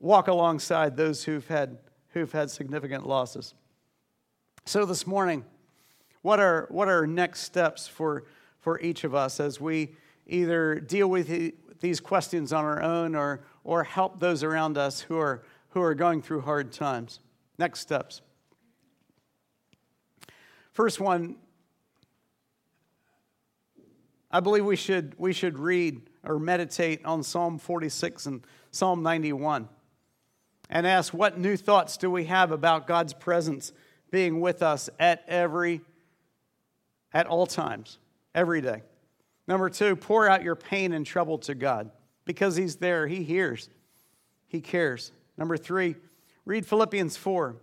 walk 0.00 0.28
alongside 0.28 0.96
those 0.96 1.24
who've 1.24 1.46
had, 1.46 1.78
who've 2.10 2.32
had 2.32 2.50
significant 2.50 3.06
losses. 3.06 3.54
So 4.64 4.84
this 4.84 5.06
morning, 5.06 5.44
what 6.22 6.40
are, 6.40 6.66
what 6.70 6.88
are 6.88 7.06
next 7.06 7.40
steps 7.40 7.86
for, 7.86 8.24
for 8.60 8.80
each 8.80 9.04
of 9.04 9.14
us 9.14 9.40
as 9.40 9.60
we 9.60 9.94
either 10.26 10.76
deal 10.76 11.08
with 11.08 11.52
these 11.80 12.00
questions 12.00 12.52
on 12.52 12.64
our 12.64 12.82
own 12.82 13.14
or, 13.14 13.40
or 13.64 13.84
help 13.84 14.20
those 14.20 14.42
around 14.42 14.78
us 14.78 15.00
who 15.00 15.18
are, 15.18 15.42
who 15.70 15.82
are 15.82 15.94
going 15.94 16.22
through 16.22 16.42
hard 16.42 16.72
times? 16.72 17.20
Next 17.58 17.80
steps. 17.80 18.22
First 20.72 21.00
one, 21.00 21.36
I 24.30 24.40
believe 24.40 24.64
we 24.64 24.76
should, 24.76 25.14
we 25.18 25.32
should 25.32 25.58
read 25.58 26.10
or 26.22 26.38
meditate 26.38 27.04
on 27.04 27.22
Psalm 27.22 27.58
46 27.58 28.26
and 28.26 28.46
Psalm 28.70 29.02
91 29.02 29.68
and 30.68 30.86
ask 30.86 31.14
what 31.14 31.38
new 31.38 31.56
thoughts 31.56 31.96
do 31.96 32.10
we 32.10 32.26
have 32.26 32.52
about 32.52 32.86
God's 32.86 33.14
presence 33.14 33.72
being 34.10 34.40
with 34.40 34.62
us 34.62 34.90
at 34.98 35.24
every 35.26 35.80
at 37.14 37.26
all 37.26 37.46
times, 37.46 37.98
every 38.34 38.60
day. 38.60 38.82
Number 39.46 39.70
2, 39.70 39.96
pour 39.96 40.28
out 40.28 40.42
your 40.42 40.54
pain 40.54 40.92
and 40.92 41.06
trouble 41.06 41.38
to 41.38 41.54
God 41.54 41.90
because 42.26 42.54
he's 42.54 42.76
there, 42.76 43.06
he 43.06 43.22
hears. 43.22 43.70
He 44.46 44.60
cares. 44.60 45.10
Number 45.38 45.56
3, 45.56 45.96
read 46.44 46.66
Philippians 46.66 47.16
4. 47.16 47.56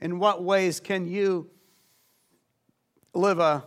In 0.00 0.18
what 0.18 0.42
ways 0.42 0.80
can 0.80 1.06
you 1.06 1.50
live 3.12 3.40
a 3.40 3.64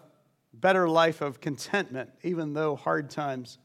better 0.60 0.90
life 0.90 1.22
of 1.22 1.40
contentment, 1.40 2.10
even 2.24 2.54
though 2.54 2.76
hard 2.76 3.10
times 3.10 3.58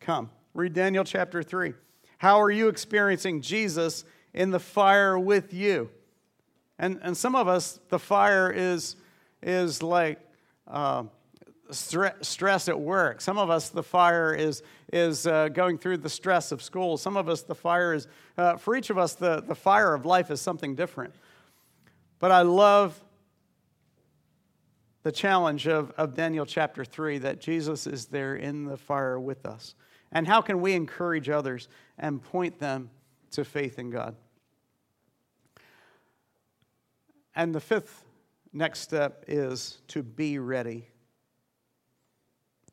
come. 0.00 0.30
Read 0.54 0.72
Daniel 0.72 1.04
chapter 1.04 1.42
3. 1.42 1.74
How 2.18 2.40
are 2.40 2.50
you 2.50 2.68
experiencing 2.68 3.42
Jesus 3.42 4.04
in 4.32 4.50
the 4.50 4.60
fire 4.60 5.18
with 5.18 5.52
you? 5.52 5.90
And, 6.78 6.98
and 7.02 7.16
some 7.16 7.34
of 7.34 7.48
us, 7.48 7.80
the 7.88 7.98
fire 7.98 8.50
is, 8.50 8.96
is 9.42 9.82
like 9.82 10.18
uh, 10.66 11.04
stress 11.70 12.68
at 12.68 12.78
work. 12.78 13.20
Some 13.20 13.38
of 13.38 13.50
us, 13.50 13.70
the 13.70 13.82
fire 13.82 14.34
is, 14.34 14.62
is 14.92 15.26
uh, 15.26 15.48
going 15.48 15.78
through 15.78 15.98
the 15.98 16.08
stress 16.08 16.52
of 16.52 16.62
school. 16.62 16.96
Some 16.96 17.16
of 17.16 17.28
us, 17.28 17.42
the 17.42 17.54
fire 17.54 17.92
is, 17.92 18.06
uh, 18.38 18.56
for 18.56 18.76
each 18.76 18.90
of 18.90 18.98
us, 18.98 19.14
the, 19.14 19.42
the 19.42 19.54
fire 19.54 19.94
of 19.94 20.06
life 20.06 20.30
is 20.30 20.40
something 20.40 20.74
different. 20.74 21.14
But 22.18 22.30
I 22.30 22.42
love 22.42 23.00
the 25.06 25.12
challenge 25.12 25.68
of, 25.68 25.92
of 25.92 26.14
Daniel 26.14 26.44
chapter 26.44 26.84
3 26.84 27.18
that 27.18 27.40
Jesus 27.40 27.86
is 27.86 28.06
there 28.06 28.34
in 28.34 28.64
the 28.64 28.76
fire 28.76 29.20
with 29.20 29.46
us. 29.46 29.76
And 30.10 30.26
how 30.26 30.40
can 30.40 30.60
we 30.60 30.72
encourage 30.72 31.28
others 31.28 31.68
and 31.96 32.20
point 32.20 32.58
them 32.58 32.90
to 33.30 33.44
faith 33.44 33.78
in 33.78 33.90
God? 33.90 34.16
And 37.36 37.54
the 37.54 37.60
fifth 37.60 38.04
next 38.52 38.80
step 38.80 39.24
is 39.28 39.78
to 39.86 40.02
be 40.02 40.40
ready. 40.40 40.88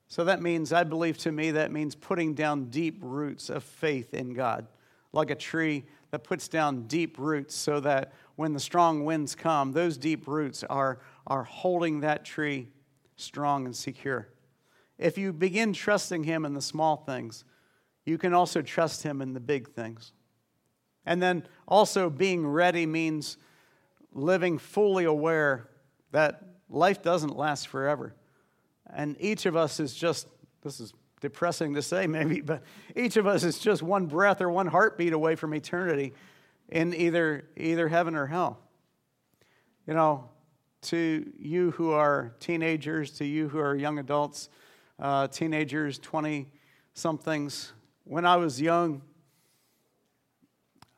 So 0.07 0.23
that 0.23 0.41
means, 0.41 0.73
I 0.73 0.86
believe 0.86 1.19
to 1.19 1.31
me, 1.31 1.51
that 1.51 1.71
means 1.71 1.93
putting 1.93 2.34
down 2.34 2.71
deep 2.71 2.97
roots 3.03 3.51
of 3.51 3.63
faith 3.63 4.15
in 4.15 4.34
God, 4.34 4.65
like 5.11 5.29
a 5.29 5.36
tree 5.36 5.84
that 6.09 6.23
puts 6.23 6.47
down 6.47 6.88
deep 6.88 7.19
roots 7.19 7.53
so 7.53 7.79
that 7.81 8.13
when 8.38 8.53
the 8.53 8.59
strong 8.59 9.05
winds 9.05 9.36
come, 9.36 9.71
those 9.71 9.97
deep 9.97 10.27
roots 10.27 10.63
are, 10.63 10.99
are 11.28 11.43
holding 11.43 12.01
that 12.01 12.26
tree 12.26 12.69
strong 13.15 13.65
and 13.65 13.76
secure. 13.76 14.30
If 14.97 15.17
you 15.17 15.34
begin 15.34 15.74
trusting 15.74 16.24
Him 16.24 16.45
in 16.45 16.53
the 16.53 16.61
small 16.61 16.97
things, 16.97 17.45
you 18.05 18.17
can 18.17 18.34
also 18.34 18.61
trust 18.61 19.03
Him 19.03 19.21
in 19.21 19.34
the 19.34 19.39
big 19.39 19.69
things. 19.69 20.11
And 21.05 21.21
then 21.21 21.45
also 21.67 22.09
being 22.09 22.45
ready 22.47 22.86
means 22.86 23.38
living 24.13 24.57
fully 24.57 25.05
aware 25.05 25.69
that 26.11 26.43
life 26.69 27.01
doesn't 27.01 27.36
last 27.36 27.67
forever. 27.67 28.15
And 28.93 29.17
each 29.19 29.45
of 29.45 29.55
us 29.55 29.80
is 29.80 29.93
just, 29.93 30.28
this 30.61 30.80
is 30.80 30.93
depressing 31.19 31.74
to 31.74 31.82
say 31.82 32.07
maybe, 32.07 32.41
but 32.41 32.63
each 32.95 33.17
of 33.17 33.28
us 33.28 33.43
is 33.43 33.59
just 33.59 33.82
one 33.82 34.05
breath 34.05 34.41
or 34.41 34.49
one 34.49 34.67
heartbeat 34.67 35.13
away 35.13 35.36
from 35.36 35.53
eternity 35.53 36.13
in 36.69 36.93
either, 36.93 37.45
either 37.57 37.88
heaven 37.88 38.15
or 38.15 38.28
hell. 38.28 38.59
You 39.88 39.93
know, 39.93 40.30
to 40.84 41.31
you 41.39 41.71
who 41.71 41.91
are 41.91 42.34
teenagers, 42.39 43.11
to 43.11 43.25
you 43.25 43.49
who 43.49 43.59
are 43.59 43.75
young 43.75 43.99
adults, 43.99 44.49
uh, 44.99 45.27
teenagers, 45.27 45.99
20 45.99 46.47
somethings, 46.93 47.73
when 48.03 48.25
I 48.25 48.36
was 48.36 48.61
young, 48.61 49.01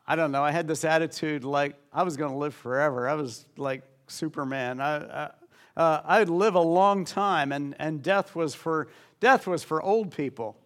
I 0.07 0.15
don't 0.15 0.31
know, 0.31 0.43
I 0.43 0.51
had 0.51 0.67
this 0.67 0.83
attitude 0.83 1.43
like 1.43 1.75
I 1.91 2.03
was 2.03 2.17
going 2.17 2.31
to 2.31 2.38
live 2.38 2.53
forever. 2.53 3.07
I 3.07 3.15
was 3.15 3.45
like 3.57 3.83
Superman. 4.07 4.81
I, 4.81 4.97
I, 4.97 5.31
uh, 5.77 6.01
I'd 6.05 6.29
live 6.29 6.55
a 6.55 6.61
long 6.61 7.05
time, 7.05 7.51
and, 7.51 7.75
and 7.79 8.01
death, 8.01 8.36
was 8.36 8.55
for, 8.55 8.88
death 9.19 9.45
was 9.47 9.63
for 9.63 9.81
old 9.81 10.11
people. 10.15 10.57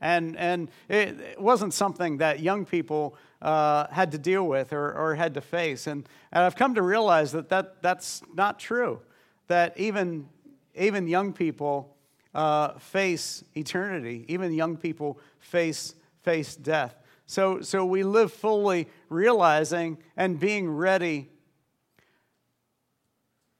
And, 0.00 0.36
and 0.36 0.70
it, 0.88 1.20
it 1.20 1.40
wasn't 1.40 1.74
something 1.74 2.18
that 2.18 2.40
young 2.40 2.64
people 2.64 3.16
uh, 3.42 3.88
had 3.90 4.12
to 4.12 4.18
deal 4.18 4.46
with 4.46 4.72
or, 4.72 4.92
or 4.92 5.14
had 5.14 5.34
to 5.34 5.40
face. 5.40 5.86
And, 5.86 6.08
and 6.32 6.44
I've 6.44 6.56
come 6.56 6.74
to 6.74 6.82
realize 6.82 7.32
that, 7.32 7.48
that 7.48 7.82
that's 7.82 8.22
not 8.34 8.58
true, 8.58 9.00
that 9.48 9.78
even, 9.78 10.28
even 10.76 11.08
young 11.08 11.32
people 11.32 11.96
uh, 12.34 12.78
face 12.78 13.42
eternity, 13.56 14.24
even 14.28 14.52
young 14.52 14.76
people 14.76 15.18
face, 15.40 15.94
face 16.22 16.54
death. 16.54 16.94
So, 17.26 17.60
so 17.60 17.84
we 17.84 18.04
live 18.04 18.32
fully 18.32 18.88
realizing 19.08 19.98
and 20.16 20.38
being 20.38 20.70
ready, 20.70 21.28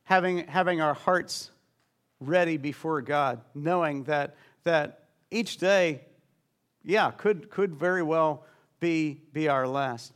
having, 0.05 0.47
having 0.47 0.81
our 0.81 0.95
hearts 0.95 1.51
ready 2.21 2.57
before 2.57 3.03
God, 3.03 3.41
knowing 3.55 4.05
that, 4.05 4.37
that 4.65 5.05
each 5.31 5.59
day, 5.59 6.03
yeah, 6.89 7.11
could, 7.11 7.51
could 7.51 7.77
very 7.77 8.03
well 8.03 8.45
be, 8.81 9.21
be 9.35 9.47
our 9.49 9.69
last. 9.69 10.15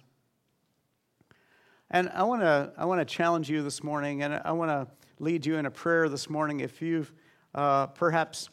And 1.91 2.09
I 2.15 2.23
want 2.23 2.41
to 2.41 2.73
I 2.79 2.87
want 2.87 3.01
to 3.01 3.05
challenge 3.05 3.51
you 3.51 3.63
this 3.63 3.85
morning, 3.85 4.23
and 4.23 4.41
I 4.43 4.53
want 4.53 4.71
to 4.71 4.87
lead 5.19 5.45
you 5.45 5.57
in 5.57 5.67
a 5.67 5.71
prayer 5.71 6.09
this 6.09 6.31
morning. 6.31 6.61
If 6.61 6.81
you've 6.81 7.13
uh, 7.55 7.89
perhaps 7.89 8.49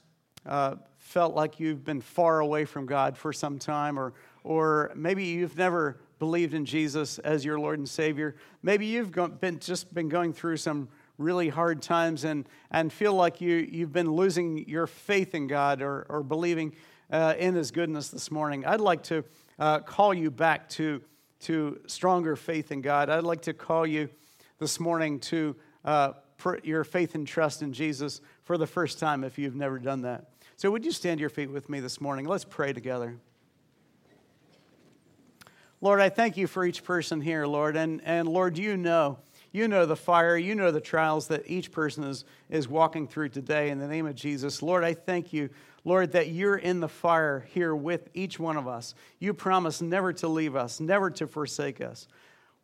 uh, 0.45 0.75
felt 0.97 1.33
like 1.33 1.57
you've 1.57 1.85
been 1.85 2.01
far 2.01 2.41
away 2.41 2.65
from 2.65 2.85
God 2.85 3.17
for 3.17 3.31
some 3.31 3.57
time, 3.57 3.97
or 3.97 4.13
or 4.43 4.91
maybe 4.93 5.23
you've 5.23 5.57
never 5.57 6.01
believed 6.19 6.53
in 6.53 6.65
Jesus 6.65 7.17
as 7.19 7.45
your 7.45 7.57
Lord 7.57 7.79
and 7.79 7.87
Savior, 7.87 8.35
maybe 8.61 8.85
you've 8.85 9.13
been 9.39 9.59
just 9.59 9.93
been 9.93 10.09
going 10.09 10.33
through 10.33 10.57
some 10.57 10.89
really 11.17 11.47
hard 11.47 11.81
times 11.81 12.25
and 12.25 12.45
and 12.71 12.91
feel 12.91 13.13
like 13.13 13.39
you 13.39 13.55
you've 13.55 13.93
been 13.93 14.11
losing 14.11 14.67
your 14.67 14.85
faith 14.85 15.33
in 15.33 15.47
God 15.47 15.81
or 15.81 16.05
or 16.09 16.23
believing 16.23 16.73
uh, 17.11 17.35
in 17.37 17.55
His 17.55 17.71
goodness 17.71 18.09
this 18.09 18.31
morning. 18.31 18.65
I'd 18.65 18.81
like 18.81 19.03
to 19.03 19.23
uh, 19.57 19.79
call 19.79 20.13
you 20.13 20.31
back 20.31 20.69
to, 20.69 21.01
to 21.41 21.79
stronger 21.87 22.35
faith 22.35 22.71
in 22.71 22.81
God. 22.81 23.09
I'd 23.09 23.23
like 23.23 23.41
to 23.43 23.53
call 23.53 23.85
you 23.85 24.09
this 24.59 24.79
morning 24.79 25.19
to 25.21 25.55
uh, 25.85 26.13
put 26.37 26.65
your 26.65 26.83
faith 26.83 27.15
and 27.15 27.27
trust 27.27 27.61
in 27.61 27.73
Jesus 27.73 28.21
for 28.43 28.57
the 28.57 28.67
first 28.67 28.99
time 28.99 29.23
if 29.23 29.37
you've 29.37 29.55
never 29.55 29.79
done 29.79 30.01
that. 30.01 30.29
So, 30.55 30.71
would 30.71 30.83
you 30.83 30.91
stand 30.91 31.19
your 31.19 31.29
feet 31.29 31.49
with 31.51 31.69
me 31.69 31.79
this 31.79 32.01
morning? 32.01 32.25
Let's 32.25 32.45
pray 32.45 32.73
together. 32.73 33.17
Lord, 35.81 36.01
I 36.01 36.09
thank 36.09 36.35
you 36.35 36.45
for 36.45 36.65
each 36.65 36.83
person 36.83 37.21
here, 37.21 37.45
Lord. 37.45 37.77
And, 37.77 38.01
and 38.03 38.27
Lord, 38.27 38.57
you 38.57 38.75
know, 38.75 39.19
you 39.53 39.67
know 39.67 39.85
the 39.85 39.95
fire, 39.95 40.37
you 40.37 40.53
know 40.53 40.71
the 40.71 40.81
trials 40.81 41.27
that 41.27 41.49
each 41.49 41.71
person 41.71 42.03
is, 42.03 42.25
is 42.49 42.67
walking 42.67 43.07
through 43.07 43.29
today. 43.29 43.69
In 43.69 43.79
the 43.79 43.87
name 43.87 44.05
of 44.05 44.15
Jesus, 44.15 44.61
Lord, 44.61 44.83
I 44.83 44.93
thank 44.93 45.31
you 45.31 45.49
Lord, 45.89 46.11
that 46.11 46.27
you're 46.27 46.55
in 46.55 46.81
the 46.81 46.87
fire 46.87 47.47
here 47.51 47.75
with 47.75 48.09
each 48.13 48.39
one 48.39 48.57
of 48.57 48.67
us. 48.67 48.93
You 49.17 49.33
promise 49.33 49.81
never 49.81 50.13
to 50.13 50.27
leave 50.27 50.55
us, 50.55 50.79
never 50.79 51.09
to 51.09 51.25
forsake 51.25 51.81
us. 51.81 52.07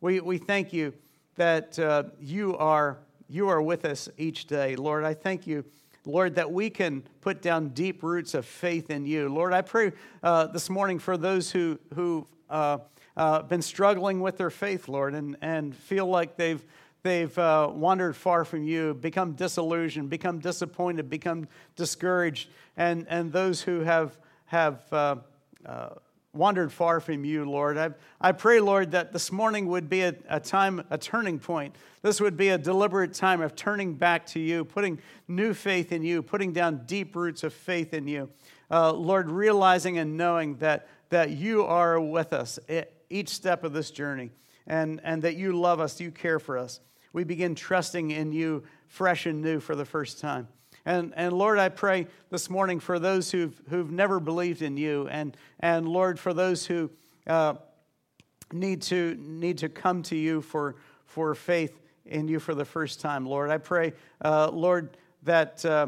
We, 0.00 0.20
we 0.20 0.38
thank 0.38 0.72
you 0.72 0.94
that 1.34 1.76
uh, 1.76 2.04
you, 2.20 2.56
are, 2.56 2.98
you 3.28 3.48
are 3.48 3.60
with 3.60 3.84
us 3.84 4.08
each 4.16 4.46
day. 4.46 4.76
Lord, 4.76 5.02
I 5.02 5.12
thank 5.12 5.44
you. 5.44 5.64
Lord, 6.04 6.36
that 6.36 6.52
we 6.52 6.70
can 6.70 7.02
put 7.20 7.42
down 7.42 7.70
deep 7.70 8.04
roots 8.04 8.32
of 8.34 8.46
faith 8.46 8.90
in 8.90 9.06
you. 9.06 9.28
Lord, 9.28 9.52
I 9.52 9.62
pray 9.62 9.90
uh, 10.22 10.46
this 10.46 10.70
morning 10.70 11.00
for 11.00 11.16
those 11.16 11.50
who, 11.50 11.80
who've 11.96 12.26
uh, 12.48 12.78
uh, 13.16 13.42
been 13.42 13.60
struggling 13.60 14.20
with 14.20 14.36
their 14.36 14.50
faith, 14.50 14.86
Lord, 14.86 15.14
and, 15.14 15.36
and 15.42 15.74
feel 15.74 16.06
like 16.06 16.36
they've, 16.36 16.64
they've 17.06 17.38
uh, 17.38 17.70
wandered 17.72 18.16
far 18.16 18.44
from 18.44 18.64
you, 18.64 18.92
become 18.94 19.32
disillusioned, 19.32 20.10
become 20.10 20.40
disappointed, 20.40 21.08
become 21.08 21.46
discouraged, 21.76 22.48
and, 22.76 23.06
and 23.08 23.32
those 23.32 23.62
who 23.62 23.80
have, 23.80 24.18
have 24.46 24.92
uh, 24.92 25.14
uh, 25.64 25.90
wandered 26.32 26.72
far 26.72 26.98
from 26.98 27.24
you, 27.24 27.48
Lord. 27.48 27.78
I, 27.78 27.90
I 28.20 28.32
pray, 28.32 28.58
Lord, 28.58 28.90
that 28.90 29.12
this 29.12 29.30
morning 29.30 29.68
would 29.68 29.88
be 29.88 30.02
a, 30.02 30.16
a 30.28 30.40
time, 30.40 30.84
a 30.90 30.98
turning 30.98 31.38
point. 31.38 31.76
This 32.02 32.20
would 32.20 32.36
be 32.36 32.48
a 32.48 32.58
deliberate 32.58 33.14
time 33.14 33.40
of 33.40 33.54
turning 33.54 33.94
back 33.94 34.26
to 34.28 34.40
you, 34.40 34.64
putting 34.64 34.98
new 35.28 35.54
faith 35.54 35.92
in 35.92 36.02
you, 36.02 36.22
putting 36.22 36.52
down 36.52 36.86
deep 36.86 37.14
roots 37.14 37.44
of 37.44 37.52
faith 37.52 37.94
in 37.94 38.08
you. 38.08 38.28
Uh, 38.68 38.92
Lord, 38.92 39.30
realizing 39.30 39.98
and 39.98 40.16
knowing 40.16 40.56
that, 40.56 40.88
that 41.10 41.30
you 41.30 41.64
are 41.64 42.00
with 42.00 42.32
us 42.32 42.58
at 42.68 42.90
each 43.08 43.28
step 43.28 43.62
of 43.62 43.72
this 43.72 43.92
journey 43.92 44.32
and, 44.66 45.00
and 45.04 45.22
that 45.22 45.36
you 45.36 45.52
love 45.52 45.78
us, 45.78 46.00
you 46.00 46.10
care 46.10 46.40
for 46.40 46.58
us. 46.58 46.80
We 47.16 47.24
begin 47.24 47.54
trusting 47.54 48.10
in 48.10 48.32
you 48.32 48.64
fresh 48.88 49.24
and 49.24 49.40
new 49.40 49.58
for 49.58 49.74
the 49.74 49.86
first 49.86 50.20
time. 50.20 50.48
And, 50.84 51.14
and 51.16 51.32
Lord, 51.32 51.58
I 51.58 51.70
pray 51.70 52.08
this 52.28 52.50
morning 52.50 52.78
for 52.78 52.98
those 52.98 53.30
who've, 53.30 53.58
who've 53.70 53.90
never 53.90 54.20
believed 54.20 54.60
in 54.60 54.76
you, 54.76 55.08
and, 55.08 55.34
and 55.58 55.88
Lord, 55.88 56.20
for 56.20 56.34
those 56.34 56.66
who 56.66 56.90
uh, 57.26 57.54
need, 58.52 58.82
to, 58.82 59.16
need 59.18 59.56
to 59.58 59.70
come 59.70 60.02
to 60.02 60.14
you 60.14 60.42
for, 60.42 60.76
for 61.06 61.34
faith 61.34 61.80
in 62.04 62.28
you 62.28 62.38
for 62.38 62.54
the 62.54 62.66
first 62.66 63.00
time, 63.00 63.24
Lord. 63.24 63.48
I 63.48 63.56
pray, 63.56 63.94
uh, 64.22 64.50
Lord, 64.50 64.98
that 65.22 65.64
uh, 65.64 65.86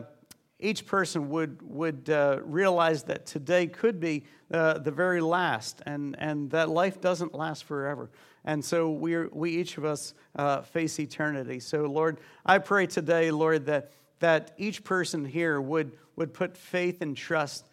each 0.60 0.86
person 0.86 1.28
would, 1.30 1.60
would 1.62 2.10
uh, 2.10 2.40
realize 2.42 3.04
that 3.04 3.26
today 3.26 3.66
could 3.66 4.00
be 4.00 4.24
uh, 4.52 4.78
the 4.78 4.90
very 4.90 5.20
last, 5.20 5.82
and, 5.86 6.16
and 6.18 6.50
that 6.50 6.68
life 6.68 7.00
doesn't 7.00 7.34
last 7.34 7.64
forever. 7.64 8.10
And 8.44 8.64
so 8.64 8.90
we, 8.90 9.26
we 9.26 9.50
each 9.56 9.78
of 9.78 9.84
us 9.84 10.14
uh, 10.36 10.62
face 10.62 10.98
eternity. 10.98 11.60
So, 11.60 11.82
Lord, 11.82 12.18
I 12.46 12.58
pray 12.58 12.86
today, 12.86 13.30
Lord, 13.30 13.66
that 13.66 13.92
that 14.20 14.52
each 14.58 14.84
person 14.84 15.24
here 15.24 15.60
would, 15.60 15.92
would 16.16 16.34
put 16.34 16.56
faith 16.56 17.00
and 17.02 17.16
trust 17.16 17.66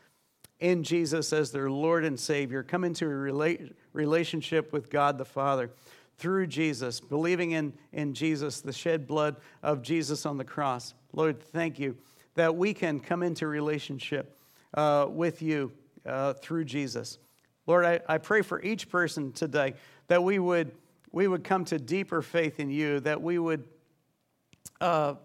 in 0.59 0.83
Jesus 0.83 1.33
as 1.33 1.51
their 1.51 1.69
Lord 1.69 2.05
and 2.05 2.19
Savior, 2.19 2.63
come 2.63 2.83
into 2.83 3.05
a 3.05 3.09
rela- 3.09 3.73
relationship 3.93 4.71
with 4.71 4.89
God 4.89 5.17
the 5.17 5.25
Father 5.25 5.71
through 6.17 6.47
Jesus, 6.47 7.01
believing 7.01 7.51
in, 7.51 7.73
in 7.91 8.13
Jesus, 8.13 8.61
the 8.61 8.71
shed 8.71 9.05
blood 9.05 9.36
of 9.61 9.81
Jesus 9.81 10.25
on 10.25 10.38
the 10.38 10.45
cross. 10.45 10.93
Lord, 11.13 11.41
thank 11.41 11.77
you 11.77 11.97
that 12.36 12.55
we 12.55 12.73
can 12.73 12.99
come 12.99 13.23
into 13.23 13.47
relationship 13.47 14.38
uh, 14.73 15.07
with 15.09 15.41
you 15.41 15.71
uh, 16.05 16.33
through 16.33 16.65
Jesus. 16.65 17.17
Lord, 17.67 17.86
I, 17.86 17.99
I 18.07 18.17
pray 18.19 18.41
for 18.41 18.61
each 18.61 18.89
person 18.89 19.31
today 19.31 19.73
that 20.07 20.23
we 20.23 20.38
would, 20.38 20.71
we 21.11 21.27
would 21.27 21.43
come 21.43 21.65
to 21.65 21.79
deeper 21.79 22.21
faith 22.21 22.59
in 22.59 22.69
you, 22.69 22.99
that 23.01 23.21
we 23.21 23.39
would 23.39 23.63
uh, 24.81 25.15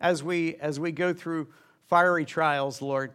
as 0.00 0.22
we, 0.22 0.56
as 0.56 0.80
we 0.80 0.92
go 0.92 1.12
through 1.12 1.48
fiery 1.86 2.24
trials, 2.24 2.80
Lord, 2.80 3.12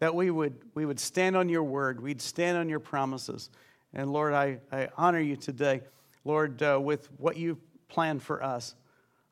that 0.00 0.14
we 0.14 0.30
would, 0.30 0.56
we 0.74 0.86
would 0.86 0.98
stand 0.98 1.36
on 1.36 1.48
your 1.48 1.62
word, 1.62 2.00
we'd 2.00 2.20
stand 2.20 2.58
on 2.58 2.68
your 2.68 2.80
promises. 2.80 3.50
And 3.92 4.12
Lord, 4.12 4.32
I, 4.32 4.58
I 4.72 4.88
honor 4.96 5.20
you 5.20 5.36
today, 5.36 5.82
Lord, 6.24 6.62
uh, 6.62 6.80
with 6.82 7.08
what 7.18 7.36
you've 7.36 7.60
planned 7.88 8.22
for 8.22 8.42
us. 8.42 8.74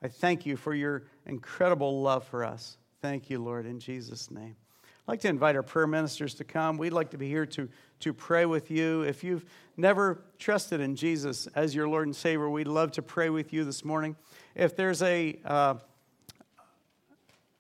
I 0.03 0.09
thank 0.09 0.47
you 0.47 0.57
for 0.57 0.75
your 0.75 1.05
incredible 1.27 2.03
love 2.03 2.25
for 2.25 2.45
us. 2.45 2.77
Thank 3.01 3.31
you, 3.31 3.39
Lord, 3.39 3.65
in 3.65 3.79
Jesus' 3.79 4.29
name. 4.29 4.57
I'd 4.83 5.13
like 5.13 5.21
to 5.21 5.29
invite 5.29 5.55
our 5.55 5.63
prayer 5.63 5.87
ministers 5.87 6.35
to 6.35 6.45
come. 6.45 6.79
We'd 6.79 6.93
like 6.93 7.11
to 7.11 7.19
be 7.19 7.29
here 7.29 7.47
to, 7.47 7.69
to 8.01 8.13
pray 8.13 8.45
with 8.45 8.73
you. 8.73 9.03
If 9.03 9.23
you've 9.23 9.45
never 9.77 10.25
trusted 10.41 10.81
in 10.81 10.97
Jesus 10.97 11.47
as 11.55 11.77
your 11.77 11.89
Lord 11.89 12.07
and 12.09 12.17
Savior, 12.17 12.51
we'd 12.51 12.67
love 12.67 12.91
to 12.93 13.03
pray 13.03 13.31
with 13.31 13.53
you 13.53 13.65
this 13.65 13.85
morning. 13.85 14.17
If 14.57 14.75
there's 14.75 15.01
a 15.03 15.39
uh, 15.45 15.75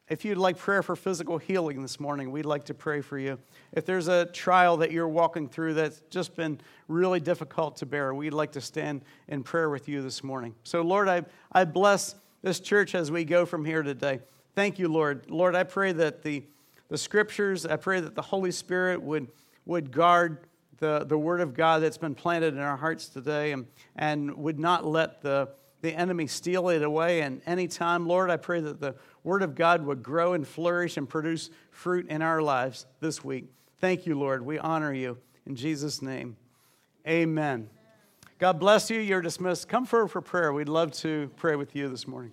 if 0.09 0.25
you'd 0.25 0.39
like 0.39 0.57
prayer 0.57 0.83
for 0.83 0.97
physical 0.97 1.37
healing 1.37 1.83
this 1.83 2.01
morning, 2.01 2.33
we'd 2.33 2.47
like 2.47 2.65
to 2.65 2.75
pray 2.75 3.03
for 3.03 3.19
you. 3.19 3.39
If 3.73 3.85
there's 3.85 4.09
a 4.09 4.25
trial 4.25 4.79
that 4.79 4.91
you're 4.91 5.07
walking 5.07 5.49
through 5.49 5.75
that's 5.75 6.01
just 6.09 6.35
been 6.35 6.59
really 6.89 7.21
difficult 7.21 7.77
to 7.77 7.87
bear, 7.87 8.15
we'd 8.15 8.33
like 8.33 8.53
to 8.53 8.61
stand 8.63 9.03
in 9.29 9.43
prayer 9.43 9.69
with 9.69 9.87
you 9.87 10.01
this 10.01 10.25
morning. 10.25 10.55
So, 10.65 10.81
Lord, 10.81 11.09
I, 11.09 11.25
I 11.53 11.65
bless 11.65 12.15
this 12.41 12.59
church 12.59 12.95
as 12.95 13.11
we 13.11 13.25
go 13.25 13.45
from 13.45 13.67
here 13.67 13.83
today. 13.83 14.21
Thank 14.59 14.81
you, 14.81 14.89
Lord. 14.89 15.31
Lord, 15.31 15.55
I 15.55 15.63
pray 15.63 15.93
that 15.93 16.25
the, 16.25 16.43
the 16.89 16.99
scriptures, 16.99 17.65
I 17.65 17.77
pray 17.77 18.01
that 18.01 18.17
the 18.17 18.23
Holy 18.23 18.51
Spirit 18.51 19.01
would, 19.01 19.29
would 19.67 19.93
guard 19.93 20.49
the, 20.79 21.05
the 21.05 21.17
word 21.17 21.41
of 21.41 21.55
God 21.55 21.81
that's 21.81 21.97
been 21.97 22.17
planted 22.17 22.55
in 22.55 22.59
our 22.59 22.77
hearts 22.77 23.07
today 23.07 23.53
and, 23.53 23.69
and 23.95 24.37
would 24.37 24.59
not 24.59 24.85
let 24.85 25.23
the, 25.23 25.51
the 25.81 25.95
enemy 25.95 26.27
steal 26.27 26.71
it 26.71 26.83
away. 26.83 27.21
And 27.21 27.41
anytime, 27.47 28.09
Lord, 28.09 28.31
I 28.31 28.37
pray 28.37 28.59
that 28.59 28.81
the 28.81 28.97
Word 29.23 29.45
of 29.45 29.55
God 29.55 29.87
would 29.87 30.03
grow 30.03 30.33
and 30.33 30.45
flourish 30.45 30.97
and 30.97 31.09
produce 31.09 31.51
fruit 31.71 32.09
in 32.09 32.21
our 32.21 32.43
lives 32.43 32.85
this 32.99 33.23
week. 33.23 33.45
Thank 33.81 34.07
you, 34.07 34.19
Lord. 34.19 34.45
We 34.45 34.59
honor 34.59 34.93
you. 34.93 35.19
In 35.47 35.55
Jesus' 35.55 36.03
name, 36.03 36.37
amen. 37.07 37.71
God 38.41 38.59
bless 38.59 38.91
you. 38.91 38.99
You're 38.99 39.23
dismissed. 39.23 39.69
Come 39.69 39.87
forward 39.87 40.09
for 40.09 40.21
prayer. 40.21 40.53
We'd 40.53 40.69
love 40.69 40.91
to 40.95 41.31
pray 41.37 41.55
with 41.55 41.77
you 41.77 41.89
this 41.89 42.09
morning. 42.09 42.33